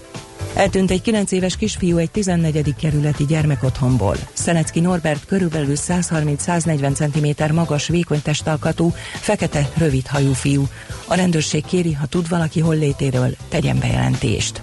Eltűnt 0.55 0.91
egy 0.91 1.03
9 1.03 1.33
éves 1.33 1.57
kisfiú 1.57 1.97
egy 1.97 2.11
14. 2.11 2.75
kerületi 2.81 3.25
gyermekotthonból. 3.25 4.17
Szelecki 4.33 4.81
Norbert 4.81 5.27
körülbelül 5.27 5.75
130-140 5.77 6.95
cm 6.95 7.55
magas, 7.55 7.89
vékony 7.89 8.23
testalkatú, 8.23 8.93
fekete, 9.21 9.69
rövid 9.77 10.07
hajú 10.07 10.33
fiú. 10.33 10.69
A 11.07 11.15
rendőrség 11.15 11.65
kéri, 11.65 11.93
ha 11.93 12.07
tud 12.07 12.29
valaki 12.29 12.61
hollétéről, 12.61 13.37
tegyen 13.49 13.79
bejelentést. 13.79 14.61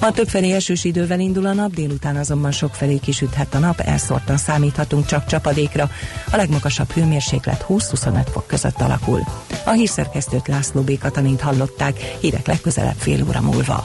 Ma 0.00 0.10
többfelé 0.10 0.52
esős 0.52 0.84
idővel 0.84 1.20
indul 1.20 1.46
a 1.46 1.52
nap, 1.52 1.74
délután 1.74 2.16
azonban 2.16 2.52
sokfelé 2.52 2.98
kisüthet 2.98 3.54
a 3.54 3.58
nap, 3.58 3.80
elszórtan 3.80 4.36
számíthatunk 4.36 5.06
csak 5.06 5.26
csapadékra. 5.26 5.90
A 6.32 6.36
legmagasabb 6.36 6.90
hőmérséklet 6.90 7.64
20-25 7.68 8.26
fok 8.32 8.46
között 8.46 8.80
alakul. 8.80 9.20
A 9.64 9.70
hírszerkesztőt 9.70 10.48
László 10.48 10.80
B. 10.80 10.98
Katalint 10.98 11.40
hallották, 11.40 12.16
hírek 12.20 12.46
legközelebb 12.46 12.96
fél 12.98 13.24
óra 13.28 13.40
múlva. 13.40 13.82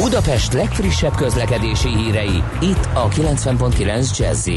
Budapest 0.00 0.52
legfrissebb 0.52 1.14
közlekedési 1.14 1.88
hírei, 1.88 2.42
itt 2.60 2.88
a 2.94 3.08
90.9 3.08 4.18
jazz 4.18 4.48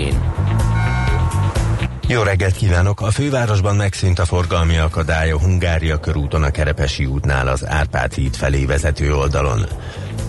jó 2.08 2.22
reggelt 2.22 2.56
kívánok! 2.56 3.02
A 3.02 3.12
fővárosban 3.12 3.76
megszűnt 3.76 4.20
a 4.20 4.26
forgalmi 4.26 4.78
akadály 4.78 5.32
a 5.32 5.40
Hungária 5.40 6.00
körúton 6.00 6.44
a 6.44 6.50
Kerepesi 6.50 7.06
útnál 7.06 7.48
az 7.48 7.68
Árpád 7.68 8.14
híd 8.14 8.36
felé 8.36 8.66
vezető 8.66 9.16
oldalon. 9.16 9.66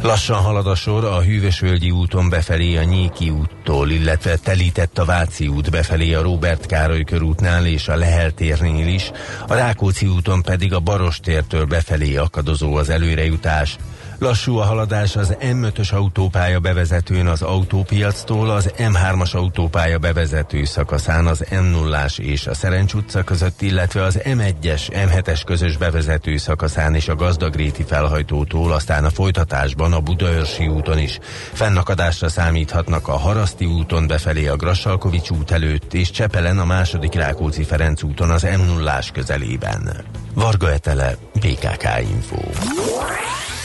Lassan 0.03 0.43
halad 0.43 0.67
a 0.67 0.75
sor 0.75 1.05
a 1.05 1.23
Hűvösvölgyi 1.23 1.91
úton 1.91 2.29
befelé 2.29 2.77
a 2.77 2.83
Nyéki 2.83 3.31
úttól, 3.31 3.91
illetve 3.91 4.37
telített 4.37 4.99
a 4.99 5.05
Váci 5.05 5.47
út 5.47 5.71
befelé 5.71 6.15
a 6.15 6.23
Robert 6.23 6.67
Károly 6.67 7.05
körútnál 7.05 7.67
és 7.67 7.89
a 7.89 7.97
Lehel 7.97 8.31
térnél 8.31 8.87
is, 8.87 9.11
a 9.49 9.55
Rákóczi 9.55 10.07
úton 10.07 10.43
pedig 10.43 10.73
a 10.73 10.81
Barostértől 10.81 11.65
befelé 11.65 12.17
akadozó 12.17 12.75
az 12.75 12.89
előrejutás, 12.89 13.77
Lassú 14.23 14.57
a 14.57 14.63
haladás 14.65 15.17
az 15.17 15.37
M5-ös 15.41 15.93
autópálya 15.95 16.61
bevezetőn 16.61 17.27
az 17.27 17.43
autópiactól, 17.43 18.51
az 18.51 18.73
M3-as 18.79 19.35
autópálya 19.35 19.99
bevezető 19.99 20.65
szakaszán 20.65 21.27
az 21.27 21.45
m 21.51 21.65
0 21.65 22.05
és 22.17 22.47
a 22.47 22.55
Szerencs 22.55 22.95
utca 22.95 23.23
között, 23.23 23.63
illetve 23.63 24.03
az 24.03 24.19
M1-es, 24.25 24.83
M7-es 24.91 25.41
közös 25.47 25.77
bevezető 25.77 26.37
szakaszán 26.37 26.95
és 26.95 27.09
a 27.09 27.15
Gazdagréti 27.15 27.83
felhajtótól, 27.83 28.73
aztán 28.73 29.05
a 29.05 29.11
folytatásban 29.11 29.93
a 29.93 30.01
Budaörsi 30.01 30.69
úton 30.69 30.99
is. 30.99 31.19
Fennakadásra 31.53 32.29
számíthatnak 32.29 33.09
a 33.09 33.17
Haraszti 33.17 33.65
úton 33.65 34.07
befelé 34.07 34.47
a 34.47 34.57
Grassalkovics 34.57 35.31
út 35.31 35.51
előtt 35.51 35.95
és 35.95 36.11
Csepelen 36.11 36.59
a 36.59 36.65
második 36.65 37.15
Rákóczi-Ferenc 37.15 38.03
úton 38.03 38.31
az 38.31 38.43
m 38.43 38.67
0 38.67 38.99
közelében. 39.13 40.05
Varga 40.35 40.73
Etele, 40.73 41.17
BKK 41.35 41.85
Info. 42.11 42.39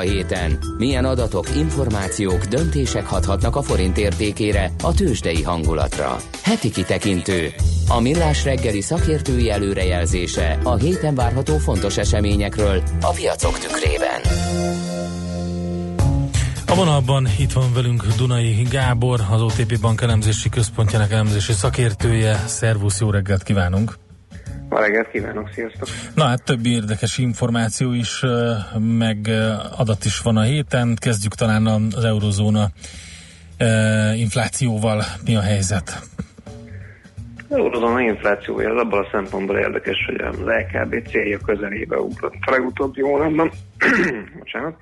a 0.00 0.02
héten? 0.02 0.58
Milyen 0.78 1.04
adatok, 1.04 1.56
információk, 1.56 2.44
döntések 2.44 3.06
hathatnak 3.06 3.56
a 3.56 3.62
forint 3.62 3.98
értékére, 3.98 4.72
a 4.82 4.94
tőzsdei 4.94 5.42
hangulatra? 5.42 6.16
Heti 6.42 6.70
kitekintő. 6.70 7.52
A 7.88 8.00
millás 8.00 8.44
reggeli 8.44 8.80
szakértői 8.80 9.50
előrejelzése 9.50 10.58
a 10.62 10.76
héten 10.76 11.14
várható 11.14 11.58
fontos 11.58 11.96
eseményekről 11.96 12.82
a 13.00 13.10
piacok 13.10 13.58
tükrében. 13.58 14.20
A 16.66 16.74
vonalban 16.74 17.28
itt 17.38 17.52
van 17.52 17.72
velünk 17.74 18.06
Dunai 18.16 18.66
Gábor, 18.70 19.20
az 19.30 19.42
OTP 19.42 19.80
Bank 19.80 20.00
elemzési 20.00 20.48
központjának 20.48 21.10
elemzési 21.10 21.52
szakértője. 21.52 22.44
Szervusz, 22.46 23.00
jó 23.00 23.10
reggelt 23.10 23.42
kívánunk! 23.42 24.09
Ma 24.70 24.80
reggelt 24.80 25.10
kívánok, 25.10 25.50
sziasztok! 25.54 25.88
Na 26.14 26.24
hát 26.24 26.44
több 26.44 26.66
érdekes 26.66 27.18
információ 27.18 27.92
is, 27.92 28.24
meg 28.78 29.30
adat 29.76 30.04
is 30.04 30.20
van 30.20 30.36
a 30.36 30.42
héten. 30.42 30.96
Kezdjük 31.00 31.34
talán 31.34 31.66
az 31.66 32.04
eurozóna 32.04 32.68
inflációval. 34.14 35.02
Mi 35.24 35.36
a 35.36 35.40
helyzet? 35.40 36.00
Az 37.48 37.56
eurozóna 37.56 38.00
inflációja 38.00 38.70
az 38.70 38.80
abban 38.80 39.04
a 39.04 39.08
szempontból 39.12 39.56
érdekes, 39.58 39.96
hogy 40.06 40.20
az 40.20 40.38
LKB 40.38 41.08
célja 41.08 41.38
közelébe 41.38 41.96
ugrott 41.96 42.34
a 42.40 42.50
legutóbbi 42.50 43.00
hónapban, 43.00 43.50
bocsánat, 44.38 44.76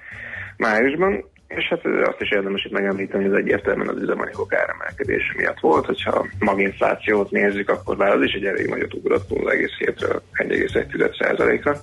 májusban, 0.57 1.24
és 1.49 1.69
hát 1.69 1.85
azt 1.85 2.21
is 2.21 2.31
érdemes 2.31 2.65
itt 2.65 2.73
megemlíteni, 2.73 3.25
hogy 3.25 3.33
ez 3.33 3.39
egyértelműen 3.39 3.89
az 3.89 4.03
üzemanyagok 4.03 4.55
áremelkedése 4.55 5.33
miatt 5.37 5.61
volt, 5.61 5.87
hogyha 5.87 6.27
maginflációt 6.39 7.31
nézzük, 7.31 7.69
akkor 7.71 7.97
bár 7.97 8.11
az 8.11 8.23
is 8.23 8.33
egy 8.33 8.45
elég 8.45 8.67
nagyot 8.69 8.95
ugrott 8.95 9.29
0,7-ről 9.29 10.21
1,1%-ra, 10.33 11.81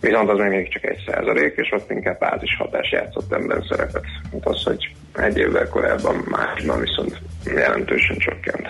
viszont 0.00 0.28
az 0.28 0.38
még 0.38 0.68
csak 0.68 0.82
1%, 0.82 1.54
és 1.54 1.72
ott 1.72 1.90
inkább 1.90 2.18
bázis 2.18 2.56
hatás 2.56 2.90
játszott 2.90 3.32
ebben 3.32 3.64
szerepet. 3.68 4.04
Hát 4.32 4.46
az, 4.46 4.62
hogy 4.62 4.94
egy 5.14 5.38
évvel 5.38 5.68
korábban 5.68 6.24
másban 6.28 6.80
viszont 6.80 7.18
jelentősen 7.44 8.16
csökkent. 8.16 8.68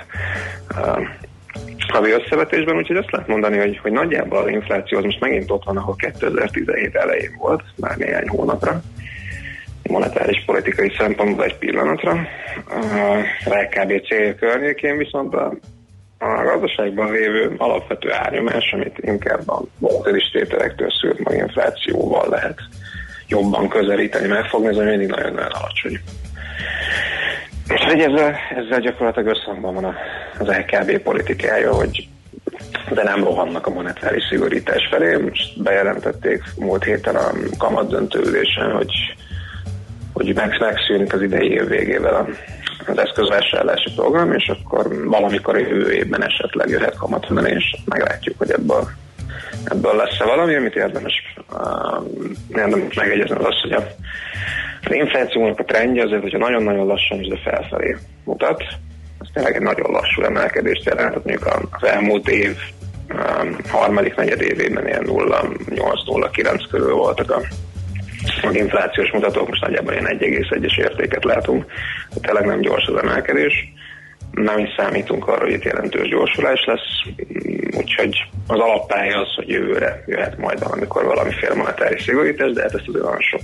Uh, 0.70 1.08
havi 1.88 2.10
összevetésben, 2.10 2.76
úgyhogy 2.76 2.96
azt 2.96 3.10
lehet 3.10 3.28
mondani, 3.28 3.58
hogy, 3.58 3.78
hogy 3.78 3.92
nagyjából 3.92 4.38
az 4.38 4.48
infláció 4.48 4.98
az 4.98 5.04
most 5.04 5.20
megint 5.20 5.50
ott 5.50 5.64
van, 5.64 5.76
ahol 5.76 5.96
2017 5.96 6.94
elején 6.94 7.36
volt, 7.38 7.62
már 7.76 7.96
néhány 7.96 8.28
hónapra 8.28 8.82
monetáris 9.88 10.42
politikai 10.46 10.92
szempontból 10.98 11.44
egy 11.44 11.58
pillanatra. 11.58 12.10
A 12.68 13.24
LKB 13.44 14.06
cél 14.06 14.34
környékén 14.34 14.96
viszont 14.96 15.34
a, 15.34 15.54
a 16.18 16.42
gazdaságban 16.44 17.12
lévő 17.12 17.54
alapvető 17.56 18.12
árnyomás, 18.12 18.72
amit 18.72 18.98
inkább 18.98 19.48
a 19.48 19.62
volatilis 19.78 20.30
tételektől 20.32 20.90
szült 21.00 21.18
mag 21.18 21.36
inflációval 21.36 22.28
lehet 22.28 22.58
jobban 23.28 23.68
közelíteni, 23.68 24.26
megfogni, 24.26 24.68
ez 24.68 24.76
mindig 24.76 25.08
nagyon-nagyon 25.08 25.52
alacsony. 25.52 26.00
És 27.68 27.80
hogy 27.80 28.00
ezzel, 28.00 28.36
ezzel 28.56 28.80
gyakorlatilag 28.80 29.28
összhangban 29.28 29.74
van 29.74 29.96
az 30.38 30.46
LKB 30.46 30.98
politikája, 30.98 31.72
hogy 31.74 32.08
de 32.90 33.02
nem 33.02 33.24
rohannak 33.24 33.66
a 33.66 33.70
monetáris 33.70 34.24
szigorítás 34.28 34.88
felé. 34.90 35.16
Most 35.16 35.62
bejelentették 35.62 36.42
múlt 36.56 36.84
héten 36.84 37.16
a 37.16 37.32
kamat 37.58 37.88
döntőülésen, 37.88 38.70
hogy, 38.72 38.92
hogy 40.14 40.34
meg, 40.34 40.56
megszűnik 40.60 41.12
az 41.12 41.22
idei 41.22 41.50
év 41.50 41.68
végével 41.68 42.14
a, 42.14 42.26
az 42.90 42.98
eszközvásárlási 42.98 43.92
program, 43.94 44.32
és 44.32 44.48
akkor 44.48 45.04
valamikor 45.04 45.58
jövő 45.58 45.92
évben 45.92 46.24
esetleg 46.24 46.68
jöhet 46.68 46.96
kamatemelés. 46.96 47.76
Meglátjuk, 47.84 48.38
hogy 48.38 48.50
ebből, 48.50 48.88
ebből 49.64 49.96
lesz-e 49.96 50.24
valami, 50.24 50.54
amit 50.54 50.74
érdemes, 50.74 51.34
uh, 51.52 52.04
érdemes 52.48 52.94
megegyezni 52.94 53.36
az 53.36 53.60
hogy 53.62 53.72
a, 53.72 53.86
az 54.84 54.94
inflációnak 54.94 55.58
a 55.58 55.64
trendje 55.64 56.02
azért, 56.02 56.22
hogyha 56.22 56.38
nagyon-nagyon 56.38 56.86
lassan 56.86 57.20
is, 57.20 57.28
de 57.28 57.36
felfelé 57.44 57.96
mutat, 58.24 58.64
az 59.18 59.28
tényleg 59.32 59.54
egy 59.54 59.62
nagyon 59.62 59.90
lassú 59.90 60.22
emelkedést 60.22 60.84
jelent, 60.84 61.14
mondjuk 61.14 61.68
az 61.70 61.88
elmúlt 61.88 62.28
év 62.28 62.56
um, 63.08 63.56
harmadik 63.70 64.14
negyed 64.14 64.40
évében 64.40 64.86
ilyen 64.86 65.04
0,8-0,9 65.06 66.64
körül 66.70 66.94
voltak 66.94 67.30
a 67.30 67.40
az 68.42 68.54
inflációs 68.54 69.10
mutatók, 69.10 69.48
most 69.48 69.60
nagyjából 69.60 69.92
ilyen 69.92 70.18
1,1-es 70.18 70.78
értéket 70.78 71.24
látunk, 71.24 71.64
tehát 72.08 72.22
tényleg 72.22 72.46
nem 72.46 72.60
gyors 72.60 72.86
az 72.86 73.02
emelkedés. 73.02 73.72
Nem 74.30 74.58
is 74.58 74.68
számítunk 74.76 75.28
arra, 75.28 75.44
hogy 75.44 75.52
itt 75.52 75.62
jelentős 75.62 76.08
gyorsulás 76.08 76.64
lesz, 76.66 77.14
úgyhogy 77.76 78.16
az 78.46 78.58
alappálya 78.58 79.20
az, 79.20 79.34
hogy 79.34 79.48
jövőre 79.48 80.04
jöhet 80.06 80.38
majd 80.38 80.62
valamikor 80.62 81.04
valamiféle 81.04 81.54
monetáris 81.54 82.02
szigorítás, 82.02 82.52
de 82.52 82.62
hát 82.62 82.74
ezt 82.74 82.88
azért 82.88 83.04
olyan 83.04 83.20
sok 83.20 83.40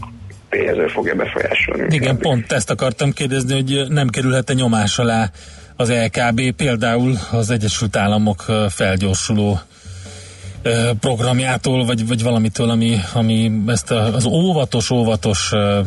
tényező 0.48 0.86
fogja 0.86 1.14
befolyásolni. 1.14 1.94
Igen, 1.94 2.18
pont 2.18 2.52
ezt 2.52 2.70
akartam 2.70 3.12
kérdezni, 3.12 3.54
hogy 3.54 3.84
nem 3.88 4.08
kerülhet-e 4.08 4.52
nyomás 4.52 4.98
alá 4.98 5.30
az 5.76 5.92
LKB, 5.92 6.52
például 6.56 7.12
az 7.32 7.50
Egyesült 7.50 7.96
Államok 7.96 8.44
felgyorsuló 8.68 9.60
programjától, 11.00 11.84
vagy, 11.84 12.06
vagy 12.06 12.22
valamitől, 12.22 12.70
ami, 12.70 12.96
ami 13.14 13.50
ezt 13.66 13.90
az 13.90 14.26
óvatos, 14.26 14.90
óvatos 14.90 15.50
ö, 15.52 15.80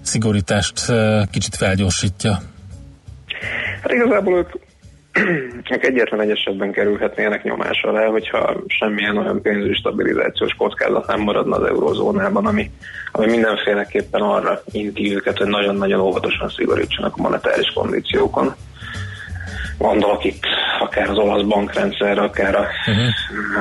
szigorítást 0.00 0.92
kicsit 1.30 1.56
felgyorsítja. 1.56 2.38
Hát 3.82 3.92
igazából 3.92 4.36
ők 4.36 4.48
egyetlen 5.84 6.20
egy 6.20 6.30
esetben 6.30 6.72
kerülhetnének 6.72 7.42
nyomás 7.42 7.82
alá, 7.82 8.06
hogyha 8.06 8.56
semmilyen 8.66 9.16
olyan 9.16 9.42
pénzügyi 9.42 9.74
stabilizációs 9.74 10.54
kockázat 10.58 11.06
nem 11.06 11.20
maradna 11.20 11.56
az 11.56 11.68
eurózónában, 11.68 12.46
ami, 12.46 12.70
ami 13.12 13.26
mindenféleképpen 13.26 14.20
arra 14.20 14.62
inti 14.70 15.14
őket, 15.14 15.38
hogy 15.38 15.46
nagyon-nagyon 15.46 16.00
óvatosan 16.00 16.48
szigorítsanak 16.48 17.16
a 17.16 17.22
monetáris 17.22 17.72
kondíciókon. 17.74 18.54
Gondolok 19.80 20.24
itt 20.24 20.44
akár 20.80 21.10
az 21.10 21.18
olasz 21.18 21.42
bankrendszerre, 21.42 22.20
akár 22.20 22.54
a, 22.54 22.66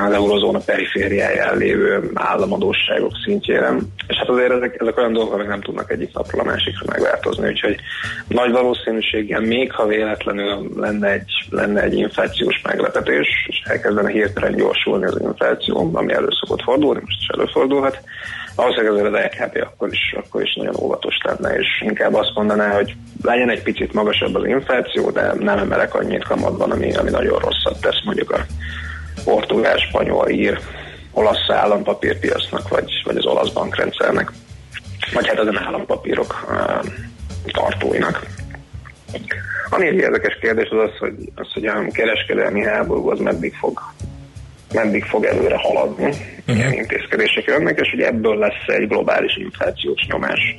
az 0.06 0.12
eurozóna 0.12 0.60
perifériáján 0.60 1.58
lévő 1.58 2.12
államadóságok 2.14 3.12
szintjére. 3.24 3.74
És 4.08 4.16
hát 4.16 4.30
azért 4.30 4.52
ezek, 4.52 4.82
ezek 4.82 4.98
olyan 4.98 5.14
dolgok, 5.14 5.34
amik 5.34 5.48
nem 5.48 5.62
tudnak 5.62 5.92
egyik 5.92 6.14
napról 6.14 6.42
a 6.42 6.44
másikra 6.44 6.86
megváltozni, 6.86 7.48
úgyhogy 7.48 7.76
nagy 8.28 8.52
valószínűséggel 8.52 9.40
még 9.40 9.72
ha 9.72 9.86
véletlenül 9.86 10.70
lenne 10.76 11.12
egy, 11.12 11.32
lenne 11.50 11.82
egy 11.82 11.98
inflációs 11.98 12.62
meglepetés, 12.64 13.28
és 13.48 13.62
elkezdene 13.64 14.10
hirtelen 14.10 14.56
gyorsulni 14.56 15.06
az 15.06 15.20
infláció, 15.22 15.92
ami 15.94 16.14
elő 16.14 16.28
szokott 16.40 16.62
fordulni, 16.62 17.02
most 17.06 17.20
is 17.20 17.28
előfordulhat, 17.28 18.02
valószínűleg 18.60 18.92
azért 18.94 19.14
az 19.14 19.32
LKB 19.32 19.68
akkor 19.72 19.90
is, 19.92 20.16
akkor 20.18 20.42
is 20.42 20.56
nagyon 20.56 20.76
óvatos 20.80 21.18
lenne, 21.24 21.56
és 21.56 21.68
inkább 21.82 22.14
azt 22.14 22.32
mondaná, 22.36 22.76
hogy 22.76 22.94
legyen 23.22 23.50
egy 23.50 23.64
picit 23.64 23.94
magasabb 23.94 24.36
az 24.36 24.46
infláció, 24.46 25.10
de 25.10 25.34
nem 25.40 25.58
emelek 25.58 25.96
annyit 25.96 26.24
kamatban, 26.24 26.72
ami, 26.72 26.94
ami 26.94 27.10
nagyon 27.10 27.40
rosszat 27.40 27.82
tesz 27.82 28.04
mondjuk 28.04 28.32
a 28.32 28.46
portugál, 29.24 29.78
spanyol, 29.78 30.30
ír, 30.30 30.60
olasz 31.12 31.50
állampapírpiacnak, 31.50 32.68
vagy, 32.68 33.02
vagy 33.06 33.18
az 33.18 33.26
olasz 33.26 33.50
bankrendszernek, 33.50 34.32
vagy 35.14 35.28
hát 35.28 35.40
az 35.40 35.48
állampapírok 35.66 36.46
uh, 36.50 36.86
tartóinak. 37.52 38.26
Ami 39.70 39.88
egy 39.88 39.96
érdekes 39.96 40.38
kérdés 40.42 40.70
az 40.70 40.90
az, 40.90 40.98
hogy, 40.98 41.14
az, 41.36 41.54
hogy 41.54 41.66
a 41.66 41.88
kereskedelmi 41.92 42.64
háború 42.64 43.10
az 43.10 43.20
meddig 43.20 43.54
fog 43.54 43.82
meddig 44.74 45.04
fog 45.04 45.26
előre 45.26 45.56
haladni, 45.56 46.14
milyen 46.46 46.74
intézkedések 46.74 47.44
jönnek, 47.46 47.80
és 47.80 47.90
hogy 47.90 48.02
ebből 48.02 48.38
lesz 48.38 48.68
egy 48.68 48.88
globális 48.88 49.38
inflációs 49.38 50.08
nyomás. 50.08 50.56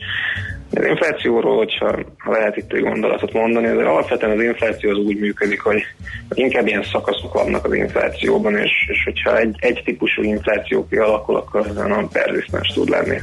Az 0.74 0.84
inflációról, 0.84 1.56
hogyha 1.56 1.98
ha 2.18 2.30
lehet 2.30 2.56
itt 2.56 2.72
egy 2.72 2.80
gondolatot 2.80 3.32
mondani, 3.32 3.66
azért 3.66 3.86
alapvetően 3.86 4.36
az 4.36 4.42
infláció 4.42 4.90
az 4.90 4.96
úgy 4.96 5.18
működik, 5.18 5.60
hogy 5.60 5.82
inkább 6.30 6.66
ilyen 6.66 6.82
szakaszok 6.82 7.32
vannak 7.32 7.64
az 7.64 7.74
inflációban, 7.74 8.56
és, 8.56 8.70
és 8.88 9.04
hogyha 9.04 9.38
egy, 9.38 9.56
egy 9.58 9.82
típusú 9.84 10.22
infláció 10.22 10.86
kialakul, 10.88 11.36
akkor 11.36 11.66
ez 11.66 11.74
nagyon 11.74 12.08
perzisztens 12.08 12.68
tud 12.68 12.88
lenni. 12.88 13.18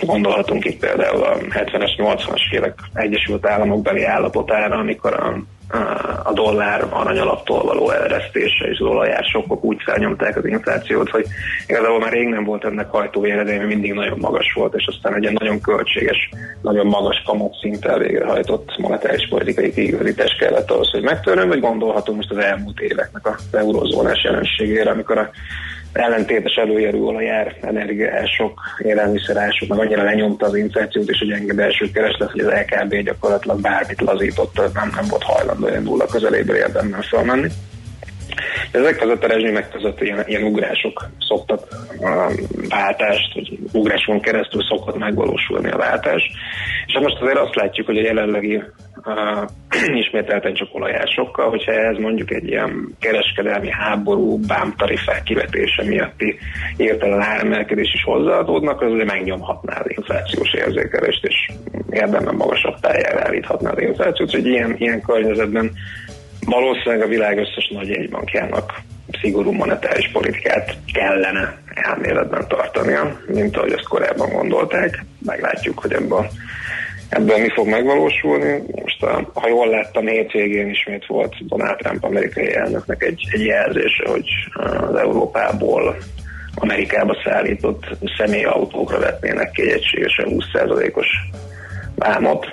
Gondolhatunk 0.00 0.64
itt 0.64 0.80
például 0.80 1.22
a 1.22 1.36
70-es, 1.38 1.90
80-as 1.96 2.54
évek 2.54 2.74
Egyesült 2.92 3.46
Államok 3.46 3.82
beli 3.82 4.04
állapotára, 4.04 4.76
amikor 4.76 5.14
a, 5.14 5.42
a- 5.70 6.32
dollár 6.32 6.86
aranyalaptól 6.90 7.62
való 7.62 7.90
eleresztése 7.90 8.64
és 8.64 8.78
az 8.78 8.86
olajár 8.86 9.24
sokkok 9.24 9.64
úgy 9.64 9.82
felnyomták 9.84 10.36
az 10.36 10.46
inflációt, 10.46 11.10
hogy 11.10 11.26
igazából 11.66 11.98
már 11.98 12.12
rég 12.12 12.28
nem 12.28 12.44
volt 12.44 12.64
ennek 12.64 12.90
hajtóére, 12.90 13.44
de 13.44 13.66
mindig 13.66 13.92
nagyon 13.92 14.18
magas 14.20 14.52
volt, 14.54 14.74
és 14.74 14.86
aztán 14.86 15.14
egy 15.14 15.32
nagyon 15.32 15.60
költséges, 15.60 16.30
nagyon 16.62 16.86
magas 16.86 17.22
kamatszinttel 17.26 17.98
végrehajtott 17.98 18.78
monetáris 18.78 19.28
politikai 19.28 19.72
kiigazítás 19.72 20.36
kellett 20.38 20.70
ahhoz, 20.70 20.90
hogy 20.90 21.02
megtörjön, 21.02 21.48
vagy 21.48 21.60
gondolhatunk 21.60 22.16
most 22.16 22.30
az 22.30 22.38
elmúlt 22.38 22.80
éveknek 22.80 23.26
az 23.26 23.48
eurozónás 23.52 24.24
jelenségére, 24.24 24.90
amikor 24.90 25.18
a 25.18 25.30
ellentétes 25.92 26.54
előjelű 26.54 26.98
olajár, 26.98 27.56
energiaások, 27.60 28.60
élelmiszerások, 28.78 29.68
meg 29.68 29.78
annyira 29.78 30.02
lenyomta 30.02 30.46
az 30.46 30.54
inflációt 30.54 31.08
és 31.08 31.20
a 31.20 31.24
gyenge 31.24 31.54
belső 31.54 31.90
kereslet, 31.90 32.30
hogy 32.30 32.40
az 32.40 32.52
LKB 32.52 32.94
gyakorlatilag 32.94 33.60
bármit 33.60 34.00
lazított, 34.00 34.56
nem, 34.74 34.92
nem 34.94 35.04
volt 35.08 35.22
hajlandó 35.22 35.68
nulla 35.68 36.06
közeléből 36.06 36.56
érdemben 36.56 37.02
felmenni. 37.02 37.48
Ezek 38.72 38.96
között 38.96 39.24
a 39.24 39.26
rezsimek 39.26 39.70
között 39.70 40.00
ilyen, 40.00 40.24
ilyen 40.26 40.42
ugrások 40.42 41.08
szoktak 41.18 41.60
a 42.00 42.32
váltást, 42.68 43.34
vagy 43.34 43.58
ugráson 43.72 44.20
keresztül 44.20 44.62
szokott 44.62 44.98
megvalósulni 44.98 45.70
a 45.70 45.76
váltás. 45.76 46.30
És 46.86 46.92
hát 46.92 47.02
most 47.02 47.20
azért 47.20 47.38
azt 47.38 47.54
látjuk, 47.54 47.86
hogy 47.86 47.98
a 47.98 48.02
jelenlegi 48.02 48.62
uh, 49.04 49.94
ismételten 50.02 50.54
csak 50.54 50.68
olajásokkal, 50.72 51.48
hogyha 51.48 51.72
ez 51.72 51.96
mondjuk 51.96 52.30
egy 52.30 52.46
ilyen 52.46 52.96
kereskedelmi 53.00 53.70
háború, 53.70 54.38
bámtarifák 54.38 55.22
kivetése 55.22 55.84
miatti 55.84 56.38
értelen 56.76 57.20
áremelkedés 57.20 57.92
is 57.94 58.02
hozzáadódnak, 58.02 58.80
az 58.80 58.92
ugye 58.92 59.04
megnyomhatná 59.04 59.78
az 59.78 59.90
inflációs 59.90 60.52
érzékelést, 60.52 61.24
és 61.24 61.50
érdemben 61.90 62.34
magasabb 62.34 62.80
pályára 62.80 63.20
állíthatná 63.26 63.70
az 63.70 63.80
inflációt, 63.80 64.30
hogy 64.30 64.46
ilyen, 64.46 64.74
ilyen 64.78 65.00
környezetben 65.00 65.72
valószínűleg 66.46 67.02
a 67.02 67.08
világ 67.08 67.38
összes 67.38 67.68
nagy 67.68 67.88
jegybankjának 67.88 68.82
szigorú 69.20 69.52
monetáris 69.52 70.10
politikát 70.12 70.76
kellene 70.92 71.58
elméletben 71.74 72.48
tartania, 72.48 73.20
mint 73.26 73.56
ahogy 73.56 73.72
azt 73.72 73.88
korábban 73.88 74.32
gondolták. 74.32 75.04
Meglátjuk, 75.26 75.78
hogy 75.78 75.92
ebből, 75.92 76.30
ebből 77.08 77.38
mi 77.38 77.48
fog 77.54 77.68
megvalósulni. 77.68 78.62
Most, 78.82 79.04
ha 79.34 79.48
jól 79.48 79.68
láttam, 79.68 80.06
hétvégén 80.06 80.68
ismét 80.68 81.06
volt 81.06 81.46
Donald 81.46 81.76
Trump 81.76 82.04
amerikai 82.04 82.54
elnöknek 82.54 83.02
egy, 83.02 83.28
egy 83.32 83.44
jelzése, 83.44 84.08
hogy 84.08 84.28
az 84.88 84.94
Európából 84.94 85.96
Amerikába 86.54 87.16
szállított 87.24 87.86
személyautókra 88.18 88.98
vetnének 88.98 89.50
ki 89.50 89.62
egy 89.62 89.68
egységesen 89.68 90.26
20%-os 90.28 91.06
vámot. 91.94 92.50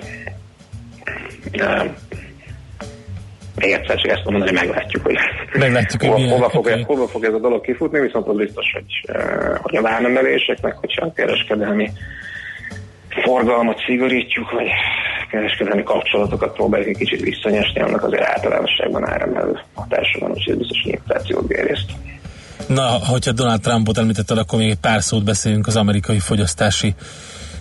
Még 3.58 3.72
egyszer 3.72 3.96
csak 3.96 4.10
ezt 4.10 4.24
mondom, 4.24 4.42
hogy 4.42 4.52
meglátjuk, 4.52 5.02
hogy 5.04 5.16
Meglátjuk, 5.52 6.00
hogy 6.00 6.10
hova, 6.10 6.20
milyen- 6.22 6.36
hova, 6.36 6.50
fog, 6.50 6.66
oké. 6.66 6.82
hova 6.82 7.06
fog 7.08 7.24
ez 7.24 7.32
a 7.32 7.38
dolog 7.38 7.60
kifutni, 7.60 8.00
viszont 8.00 8.28
az 8.28 8.36
biztos, 8.36 8.66
hogy, 8.72 9.14
eh, 9.16 9.58
hogy 9.62 9.76
a 9.76 9.82
vámemeléseknek, 9.82 10.74
hogyha 10.76 11.06
a 11.06 11.12
kereskedelmi 11.12 11.90
forgalmat 13.24 13.78
szigorítjuk, 13.86 14.50
vagy 14.50 14.66
kereskedelmi 15.30 15.82
kapcsolatokat 15.82 16.52
próbáljuk 16.54 16.88
egy 16.88 16.96
kicsit 16.96 17.20
visszanyesni, 17.20 17.80
annak 17.80 18.02
azért 18.02 18.22
általánosságban 18.22 19.08
áremelő 19.08 19.58
hatása 19.74 20.18
van, 20.18 20.30
úgyhogy 20.30 20.56
biztos, 20.58 20.80
hogy 20.82 20.92
inflációt 20.92 21.46
bérészt. 21.46 21.90
Na, 22.66 22.82
hogyha 22.82 23.32
Donald 23.32 23.60
Trumpot 23.60 23.98
említetted, 23.98 24.38
akkor 24.38 24.58
még 24.58 24.70
egy 24.70 24.78
pár 24.78 25.02
szót 25.02 25.24
beszélünk 25.24 25.66
az 25.66 25.76
amerikai 25.76 26.18
fogyasztási 26.18 26.94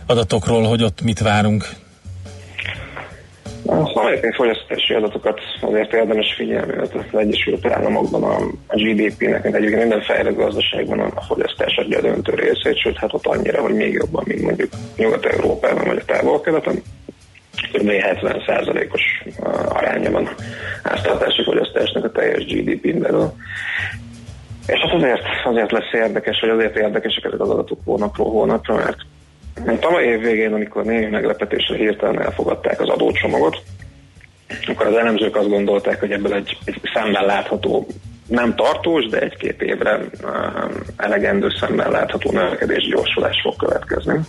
adatokról, 0.05 0.63
hogy 0.63 0.83
ott 0.83 1.01
mit 1.01 1.19
várunk. 1.19 1.69
Az 3.67 3.91
amerikai 3.93 4.31
fogyasztási 4.31 4.93
adatokat 4.93 5.39
azért 5.61 5.93
érdemes 5.93 6.33
figyelni, 6.33 6.75
mert 6.75 6.95
az 6.95 7.19
Egyesült 7.19 7.65
Államokban 7.65 8.23
a, 8.23 8.35
a 8.67 8.75
GDP-nek, 8.75 9.43
mint 9.43 9.55
egyébként 9.55 9.79
minden 9.79 10.01
fejlett 10.01 10.35
gazdaságban 10.35 10.99
a 10.99 11.21
fogyasztás 11.21 11.75
adja 11.77 11.97
a 11.97 12.01
döntő 12.01 12.33
részét, 12.33 12.79
sőt, 12.81 12.97
hát 12.97 13.13
ott 13.13 13.25
annyira, 13.25 13.61
hogy 13.61 13.73
még 13.73 13.93
jobban, 13.93 14.23
mint 14.27 14.41
mondjuk 14.41 14.69
Nyugat-Európában 14.97 15.85
vagy 15.85 15.97
a 15.97 16.05
távol-keleten. 16.05 16.81
Kb. 17.71 17.89
70%-os 17.89 19.01
uh, 19.39 19.75
aránya 19.75 20.11
van 20.11 20.29
háztartási 20.83 21.43
fogyasztásnak 21.43 22.03
a 22.03 22.11
teljes 22.11 22.45
GDP-n 22.45 22.99
belül. 22.99 23.31
És 24.67 24.79
hát 24.79 24.93
azért, 24.93 25.23
azért 25.45 25.71
lesz 25.71 25.93
érdekes, 25.93 26.39
vagy 26.41 26.49
azért 26.49 26.77
érdekesek 26.77 27.23
ezek 27.23 27.39
az 27.39 27.49
adatok 27.49 27.79
hónapról 27.85 28.29
hónapra, 28.29 28.75
mert 28.75 28.97
tavaly 29.79 30.05
év 30.05 30.19
végén, 30.19 30.53
amikor 30.53 30.83
némi 30.83 31.05
meglepetésre 31.05 31.75
hirtelen 31.75 32.21
elfogadták 32.21 32.81
az 32.81 32.89
adócsomagot, 32.89 33.61
akkor 34.67 34.85
az 34.85 34.95
elemzők 34.95 35.35
azt 35.35 35.49
gondolták, 35.49 35.99
hogy 35.99 36.11
ebből 36.11 36.33
egy, 36.33 36.57
egy 36.65 36.81
szemmel 36.93 37.25
látható, 37.25 37.87
nem 38.27 38.55
tartós, 38.55 39.05
de 39.05 39.19
egy-két 39.19 39.61
évre 39.61 39.95
um, 39.95 40.09
elegendő 40.97 41.49
szemmel 41.59 41.91
látható 41.91 42.31
növekedés 42.31 42.87
gyorsulás 42.87 43.41
fog 43.43 43.55
következni. 43.55 44.19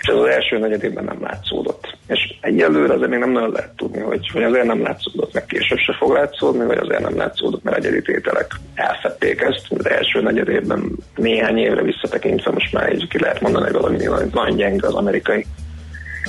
És 0.00 0.08
ez 0.08 0.16
az 0.16 0.26
első 0.26 0.58
negyedében 0.58 1.04
nem 1.04 1.22
látszódott. 1.22 1.96
És 2.06 2.34
egyelőre 2.40 2.94
azért 2.94 3.10
még 3.10 3.18
nem 3.18 3.32
nagyon 3.32 3.50
lehet 3.50 3.76
tudni, 3.76 4.00
hogy, 4.00 4.30
hogy 4.32 4.42
azért 4.42 4.64
nem 4.66 4.82
látszódott, 4.82 5.32
meg 5.32 5.44
később 5.46 5.78
se 5.78 5.94
fog 5.98 6.12
látszódni, 6.12 6.64
vagy 6.64 6.78
azért 6.78 7.00
nem 7.00 7.16
látszódott, 7.16 7.62
mert 7.62 7.76
egyedi 7.76 8.02
tételek 8.02 8.46
elfették 8.74 9.40
ezt. 9.40 9.66
Az 9.78 9.88
első 9.88 10.20
negyedében 10.20 10.90
néhány 11.16 11.58
évre 11.58 11.82
visszatekintve 11.82 12.50
most 12.50 12.72
már 12.72 12.92
így 12.92 13.08
ki 13.08 13.20
lehet 13.20 13.40
mondani, 13.40 13.64
hogy 13.64 13.74
valami 13.74 13.96
nagyon 14.32 14.56
gyenge 14.56 14.86
az 14.86 14.94
amerikai 14.94 15.46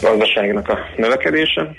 gazdaságnak 0.02 0.70
a 0.70 0.78
növekedése. 0.98 1.76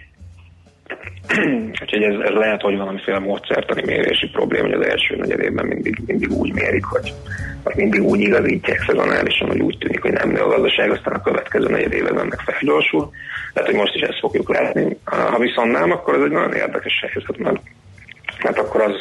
Úgyhogy 1.83 2.03
ez, 2.03 2.15
ez 2.21 2.35
lehet, 2.35 2.61
hogy 2.61 2.77
valamiféle 2.77 3.19
módszertani 3.19 3.83
mérési 3.85 4.29
probléma, 4.29 4.67
hogy 4.67 4.81
az 4.81 4.87
első 4.87 5.17
negyedében 5.17 5.67
mindig, 5.67 5.99
mindig 6.07 6.31
úgy 6.31 6.53
mérik, 6.53 6.85
hogy 6.85 7.15
vagy 7.63 7.77
mindig 7.77 8.03
úgy 8.03 8.21
igazítják 8.21 8.85
szezonálisan, 8.87 9.49
hogy 9.49 9.61
úgy 9.61 9.79
tűnik, 9.79 10.03
hogy 10.03 10.13
nem 10.13 10.31
nő 10.31 10.41
a 10.41 10.49
gazdaság, 10.49 10.91
aztán 10.91 11.15
a 11.15 11.23
következő 11.23 11.69
negyed 11.69 11.93
évben 11.93 12.19
ennek 12.19 12.41
felgyorsul. 12.41 13.11
Tehát, 13.53 13.69
hogy 13.69 13.79
most 13.79 13.95
is 13.95 14.01
ezt 14.01 14.19
fogjuk 14.19 14.55
látni. 14.55 14.97
Ha 15.05 15.39
viszont 15.39 15.73
nem, 15.73 15.91
akkor 15.91 16.15
ez 16.15 16.23
egy 16.23 16.31
nagyon 16.31 16.53
érdekes 16.53 17.01
helyzet, 17.01 17.39
mert, 17.39 17.61
mert 18.43 18.59
akkor 18.59 18.81
az, 18.81 18.95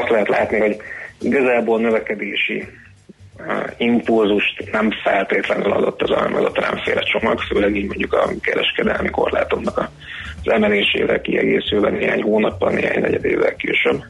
azt 0.00 0.10
lehet 0.10 0.28
látni, 0.28 0.58
hogy 0.58 0.76
igazából 1.20 1.80
növekedési 1.80 2.64
impulzust 3.76 4.70
nem 4.72 4.90
feltétlenül 5.02 5.72
adott 5.72 6.02
az, 6.02 6.10
az 6.10 6.44
a 6.44 6.50
Trump-féle 6.50 7.00
csomag, 7.00 7.40
főleg 7.40 7.76
így 7.76 7.86
mondjuk 7.86 8.12
a 8.12 8.30
kereskedelmi 8.40 9.10
korlátoknak 9.10 9.78
a, 9.78 9.90
az 10.44 10.52
emelésével 10.52 11.20
kiegészülve 11.20 11.90
néhány 11.90 12.22
hónappal, 12.22 12.70
néhány 12.70 13.00
negyed 13.00 13.24
évvel 13.24 13.56
később. 13.56 14.02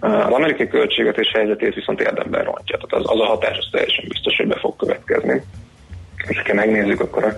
Az 0.00 0.32
amerikai 0.32 0.68
költségvetés 0.68 1.32
helyzetét 1.34 1.74
viszont 1.74 2.00
érdemben 2.00 2.44
rontja, 2.44 2.76
tehát 2.76 3.04
az, 3.06 3.12
az 3.12 3.20
a 3.20 3.26
hatás 3.26 3.58
az 3.58 3.68
teljesen 3.70 4.04
biztos, 4.08 4.36
hogy 4.36 4.46
be 4.46 4.58
fog 4.58 4.76
következni. 4.76 5.42
És 6.28 6.42
ha 6.46 6.54
megnézzük, 6.54 7.00
akkor 7.00 7.24
az 7.24 7.34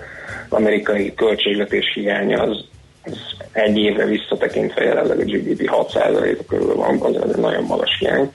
amerikai 0.48 1.14
költségvetés 1.14 1.92
hiánya 1.94 2.42
az, 2.42 2.64
az 3.04 3.18
egy 3.52 3.78
évre 3.78 4.04
visszatekintve 4.04 4.84
jelenleg 4.84 5.18
a 5.18 5.24
GDP 5.24 5.70
6%-a 5.72 6.44
körül 6.48 6.74
van, 6.74 7.00
az 7.00 7.34
egy 7.34 7.40
nagyon 7.40 7.64
magas 7.64 7.98
hiány 7.98 8.32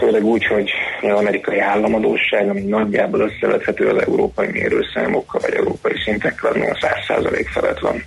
főleg 0.00 0.24
úgy, 0.24 0.44
hogy 0.44 0.70
az 1.02 1.18
amerikai 1.18 1.58
államadóság, 1.58 2.48
ami 2.48 2.60
nagyjából 2.60 3.20
összevethető 3.20 3.88
az 3.88 4.02
európai 4.02 4.46
mérőszámokkal, 4.50 5.40
vagy 5.40 5.54
európai 5.54 5.92
szintekkel, 6.04 6.50
az 6.50 6.56
még 6.56 6.68
a 6.68 6.86
100% 7.08 7.46
felett 7.52 7.78
van. 7.78 8.02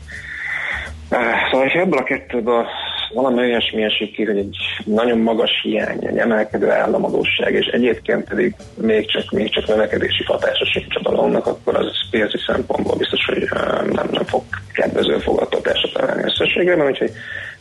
Szóval, 1.52 1.68
ha 1.68 1.80
ebből 1.80 2.00
a 2.00 2.04
kettőből 2.04 2.66
valami 3.14 3.39
olyasmi 3.39 3.84
esik 3.84 4.14
ki, 4.14 4.26
hogy 4.26 4.38
egy 4.38 4.56
nagyon 4.86 5.18
magas 5.18 5.52
hiány, 5.64 6.06
egy 6.06 6.18
emelkedő 6.18 6.70
államadóság, 6.70 7.54
és 7.54 7.66
egyébként 7.66 8.28
pedig 8.30 8.56
még 8.76 9.12
csak, 9.12 9.32
még 9.32 9.50
csak 9.50 9.68
növekedési 9.68 10.24
hatása 10.24 10.66
sincs 10.66 10.96
a 10.96 11.02
balonnak, 11.04 11.48
akkor 11.48 11.76
az 11.76 12.10
piaci 12.12 12.38
szempontból 12.48 12.96
biztos, 12.98 13.26
hogy 13.26 13.50
nem, 13.91 14.08
nem 14.12 14.24
fog 14.26 14.44
kedvező 14.74 15.18
fogadtatásra 15.18 15.89
találni 15.94 16.24
összességében, 16.24 16.88
úgyhogy 16.88 17.12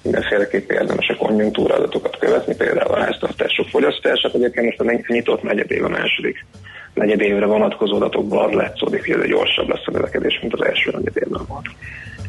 mindenféleképp 0.02 0.70
érdemes 0.70 1.08
a 1.08 1.16
konjunktúra 1.16 1.74
adatokat 1.74 2.18
követni, 2.18 2.54
például 2.56 2.94
a 2.94 3.00
háztartások 3.00 3.68
fogyasztását. 3.68 4.34
Egyébként 4.34 4.66
most 4.66 4.80
a 4.80 5.12
nyitott 5.12 5.42
negyedév 5.42 5.84
a 5.84 5.88
második 5.88 6.44
negyedévre 6.94 7.46
vonatkozó 7.46 7.96
adatokból 7.96 8.44
az 8.44 8.52
látszódik, 8.52 9.06
hogy 9.06 9.20
ez 9.22 9.28
gyorsabb 9.28 9.68
lesz 9.68 9.86
a 9.86 9.90
növekedés, 9.90 10.38
mint 10.40 10.54
az 10.54 10.66
első 10.66 10.90
negyedévben 10.90 11.42
volt. 11.48 11.66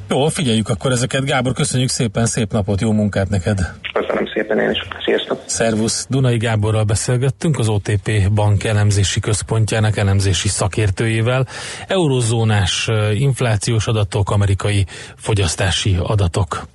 Jó, 0.10 0.28
figyeljük 0.28 0.70
akkor 0.70 0.92
ezeket. 0.92 1.26
Gábor, 1.26 1.54
köszönjük 1.54 1.90
szépen, 1.90 2.26
szép 2.26 2.52
napot, 2.52 2.82
jó 2.82 2.92
munkát 2.92 3.30
neked! 3.30 3.60
Köszönöm 3.94 4.23
szépen 4.34 4.60
én 4.60 4.70
is. 4.70 4.88
Sziasztok! 5.06 5.42
Szervusz! 5.46 6.06
Dunai 6.10 6.38
Gáborral 6.38 6.84
beszélgettünk, 6.84 7.60
az 7.60 7.68
OTP 7.68 8.30
Bank 8.32 8.64
elemzési 8.64 9.20
központjának 9.20 9.98
elemzési 9.98 10.48
szakértőjével. 10.48 11.48
Eurozónás 11.88 12.90
inflációs 13.14 13.88
adatok, 13.88 14.32
amerikai 14.32 14.86
fogyasztási 15.16 15.98
adatok. 16.02 16.68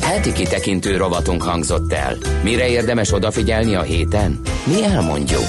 Heti 0.00 0.32
kitekintő 0.32 0.96
rovatunk 0.96 1.42
hangzott 1.42 1.92
el. 1.92 2.16
Mire 2.42 2.68
érdemes 2.68 3.12
odafigyelni 3.12 3.74
a 3.74 3.82
héten? 3.82 4.40
Mi 4.66 4.84
elmondjuk. 4.84 5.44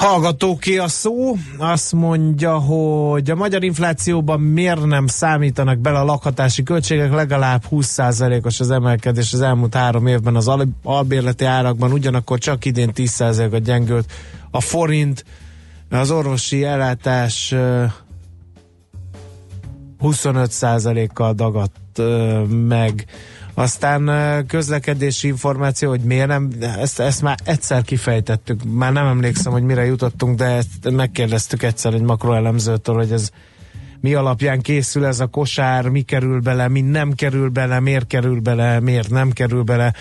Hallgató 0.00 0.56
ki 0.56 0.78
a 0.78 0.88
szó, 0.88 1.36
azt 1.58 1.92
mondja, 1.92 2.58
hogy 2.58 3.30
a 3.30 3.34
magyar 3.34 3.64
inflációban 3.64 4.40
miért 4.40 4.84
nem 4.84 5.06
számítanak 5.06 5.78
bele 5.78 5.98
a 5.98 6.04
lakhatási 6.04 6.62
költségek, 6.62 7.12
legalább 7.12 7.62
20%-os 7.70 8.60
az 8.60 8.70
emelkedés 8.70 9.32
az 9.32 9.40
elmúlt 9.40 9.74
három 9.74 10.06
évben 10.06 10.36
az 10.36 10.48
al- 10.48 10.68
albérleti 10.82 11.44
árakban, 11.44 11.92
ugyanakkor 11.92 12.38
csak 12.38 12.64
idén 12.64 12.90
10%-ot 12.94 13.62
gyengült 13.62 14.12
a 14.50 14.60
forint, 14.60 15.24
az 15.90 16.10
orvosi 16.10 16.64
ellátás 16.64 17.52
ö, 17.52 17.84
25%-kal 20.02 21.32
dagadt 21.32 22.02
meg. 22.66 23.04
Aztán 23.60 24.46
közlekedési 24.46 25.28
információ, 25.28 25.88
hogy 25.88 26.00
miért 26.00 26.26
nem, 26.26 26.50
ezt, 26.60 27.00
ezt 27.00 27.22
már 27.22 27.38
egyszer 27.44 27.82
kifejtettük, 27.82 28.60
már 28.64 28.92
nem 28.92 29.06
emlékszem, 29.06 29.52
hogy 29.52 29.62
mire 29.62 29.84
jutottunk, 29.84 30.36
de 30.36 30.44
ezt 30.44 30.90
megkérdeztük 30.90 31.62
egyszer 31.62 31.94
egy 31.94 32.02
makroelemzőtől, 32.02 32.94
hogy 32.94 33.12
ez 33.12 33.30
mi 34.00 34.14
alapján 34.14 34.60
készül 34.60 35.04
ez 35.04 35.20
a 35.20 35.26
kosár, 35.26 35.88
mi 35.88 36.00
kerül 36.00 36.40
bele, 36.40 36.68
mi 36.68 36.80
nem 36.80 37.12
kerül 37.12 37.48
bele, 37.48 37.80
miért 37.80 38.06
kerül 38.06 38.40
bele, 38.40 38.80
miért 38.80 39.10
nem 39.10 39.30
kerül 39.30 39.62
bele. 39.62 39.94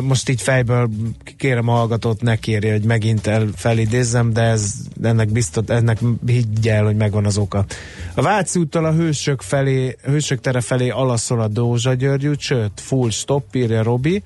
Most 0.00 0.28
így 0.28 0.42
fejből 0.42 0.90
kérem 1.36 1.68
a 1.68 1.72
hallgatót, 1.72 2.22
ne 2.22 2.36
kérje, 2.36 2.72
hogy 2.72 2.84
megint 2.84 3.26
el 3.26 3.48
felidézzem, 3.56 4.32
de 4.32 4.42
ez, 4.42 4.72
ennek 5.02 5.32
biztos, 5.32 5.64
ennek 5.66 5.98
higgyel, 6.26 6.84
hogy 6.84 6.96
megvan 6.96 7.24
az 7.24 7.38
oka. 7.38 7.64
A 8.14 8.22
Váci 8.22 8.58
úttól 8.58 8.84
a 8.84 8.92
hősök, 8.92 9.42
felé, 9.42 9.96
hősök 10.02 10.40
tere 10.40 10.60
felé 10.60 10.88
alaszol 10.88 11.40
a 11.40 11.48
Dózsa 11.48 11.94
György 11.94 12.40
sőt, 12.40 12.80
full 12.80 13.10
stop, 13.10 13.54
írja 13.54 13.82
Robi. 13.82 14.22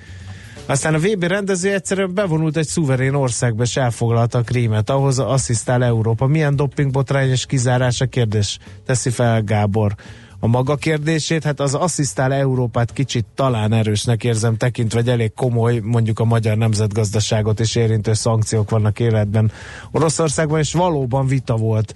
Aztán 0.67 0.95
a 0.95 0.99
VB 0.99 1.23
rendező 1.23 1.73
egyszerűen 1.73 2.15
bevonult 2.15 2.57
egy 2.57 2.67
szuverén 2.67 3.15
országba, 3.15 3.63
és 3.63 3.77
elfoglalta 3.77 4.39
a 4.39 4.43
krímet. 4.43 4.91
Ahhoz 4.91 5.19
asszisztál 5.19 5.85
Európa. 5.85 6.27
Milyen 6.27 6.57
dopingbotrány 6.57 7.31
és 7.31 7.47
kizárása 7.47 8.07
kérdés 8.07 8.59
teszi 8.87 9.11
fel 9.11 9.43
Gábor 9.43 9.95
a 10.41 10.47
maga 10.47 10.77
kérdését, 10.77 11.45
hát 11.45 11.61
az 11.61 11.75
asszisztál 11.75 12.33
Európát 12.33 12.93
kicsit 12.93 13.27
talán 13.35 13.73
erősnek 13.73 14.25
érzem 14.25 14.57
tekintve, 14.57 14.99
hogy 14.99 15.09
elég 15.09 15.33
komoly, 15.35 15.79
mondjuk 15.79 16.19
a 16.19 16.25
magyar 16.25 16.57
nemzetgazdaságot 16.57 17.61
és 17.61 17.75
érintő 17.75 18.13
szankciók 18.13 18.71
vannak 18.71 19.01
életben 19.01 19.53
Oroszországban, 19.91 20.59
és 20.59 20.73
valóban 20.73 21.27
vita 21.27 21.57
volt 21.57 21.95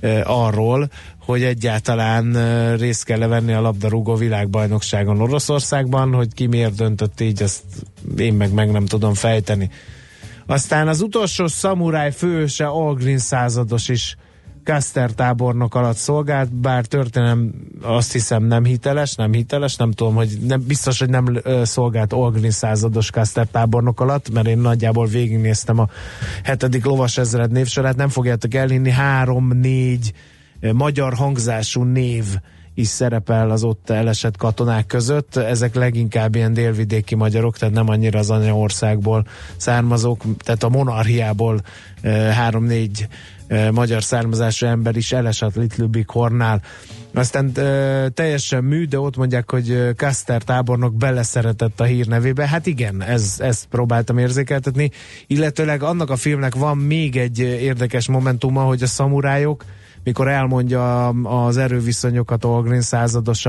e, 0.00 0.22
arról, 0.26 0.90
hogy 1.24 1.42
egyáltalán 1.42 2.36
e, 2.36 2.74
részt 2.76 3.04
kell 3.04 3.26
venni 3.26 3.52
a 3.52 3.60
labdarúgó 3.60 4.14
világbajnokságon 4.14 5.20
Oroszországban, 5.20 6.12
hogy 6.12 6.34
ki 6.34 6.46
miért 6.46 6.74
döntött 6.74 7.20
így, 7.20 7.42
azt 7.42 7.62
én 8.16 8.34
meg 8.34 8.52
meg 8.52 8.70
nem 8.70 8.86
tudom 8.86 9.14
fejteni. 9.14 9.70
Aztán 10.46 10.88
az 10.88 11.00
utolsó 11.00 11.46
szamuráj 11.46 12.12
főse 12.12 12.66
Algrin 12.66 13.18
százados 13.18 13.88
is 13.88 14.16
Kaster 14.64 15.10
tábornok 15.10 15.74
alatt 15.74 15.96
szolgált, 15.96 16.54
bár 16.54 16.86
történelem 16.86 17.54
azt 17.82 18.12
hiszem 18.12 18.44
nem 18.44 18.64
hiteles, 18.64 19.14
nem 19.14 19.32
hiteles, 19.32 19.76
nem 19.76 19.90
tudom, 19.90 20.14
hogy 20.14 20.38
nem, 20.46 20.64
biztos, 20.66 20.98
hogy 20.98 21.08
nem 21.08 21.40
szolgált 21.62 22.12
Olgrin 22.12 22.50
százados 22.50 23.10
Kaster 23.10 23.46
tábornok 23.46 24.00
alatt, 24.00 24.32
mert 24.32 24.46
én 24.46 24.58
nagyjából 24.58 25.06
végignéztem 25.06 25.78
a 25.78 25.88
hetedik 26.42 26.84
lovas 26.84 27.18
ezred 27.18 27.50
névsorát, 27.50 27.96
nem 27.96 28.08
fogjátok 28.08 28.54
elhinni, 28.54 28.90
három-négy 28.90 30.12
magyar 30.72 31.14
hangzású 31.14 31.82
név 31.82 32.24
is 32.74 32.88
szerepel 32.88 33.50
az 33.50 33.64
ott 33.64 33.90
elesett 33.90 34.36
katonák 34.36 34.86
között. 34.86 35.36
Ezek 35.36 35.74
leginkább 35.74 36.34
ilyen 36.34 36.52
délvidéki 36.52 37.14
magyarok, 37.14 37.58
tehát 37.58 37.74
nem 37.74 37.88
annyira 37.88 38.18
az 38.18 38.30
anyaországból 38.30 39.26
származók, 39.56 40.22
tehát 40.38 40.62
a 40.62 40.68
monarchiából 40.68 41.60
három-négy 42.32 43.08
magyar 43.72 44.02
származású 44.02 44.66
ember 44.66 44.96
is 44.96 45.12
elesett 45.12 45.54
Little 45.54 45.86
Big 45.86 46.10
Hornál. 46.10 46.62
Aztán 47.14 47.50
ö, 47.54 48.06
teljesen 48.14 48.64
mű, 48.64 48.86
de 48.86 48.98
ott 48.98 49.16
mondják, 49.16 49.50
hogy 49.50 49.94
Kaster 49.96 50.42
tábornok 50.42 50.94
beleszeretett 50.94 51.80
a 51.80 51.84
hírnevébe. 51.84 52.48
Hát 52.48 52.66
igen, 52.66 53.02
ez, 53.02 53.36
ezt 53.38 53.66
próbáltam 53.66 54.18
érzékeltetni. 54.18 54.90
Illetőleg 55.26 55.82
annak 55.82 56.10
a 56.10 56.16
filmnek 56.16 56.54
van 56.54 56.78
még 56.78 57.16
egy 57.16 57.38
érdekes 57.38 58.08
momentuma, 58.08 58.62
hogy 58.62 58.82
a 58.82 58.86
szamurájok 58.86 59.64
mikor 60.04 60.28
elmondja 60.28 61.08
az 61.08 61.56
erőviszonyokat 61.56 62.44
Olgrin 62.44 62.80
százados 62.80 63.46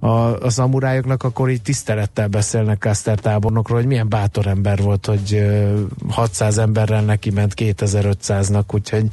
a, 0.00 0.08
a, 0.44 0.50
szamurájoknak, 0.50 1.22
akkor 1.22 1.50
így 1.50 1.62
tisztelettel 1.62 2.28
beszélnek 2.28 2.78
Kaster 2.78 3.18
tábornokról, 3.18 3.78
hogy 3.78 3.86
milyen 3.86 4.08
bátor 4.08 4.46
ember 4.46 4.82
volt, 4.82 5.06
hogy 5.06 5.34
ö, 5.34 5.80
600 6.08 6.58
emberrel 6.58 7.02
neki 7.02 7.30
ment 7.30 7.52
2500-nak, 7.56 8.74
úgyhogy 8.74 9.08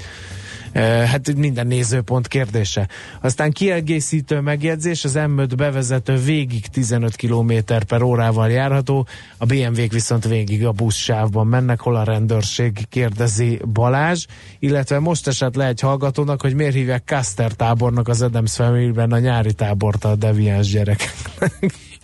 hát 0.82 1.36
minden 1.36 1.68
nézőpont 1.68 2.28
kérdése. 2.28 2.88
Aztán 3.22 3.52
kiegészítő 3.52 4.40
megjegyzés, 4.40 5.04
az 5.04 5.14
M5 5.16 5.54
bevezető 5.58 6.16
végig 6.16 6.68
15 6.68 7.16
km 7.16 7.54
per 7.88 8.02
órával 8.02 8.50
járható, 8.50 9.08
a 9.38 9.46
BMW-k 9.46 9.92
viszont 9.92 10.28
végig 10.28 10.66
a 10.66 10.72
buszsávban 10.72 11.48
mennek, 11.48 11.80
hol 11.80 11.96
a 11.96 12.04
rendőrség 12.04 12.86
kérdezi 12.90 13.60
Balázs, 13.74 14.26
illetve 14.60 15.00
most 15.00 15.28
esett 15.28 15.56
le 15.56 15.68
egy 15.68 15.80
hallgatónak, 15.80 16.42
hogy 16.42 16.54
miért 16.54 16.74
hívják 16.74 17.04
Kaster 17.06 17.52
tábornak 17.52 18.08
az 18.08 18.22
Adams 18.22 18.56
Family-ben 18.56 19.12
a 19.12 19.20
nyári 19.20 19.54
tábort 19.54 20.06
a 20.06 20.16
deviáns 20.16 20.68
gyerekek. 20.72 21.14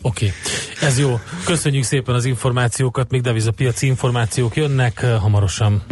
Oké, 0.01 0.25
okay. 0.25 0.87
ez 0.89 0.99
jó. 0.99 1.19
Köszönjük 1.45 1.83
szépen 1.83 2.15
az 2.15 2.25
információkat, 2.25 3.11
még 3.11 3.21
devizapiaci 3.21 3.85
információk 3.85 4.55
jönnek 4.55 5.05
hamarosan. 5.05 5.83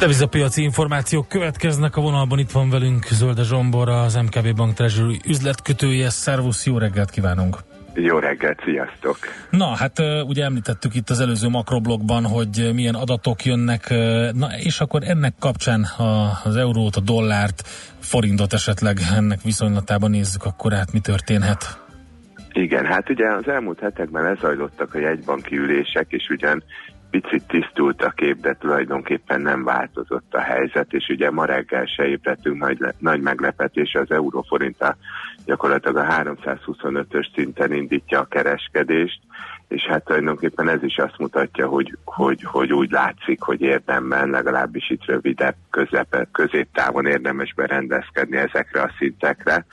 Devizapiaci 0.00 0.62
információk 0.62 1.28
következnek, 1.28 1.96
a 1.96 2.00
vonalban 2.00 2.38
itt 2.38 2.50
van 2.50 2.70
velünk 2.70 3.04
Zölde 3.04 3.42
Zsombor, 3.42 3.88
az 3.88 4.14
MKB 4.14 4.56
Bank 4.56 4.74
Treasury 4.74 5.20
üzletkötője. 5.28 6.10
Szervusz, 6.10 6.66
jó 6.66 6.78
reggelt 6.78 7.10
kívánunk! 7.10 7.56
Jó 7.94 8.18
reggelt, 8.18 8.60
sziasztok! 8.64 9.18
Na, 9.50 9.66
hát 9.66 9.98
ugye 10.26 10.44
említettük 10.44 10.94
itt 10.94 11.10
az 11.10 11.20
előző 11.20 11.48
makroblogban, 11.48 12.24
hogy 12.24 12.70
milyen 12.74 12.94
adatok 12.94 13.44
jönnek, 13.44 13.88
na 14.32 14.48
és 14.58 14.80
akkor 14.80 15.02
ennek 15.04 15.34
kapcsán 15.40 15.86
az 16.44 16.56
eurót, 16.56 16.96
a 16.96 17.00
dollárt, 17.00 17.62
forintot 17.98 18.52
esetleg 18.52 18.98
ennek 19.16 19.42
viszonylatában 19.42 20.10
nézzük, 20.10 20.44
akkor 20.44 20.72
hát 20.72 20.92
mi 20.92 21.00
történhet? 21.00 21.80
Igen, 22.52 22.84
hát 22.86 23.10
ugye 23.10 23.32
az 23.32 23.48
elmúlt 23.48 23.80
hetekben 23.80 24.22
lezajlottak 24.22 24.94
a 24.94 24.98
jegybanki 24.98 25.56
ülések, 25.56 26.06
és 26.08 26.28
ugyan 26.28 26.62
picit 27.10 27.46
tisztult 27.46 28.02
a 28.02 28.10
kép, 28.10 28.40
de 28.40 28.54
tulajdonképpen 28.54 29.40
nem 29.40 29.64
változott 29.64 30.34
a 30.34 30.40
helyzet, 30.40 30.92
és 30.92 31.08
ugye 31.08 31.30
ma 31.30 31.44
reggel 31.44 31.84
se 31.84 32.06
ébredtünk 32.06 32.58
nagy, 32.58 32.78
nagy 32.98 33.20
meglepetés, 33.20 33.94
az 33.94 34.10
euróforinttal 34.10 34.96
gyakorlatilag 35.44 35.96
a 35.96 36.14
325-ös 36.14 37.34
szinten 37.34 37.72
indítja 37.72 38.20
a 38.20 38.24
kereskedést, 38.24 39.20
és 39.68 39.82
hát 39.82 40.04
tulajdonképpen 40.04 40.68
ez 40.68 40.82
is 40.82 40.96
azt 40.96 41.18
mutatja, 41.18 41.68
hogy, 41.68 41.96
hogy, 42.04 42.42
hogy 42.42 42.72
úgy 42.72 42.90
látszik, 42.90 43.42
hogy 43.42 43.60
érdemben, 43.60 44.30
legalábbis 44.30 44.90
itt 44.90 45.04
rövidebb, 45.04 45.54
közepe, 45.70 46.28
középtávon 46.32 47.06
érdemes 47.06 47.54
berendezkedni 47.54 48.36
ezekre 48.36 48.82
a 48.82 48.92
szintekre. 48.98 49.64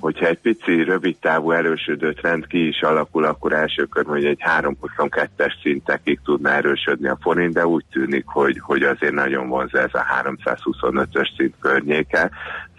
Hogyha 0.00 0.26
egy 0.26 0.38
pici, 0.38 0.82
rövid 0.82 1.16
távú 1.16 1.50
erősödő 1.50 2.12
trend 2.12 2.46
ki 2.46 2.66
is 2.66 2.80
alakul, 2.80 3.24
akkor 3.24 3.52
első 3.52 3.84
körben 3.84 4.14
hogy 4.14 4.24
egy 4.24 4.42
322-es 4.58 5.60
szintekig 5.62 6.20
tudna 6.24 6.50
erősödni 6.50 7.08
a 7.08 7.18
forint, 7.20 7.52
de 7.52 7.66
úgy 7.66 7.84
tűnik, 7.90 8.24
hogy, 8.26 8.58
hogy 8.58 8.82
azért 8.82 9.12
nagyon 9.12 9.48
vonz 9.48 9.74
ez 9.74 9.90
a 9.92 10.04
325-ös 10.44 11.36
szint 11.36 11.54
környéke. 11.60 12.30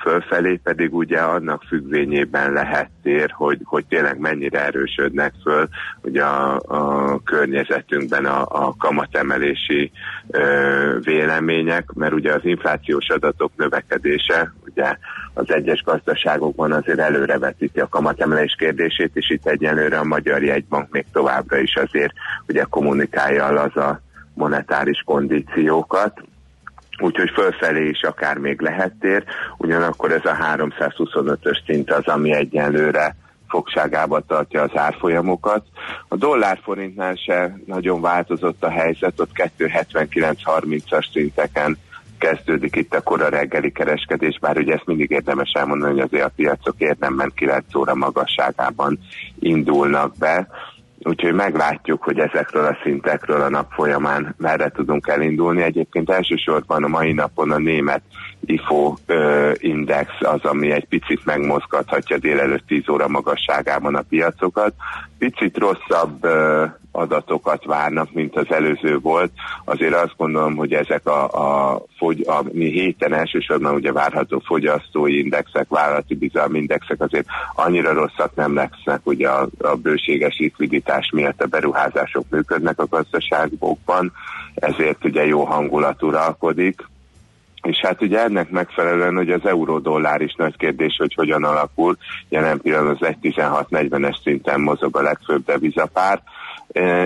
Fölfelé 0.02 0.60
pedig 0.64 0.94
ugye 0.94 1.20
annak 1.20 1.64
függvényében 1.68 2.52
lehet 2.54 2.90
tér, 3.04 3.32
hogy, 3.32 3.60
hogy 3.64 3.86
tényleg 3.86 4.20
mennyire 4.20 4.66
erősödnek 4.66 5.34
föl 5.44 5.68
ugye 6.02 6.24
a, 6.24 6.62
a 6.68 7.20
környezetünkben 7.24 8.26
a, 8.26 8.42
a 8.42 8.76
kamatemelési 8.78 9.92
ö, 10.28 10.98
vélemények, 11.04 11.92
mert 11.94 12.14
ugye 12.14 12.34
az 12.34 12.46
inflációs 12.46 13.10
adatok 13.10 13.52
növekedése 13.56 14.54
ugye 14.66 14.98
az 15.34 15.52
egyes 15.52 15.84
gazdaságokban 15.84 16.72
azért 16.72 17.00
előrevetíti 17.00 17.80
a 17.80 17.90
kamatemelés 17.90 18.56
kérdését, 18.58 19.12
és 19.14 19.30
itt 19.30 19.48
egyelőre 19.48 19.98
a 19.98 20.04
Magyar 20.04 20.44
Jegybank 20.44 20.92
még 20.92 21.06
továbbra 21.12 21.58
is 21.58 21.76
azért 21.76 22.14
ugye 22.48 22.64
kommunikálja 22.70 23.46
az 23.46 23.78
a 23.78 24.02
monetáris 24.34 25.04
kondíciókat, 25.06 26.22
úgyhogy 27.02 27.32
fölfelé 27.34 27.88
is 27.88 28.02
akár 28.02 28.38
még 28.38 28.62
lehet 28.62 28.94
tér, 29.00 29.24
ugyanakkor 29.58 30.12
ez 30.12 30.26
a 30.26 30.38
325-ös 30.56 31.66
szint 31.66 31.92
az, 31.92 32.08
ami 32.08 32.34
egyenlőre 32.34 33.16
fogságába 33.48 34.20
tartja 34.20 34.62
az 34.62 34.72
árfolyamokat. 34.74 35.66
A 36.08 36.16
dollárforintnál 36.16 37.16
se 37.16 37.58
nagyon 37.66 38.02
változott 38.02 38.64
a 38.64 38.70
helyzet, 38.70 39.20
ott 39.20 39.32
279-30-as 39.58 41.12
szinteken 41.12 41.78
kezdődik 42.18 42.76
itt 42.76 42.94
a 42.94 43.02
kora 43.02 43.30
reggeli 43.30 43.72
kereskedés, 43.72 44.40
bár 44.40 44.58
ugye 44.58 44.74
ezt 44.74 44.86
mindig 44.86 45.12
érdemes 45.12 45.52
elmondani, 45.54 45.92
hogy 45.92 46.02
azért 46.02 46.26
a 46.26 46.34
piacok 46.36 46.76
érdemben 46.78 47.32
9 47.36 47.76
óra 47.76 47.96
magasságában 47.96 49.00
indulnak 49.40 50.18
be, 50.18 50.48
úgyhogy 51.04 51.34
meglátjuk, 51.34 52.04
hogy 52.04 52.20
ezekről 52.20 52.66
a 52.66 52.78
szintekről 52.84 53.42
a 53.42 53.50
nap 53.50 53.72
folyamán 53.72 54.36
merre 54.38 54.70
tudunk 54.70 55.08
elindulni. 55.08 55.62
Egyébként 55.62 56.10
elsősorban 56.10 56.84
a 56.84 56.88
mai 56.88 57.14
napon 57.14 57.52
a 57.52 57.58
német 57.58 58.02
IFO 58.46 58.96
ö, 59.06 59.52
index 59.58 60.12
az, 60.20 60.44
ami 60.44 60.72
egy 60.72 60.86
picit 60.86 61.26
megmozgathatja 61.26 62.18
délelőtt 62.18 62.68
10 62.68 62.90
óra 62.90 63.08
magasságában 63.08 63.96
a 63.96 64.02
piacokat. 64.10 64.74
Picit 65.18 65.58
rosszabb 65.58 66.24
ö, 66.24 66.66
adatokat 66.92 67.66
várnak, 67.66 68.14
mint 68.14 68.36
az 68.36 68.46
előző 68.50 69.00
volt. 69.00 69.32
Azért 69.66 69.94
azt 69.94 70.16
gondolom, 70.18 70.56
hogy 70.56 70.74
ezek 70.74 71.08
a, 71.08 71.24
a, 71.24 71.82
fogy, 71.98 72.22
a 72.28 72.44
mi 72.52 72.70
héten 72.70 73.14
elsősorban 73.14 73.76
ugye 73.76 73.92
várható 73.92 74.42
fogyasztói 74.46 75.20
indexek, 75.20 75.66
vállalati 75.70 76.16
bizalmi 76.16 76.60
indexek 76.60 77.02
azért 77.02 77.26
annyira 77.56 77.94
rosszak 77.94 78.36
nem 78.36 78.54
lesznek, 78.54 79.00
ugye 79.04 79.30
a, 79.30 79.48
a 79.60 79.76
bőséges 79.76 80.38
likviditás 80.40 81.10
miatt 81.14 81.42
a 81.42 81.48
beruházások 81.48 82.26
működnek 82.30 82.80
a 82.80 82.88
gazdaságokban, 82.88 84.12
ezért 84.56 85.06
ugye 85.06 85.26
jó 85.26 85.44
hangulat 85.44 86.04
uralkodik. 86.04 86.90
És 87.62 87.78
hát 87.82 88.02
ugye 88.02 88.24
ennek 88.24 88.50
megfelelően, 88.50 89.16
hogy 89.16 89.30
az 89.30 89.46
euró-dollár 89.46 90.22
is 90.22 90.34
nagy 90.38 90.58
kérdés, 90.58 90.96
hogy 90.98 91.14
hogyan 91.14 91.44
alakul. 91.44 91.98
Jelen 92.30 92.62
pillanatban 92.62 92.98
az 93.00 93.16
1.1640-es 93.22 94.22
szinten 94.24 94.62
mozog 94.62 94.98
a 94.98 95.02
legfőbb 95.02 95.46
devizapár. 95.46 96.22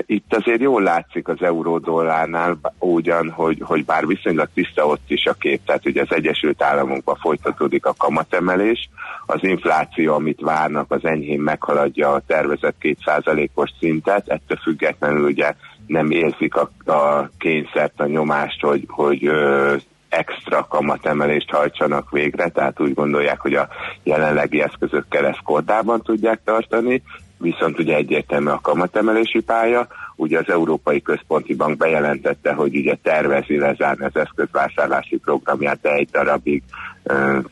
Itt 0.06 0.36
azért 0.36 0.62
jól 0.62 0.82
látszik 0.82 1.28
az 1.28 1.42
euró-dollárnál 1.42 2.58
ugyan, 2.80 3.30
hogy, 3.30 3.62
hogy 3.62 3.86
bár 3.86 4.08
viszonylag 4.08 4.48
tiszta 4.54 4.86
ott 4.86 5.04
is 5.08 5.26
a 5.26 5.34
kép, 5.34 5.62
tehát 5.66 5.86
ugye 5.86 6.02
az 6.02 6.16
Egyesült 6.16 6.64
Államokban 6.64 7.16
folytatódik 7.16 7.86
a 7.86 7.94
kamatemelés, 7.98 8.90
az 9.26 9.44
infláció, 9.44 10.14
amit 10.14 10.42
várnak, 10.42 10.92
az 10.92 11.06
enyhén 11.06 11.40
meghaladja 11.40 12.12
a 12.12 12.22
tervezett 12.28 12.76
2%-os 12.82 13.70
szintet, 13.80 14.28
ettől 14.28 14.58
függetlenül 14.58 15.26
ugye 15.26 15.54
nem 15.88 16.12
érzik 16.12 16.56
a, 16.56 16.92
a 16.92 17.30
kényszert, 17.38 18.00
a 18.00 18.06
nyomást, 18.06 18.62
hogy, 18.62 18.84
hogy 18.88 19.26
ö, 19.26 19.76
extra 20.10 20.66
kamatemelést 20.68 21.50
hajtsanak 21.50 22.12
végre, 22.12 22.50
tehát 22.50 22.80
úgy 22.80 22.94
gondolják, 22.94 23.40
hogy 23.40 23.54
a 23.54 23.68
jelenlegi 24.04 24.62
eszközökkel 24.62 25.26
ezt 25.26 25.42
kordában 25.44 26.02
tudják 26.02 26.42
tartani, 26.44 27.04
viszont 27.38 27.80
ugye 27.80 27.96
egyértelmű 27.96 28.50
a 28.50 28.60
kamatemelési 28.62 29.40
pálya, 29.40 29.88
ugye 30.16 30.40
az 30.40 30.50
Európai 30.50 31.02
Központi 31.02 31.56
Bank 31.56 31.78
bejelentette, 31.78 32.54
hogy 32.54 32.76
ugye 32.76 32.96
tervezi 33.04 33.58
lezárni 33.58 34.06
az 34.06 34.16
eszközvásárlási 34.16 35.18
programját, 35.18 35.80
de 35.82 35.90
egy 35.90 36.10
darabig 36.12 36.64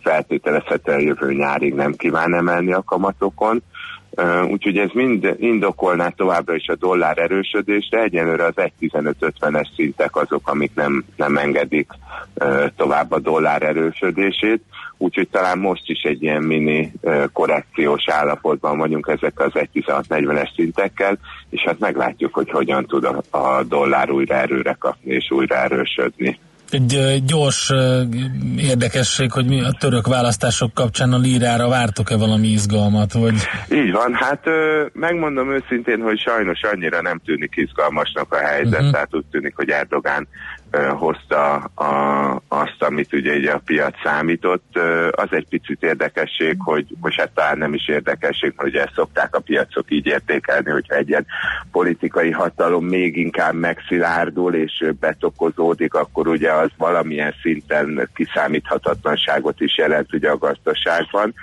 feltételezhetően 0.01 0.99
jövő 0.99 1.33
nyárig 1.33 1.73
nem 1.73 1.93
kíván 1.93 2.33
emelni 2.33 2.73
a 2.73 2.83
kamatokon, 2.83 3.63
úgyhogy 4.49 4.77
ez 4.77 4.89
mind 4.93 5.35
indokolná 5.37 6.07
továbbra 6.07 6.55
is 6.55 6.67
a 6.67 6.75
dollár 6.75 7.17
erősödésre, 7.17 8.01
egyenlőre 8.01 8.45
az 8.45 8.53
1.15.50-es 8.55 9.75
szintek 9.75 10.15
azok, 10.15 10.49
amik 10.49 10.71
nem, 10.75 11.05
nem 11.15 11.37
engedik 11.37 11.87
tovább 12.75 13.11
a 13.11 13.19
dollár 13.19 13.63
erősödését, 13.63 14.63
úgyhogy 15.03 15.27
talán 15.29 15.57
most 15.57 15.83
is 15.85 16.01
egy 16.01 16.23
ilyen 16.23 16.43
mini 16.43 16.91
korrekciós 17.33 18.03
állapotban 18.05 18.77
vagyunk 18.77 19.07
ezekkel 19.07 19.45
az 19.45 19.67
1.16.40-es 19.73 20.55
szintekkel, 20.55 21.17
és 21.49 21.61
hát 21.65 21.79
meglátjuk, 21.79 22.33
hogy 22.33 22.49
hogyan 22.49 22.85
tud 22.85 23.03
a, 23.03 23.37
a 23.37 23.63
dollár 23.63 24.09
újra 24.11 24.35
erőre 24.35 24.75
kapni 24.79 25.13
és 25.13 25.31
újra 25.31 25.55
erősödni. 25.55 26.39
Egy 26.69 27.23
gyors 27.25 27.71
érdekesség, 28.57 29.31
hogy 29.31 29.45
mi 29.45 29.61
a 29.61 29.71
török 29.79 30.07
választások 30.07 30.73
kapcsán 30.73 31.13
a 31.13 31.17
lírára 31.17 31.67
vártok-e 31.67 32.17
valami 32.17 32.47
izgalmat, 32.47 33.13
vagy... 33.13 33.33
Így 33.71 33.91
van, 33.91 34.13
hát 34.13 34.45
megmondom 34.93 35.51
őszintén, 35.51 36.01
hogy 36.01 36.19
sajnos 36.19 36.61
annyira 36.61 37.01
nem 37.01 37.19
tűnik 37.25 37.53
izgalmasnak 37.55 38.33
a 38.33 38.37
helyzet, 38.37 38.73
uh-huh. 38.79 38.91
tehát 38.91 39.15
úgy 39.15 39.25
tűnik, 39.31 39.55
hogy 39.55 39.69
Erdogán 39.69 40.27
hozta 40.97 41.53
a, 41.55 42.41
azt, 42.47 42.83
amit 42.83 43.13
ugye 43.13 43.35
így 43.35 43.45
a 43.45 43.61
piac 43.65 43.95
számított. 44.03 44.79
Az 45.11 45.27
egy 45.29 45.47
picit 45.49 45.83
érdekesség, 45.83 46.55
hogy 46.59 46.85
most 46.99 47.19
hát 47.19 47.31
talán 47.33 47.57
nem 47.57 47.73
is 47.73 47.87
érdekesség, 47.87 48.53
ugye 48.57 48.81
ezt 48.81 48.93
szokták 48.93 49.35
a 49.35 49.39
piacok 49.39 49.85
így 49.91 50.05
értékelni, 50.05 50.69
hogyha 50.69 50.95
egy 50.95 51.09
ilyen 51.09 51.25
politikai 51.71 52.31
hatalom 52.31 52.85
még 52.85 53.17
inkább 53.17 53.53
megszilárdul 53.53 54.53
és 54.53 54.85
betokozódik, 54.99 55.93
akkor 55.93 56.27
ugye 56.27 56.51
az 56.51 56.69
valamilyen 56.77 57.33
szinten 57.41 58.09
kiszámíthatatlanságot 58.13 59.61
is 59.61 59.77
jelent 59.77 60.13
ugye 60.13 60.29
a 60.29 60.37
gazdaságban, 60.37 61.33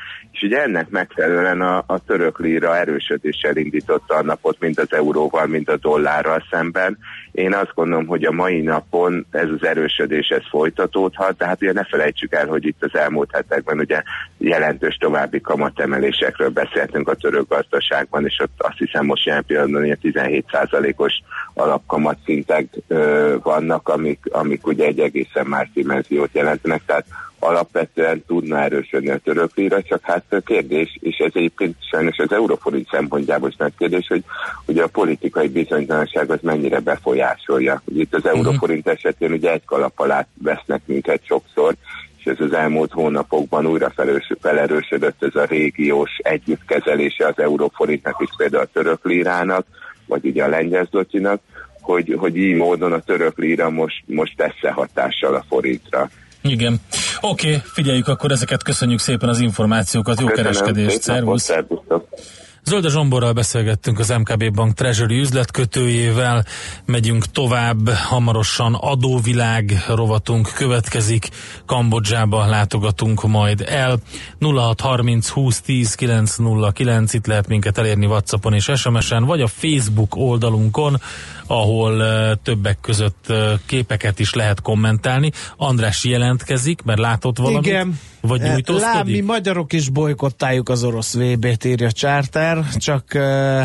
és 0.41 0.47
ugye 0.47 0.63
ennek 0.63 0.89
megfelelően 0.89 1.61
a, 1.61 1.85
a 1.87 1.99
török 1.99 2.39
líra 2.39 2.77
erősödéssel 2.77 3.57
indította 3.57 4.15
a 4.15 4.23
napot, 4.23 4.57
mind 4.61 4.79
az 4.79 4.93
euróval, 4.93 5.47
mind 5.47 5.69
a 5.69 5.77
dollárral 5.77 6.45
szemben. 6.51 6.99
Én 7.33 7.55
azt 7.55 7.75
gondolom, 7.75 8.07
hogy 8.07 8.25
a 8.25 8.33
mai 8.33 8.61
napon 8.61 9.27
ez 9.31 9.49
az 9.49 9.67
erősödés 9.67 10.29
ez 10.29 10.43
folytatódhat, 10.51 11.37
de 11.37 11.47
hát 11.47 11.63
ugye 11.63 11.73
ne 11.73 11.85
felejtsük 11.85 12.33
el, 12.33 12.47
hogy 12.47 12.67
itt 12.67 12.83
az 12.83 12.95
elmúlt 12.95 13.31
hetekben 13.33 13.79
ugye 13.79 14.03
jelentős 14.39 14.97
további 14.97 15.41
kamatemelésekről 15.41 16.49
beszéltünk 16.49 17.09
a 17.09 17.15
török 17.15 17.49
gazdaságban, 17.49 18.25
és 18.25 18.39
ott 18.43 18.55
azt 18.57 18.79
hiszem 18.79 19.07
most 19.07 19.25
jelen 19.25 19.45
pillanatban 19.47 19.85
ilyen 19.85 19.99
17%-os 20.03 21.13
alapkamatszintek 21.55 22.67
ö, 22.89 23.37
vannak, 23.43 23.89
amik, 23.89 24.21
amik 24.31 24.67
ugye 24.67 24.85
egy 24.85 25.01
egészen 25.01 25.47
más 25.47 25.71
dimenziót 25.75 26.31
jelentenek, 26.33 26.83
tehát 26.87 27.05
alapvetően 27.41 28.25
tudna 28.27 28.63
erősödni 28.63 29.11
a 29.11 29.19
török 29.19 29.57
lira, 29.57 29.83
csak 29.83 30.01
hát 30.03 30.25
a 30.31 30.41
kérdés, 30.41 30.99
és 31.01 31.17
ez 31.17 31.31
egyébként 31.35 31.77
sajnos 31.91 32.19
az 32.19 32.33
euroforint 32.33 32.89
szempontjából 32.91 33.49
is 33.49 33.57
nagy 33.57 33.73
kérdés, 33.79 34.07
hogy 34.07 34.25
ugye 34.67 34.83
a 34.83 34.89
politikai 34.89 35.49
bizonytalanság 35.49 36.31
az 36.31 36.39
mennyire 36.43 36.81
befolyásolja. 36.81 37.83
Ugye 37.85 38.01
itt 38.01 38.15
az 38.15 38.27
euroforint 38.27 38.89
esetén 38.89 39.33
ugye 39.33 39.53
egy 39.53 39.65
kalap 39.65 40.01
alá 40.01 40.27
vesznek 40.43 40.83
minket 40.85 41.21
sokszor, 41.25 41.75
és 42.19 42.25
ez 42.25 42.41
az 42.41 42.53
elmúlt 42.53 42.93
hónapokban 42.93 43.67
újra 43.67 43.93
felerősödött 44.41 45.23
ez 45.23 45.35
a 45.35 45.45
régiós 45.45 46.11
együttkezelése 46.23 47.27
az 47.27 47.39
euróforintnak 47.39 48.17
és 48.19 48.31
például 48.37 48.63
a 48.63 48.73
török 48.73 49.05
lírának, 49.05 49.67
vagy 50.07 50.25
ugye 50.25 50.45
a 50.45 50.49
lengyel 50.49 50.89
zlotyinak, 50.91 51.41
hogy, 51.81 52.15
hogy 52.19 52.37
így 52.37 52.55
módon 52.55 52.93
a 52.93 53.01
török 53.01 53.39
líra 53.39 53.71
most, 53.71 54.03
most 54.07 54.37
tesz 54.37 54.73
hatással 54.75 55.35
a 55.35 55.45
forintra. 55.49 56.11
Igen. 56.43 56.81
Oké, 57.21 57.47
okay, 57.49 57.63
figyeljük 57.65 58.09
akkor 58.09 58.31
ezeket, 58.31 58.63
köszönjük 58.63 58.99
szépen 58.99 59.29
az 59.29 59.41
információkat, 59.41 60.21
jó 60.21 60.27
Köszönöm, 60.27 60.53
kereskedést, 60.53 60.87
napot, 60.87 61.03
szervusz! 61.03 61.43
szervusztok. 61.43 62.09
Zölde 62.65 62.89
Zsomborral 62.89 63.33
beszélgettünk 63.33 63.99
az 63.99 64.09
MKB 64.09 64.55
Bank 64.55 64.75
Treasury 64.75 65.19
üzletkötőjével, 65.19 66.45
megyünk 66.85 67.27
tovább, 67.27 67.89
hamarosan 67.89 68.75
adóvilág 68.75 69.85
rovatunk 69.89 70.53
következik, 70.55 71.29
Kambodzsába 71.67 72.47
látogatunk 72.47 73.29
majd 73.29 73.65
el. 73.69 73.99
0630 74.41 75.29
20 75.29 75.61
10 75.61 75.95
909, 75.95 77.15
itt 77.15 77.27
lehet 77.27 77.49
minket 77.49 77.79
elérni 77.79 78.07
Whatsappon 78.07 78.55
és 78.55 78.71
SMS-en, 78.75 79.25
vagy 79.25 79.41
a 79.41 79.47
Facebook 79.47 80.17
oldalunkon, 80.17 81.01
ahol 81.47 82.03
többek 82.43 82.81
között 82.81 83.33
képeket 83.67 84.19
is 84.19 84.35
lehet 84.35 84.61
kommentálni. 84.61 85.31
András 85.57 86.05
jelentkezik, 86.05 86.83
mert 86.83 86.99
látott 86.99 87.39
valamit? 87.39 87.67
Igen. 87.67 87.99
Vagy 88.21 88.41
nyújtózkodik? 88.41 88.95
Lám, 88.95 89.07
mi 89.07 89.21
magyarok 89.21 89.73
is 89.73 89.89
bolykottáljuk 89.89 90.69
az 90.69 90.85
orosz 90.85 91.15
VB-t, 91.15 91.65
írja 91.65 91.91
Charter, 92.51 92.77
csak 92.77 93.13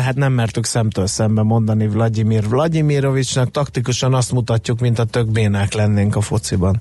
hát 0.02 0.14
nem 0.14 0.32
mertük 0.32 0.64
szemtől 0.64 1.06
szembe 1.06 1.42
mondani 1.42 1.88
Vladimir 1.88 2.48
Vladimirovicsnak, 2.48 3.50
taktikusan 3.50 4.14
azt 4.14 4.32
mutatjuk, 4.32 4.80
mint 4.80 4.98
a 4.98 5.04
tök 5.04 5.26
bénák 5.30 5.72
lennénk 5.72 6.16
a 6.16 6.20
fociban. 6.20 6.78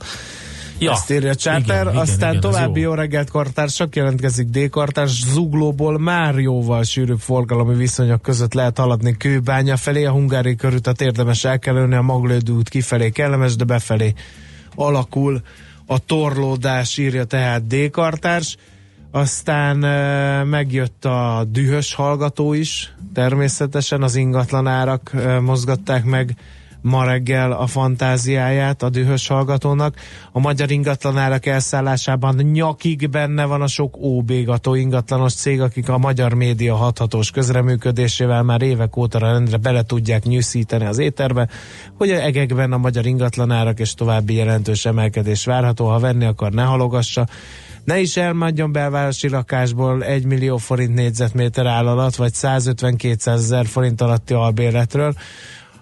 Ja, 0.79 0.91
Ezt 0.91 1.11
írja 1.11 1.35
Charter, 1.35 1.81
igen, 1.81 1.87
igen, 1.87 2.01
aztán 2.01 2.29
igen, 2.29 2.41
további 2.41 2.79
jó. 2.79 2.89
jó 2.89 2.95
reggelt 2.95 3.29
kartársak, 3.29 3.95
jelentkezik 3.95 4.47
D-kartárs, 4.47 5.23
Zuglóból 5.25 5.99
már 5.99 6.39
jóval 6.39 6.83
sűrűbb 6.83 7.19
forgalmi 7.19 7.75
viszonyok 7.75 8.21
között 8.21 8.53
lehet 8.53 8.77
haladni 8.77 9.17
Kőbánya 9.17 9.77
felé, 9.77 10.03
a 10.05 10.11
hungári 10.11 10.55
körütet 10.55 11.01
érdemes 11.01 11.43
elkerülni, 11.43 11.95
a 11.95 12.01
Maglőd 12.01 12.51
út 12.51 12.69
kifelé 12.69 13.09
kellemes, 13.09 13.55
de 13.55 13.63
befelé 13.63 14.13
alakul 14.75 15.41
a 15.85 15.99
torlódás, 15.99 16.97
írja 16.97 17.23
tehát 17.23 17.67
D-kartárs. 17.67 18.57
Aztán 19.15 19.77
megjött 20.47 21.05
a 21.05 21.45
dühös 21.49 21.93
hallgató 21.93 22.53
is, 22.53 22.93
természetesen 23.13 24.03
az 24.03 24.15
ingatlanárak 24.15 25.11
e, 25.13 25.39
mozgatták 25.39 26.03
meg 26.03 26.35
ma 26.81 27.03
reggel 27.03 27.51
a 27.51 27.67
fantáziáját 27.67 28.83
a 28.83 28.89
dühös 28.89 29.27
hallgatónak. 29.27 29.95
A 30.31 30.39
magyar 30.39 30.71
ingatlanárak 30.71 31.45
elszállásában 31.45 32.35
nyakig 32.35 33.09
benne 33.09 33.45
van 33.45 33.61
a 33.61 33.67
sok 33.67 33.97
óbégató 33.97 34.73
ingatlanos 34.73 35.33
cég, 35.33 35.61
akik 35.61 35.89
a 35.89 35.97
magyar 35.97 36.33
média 36.33 36.75
hathatós 36.75 37.31
közreműködésével 37.31 38.43
már 38.43 38.61
évek 38.61 38.97
óta 38.97 39.19
rendre 39.19 39.57
bele 39.57 39.83
tudják 39.83 40.23
nyűszíteni 40.23 40.85
az 40.85 40.97
éterbe, 40.97 41.49
hogy 41.97 42.11
a 42.11 42.21
egekben 42.21 42.71
a 42.71 42.77
magyar 42.77 43.05
ingatlanárak 43.05 43.79
és 43.79 43.93
további 43.93 44.33
jelentős 44.33 44.85
emelkedés 44.85 45.45
várható, 45.45 45.87
ha 45.87 45.99
venni 45.99 46.25
akar, 46.25 46.51
ne 46.51 46.63
halogassa. 46.63 47.27
Ne 47.85 47.99
is 47.99 48.17
elmaradjon 48.17 48.71
belvárosi 48.71 49.29
lakásból 49.29 50.03
1 50.03 50.25
millió 50.25 50.57
forint 50.57 50.93
négyzetméter 50.93 51.65
áll 51.65 51.87
alatt, 51.87 52.15
vagy 52.15 52.31
150-200 52.33 53.27
ezer 53.27 53.65
forint 53.65 54.01
alatti 54.01 54.33
albérletről. 54.33 55.13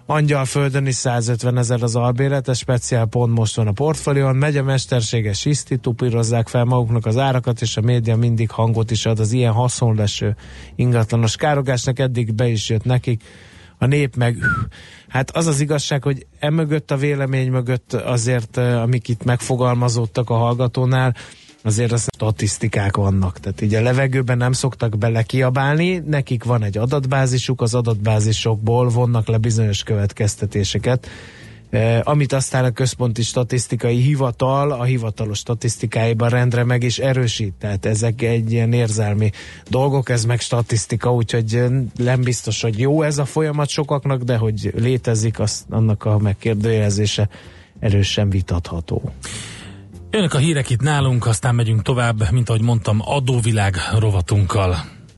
Angyalföldön 0.06 0.86
is 0.86 0.94
150 0.94 1.58
ezer 1.58 1.82
az 1.82 1.96
albélet, 1.96 2.48
ez 2.48 2.58
speciál 2.58 3.06
pont 3.06 3.34
most 3.34 3.56
van 3.56 3.66
a 3.66 3.72
portfólión, 3.72 4.36
megy 4.36 4.56
a 4.56 4.62
mesterséges 4.62 5.42
hiszti, 5.42 5.76
tupírozzák 5.76 6.48
fel 6.48 6.64
maguknak 6.64 7.06
az 7.06 7.18
árakat, 7.18 7.60
és 7.60 7.76
a 7.76 7.80
média 7.80 8.16
mindig 8.16 8.50
hangot 8.50 8.90
is 8.90 9.06
ad 9.06 9.18
az 9.18 9.32
ilyen 9.32 9.52
haszonleső 9.52 10.36
ingatlanos 10.76 11.36
károgásnak, 11.36 11.98
eddig 11.98 12.34
be 12.34 12.48
is 12.48 12.68
jött 12.68 12.84
nekik, 12.84 13.22
a 13.78 13.86
nép 13.86 14.16
meg 14.16 14.36
hát 15.08 15.30
az 15.30 15.46
az 15.46 15.60
igazság, 15.60 16.02
hogy 16.02 16.26
emögött 16.38 16.90
a 16.90 16.96
vélemény 16.96 17.50
mögött 17.50 17.92
azért, 17.92 18.56
eh, 18.56 18.82
amik 18.82 19.08
itt 19.08 19.24
megfogalmazódtak 19.24 20.30
a 20.30 20.34
hallgatónál, 20.34 21.14
azért 21.64 21.92
az 21.92 22.06
statisztikák 22.14 22.96
vannak. 22.96 23.40
Tehát 23.40 23.60
így 23.60 23.74
a 23.74 23.82
levegőben 23.82 24.36
nem 24.36 24.52
szoktak 24.52 24.98
bele 24.98 25.22
kiabálni, 25.22 26.02
nekik 26.06 26.44
van 26.44 26.62
egy 26.62 26.78
adatbázisuk, 26.78 27.60
az 27.60 27.74
adatbázisokból 27.74 28.88
vonnak 28.88 29.28
le 29.28 29.38
bizonyos 29.38 29.82
következtetéseket, 29.82 31.08
eh, 31.70 32.00
amit 32.02 32.32
aztán 32.32 32.64
a 32.64 32.70
központi 32.70 33.22
statisztikai 33.22 33.96
hivatal 33.96 34.70
a 34.70 34.82
hivatalos 34.82 35.38
statisztikáiban 35.38 36.28
rendre 36.28 36.64
meg 36.64 36.82
is 36.82 36.98
erősít. 36.98 37.52
Tehát 37.52 37.86
ezek 37.86 38.22
egy 38.22 38.52
ilyen 38.52 38.72
érzelmi 38.72 39.30
dolgok, 39.68 40.08
ez 40.08 40.24
meg 40.24 40.40
statisztika, 40.40 41.14
úgyhogy 41.14 41.64
nem 41.96 42.20
biztos, 42.20 42.62
hogy 42.62 42.78
jó 42.78 43.02
ez 43.02 43.18
a 43.18 43.24
folyamat 43.24 43.68
sokaknak, 43.68 44.22
de 44.22 44.36
hogy 44.36 44.72
létezik, 44.76 45.40
az, 45.40 45.64
annak 45.70 46.04
a 46.04 46.18
megkérdőjelezése 46.18 47.28
erősen 47.80 48.30
vitatható. 48.30 49.12
Jönnek 50.14 50.34
a 50.34 50.38
hírek 50.38 50.70
itt 50.70 50.80
nálunk, 50.80 51.26
aztán 51.26 51.54
megyünk 51.54 51.82
tovább, 51.82 52.30
mint 52.30 52.48
ahogy 52.48 52.62
mondtam, 52.62 52.98
adóvilág 53.00 53.76
rovatunkkal. 53.98 54.93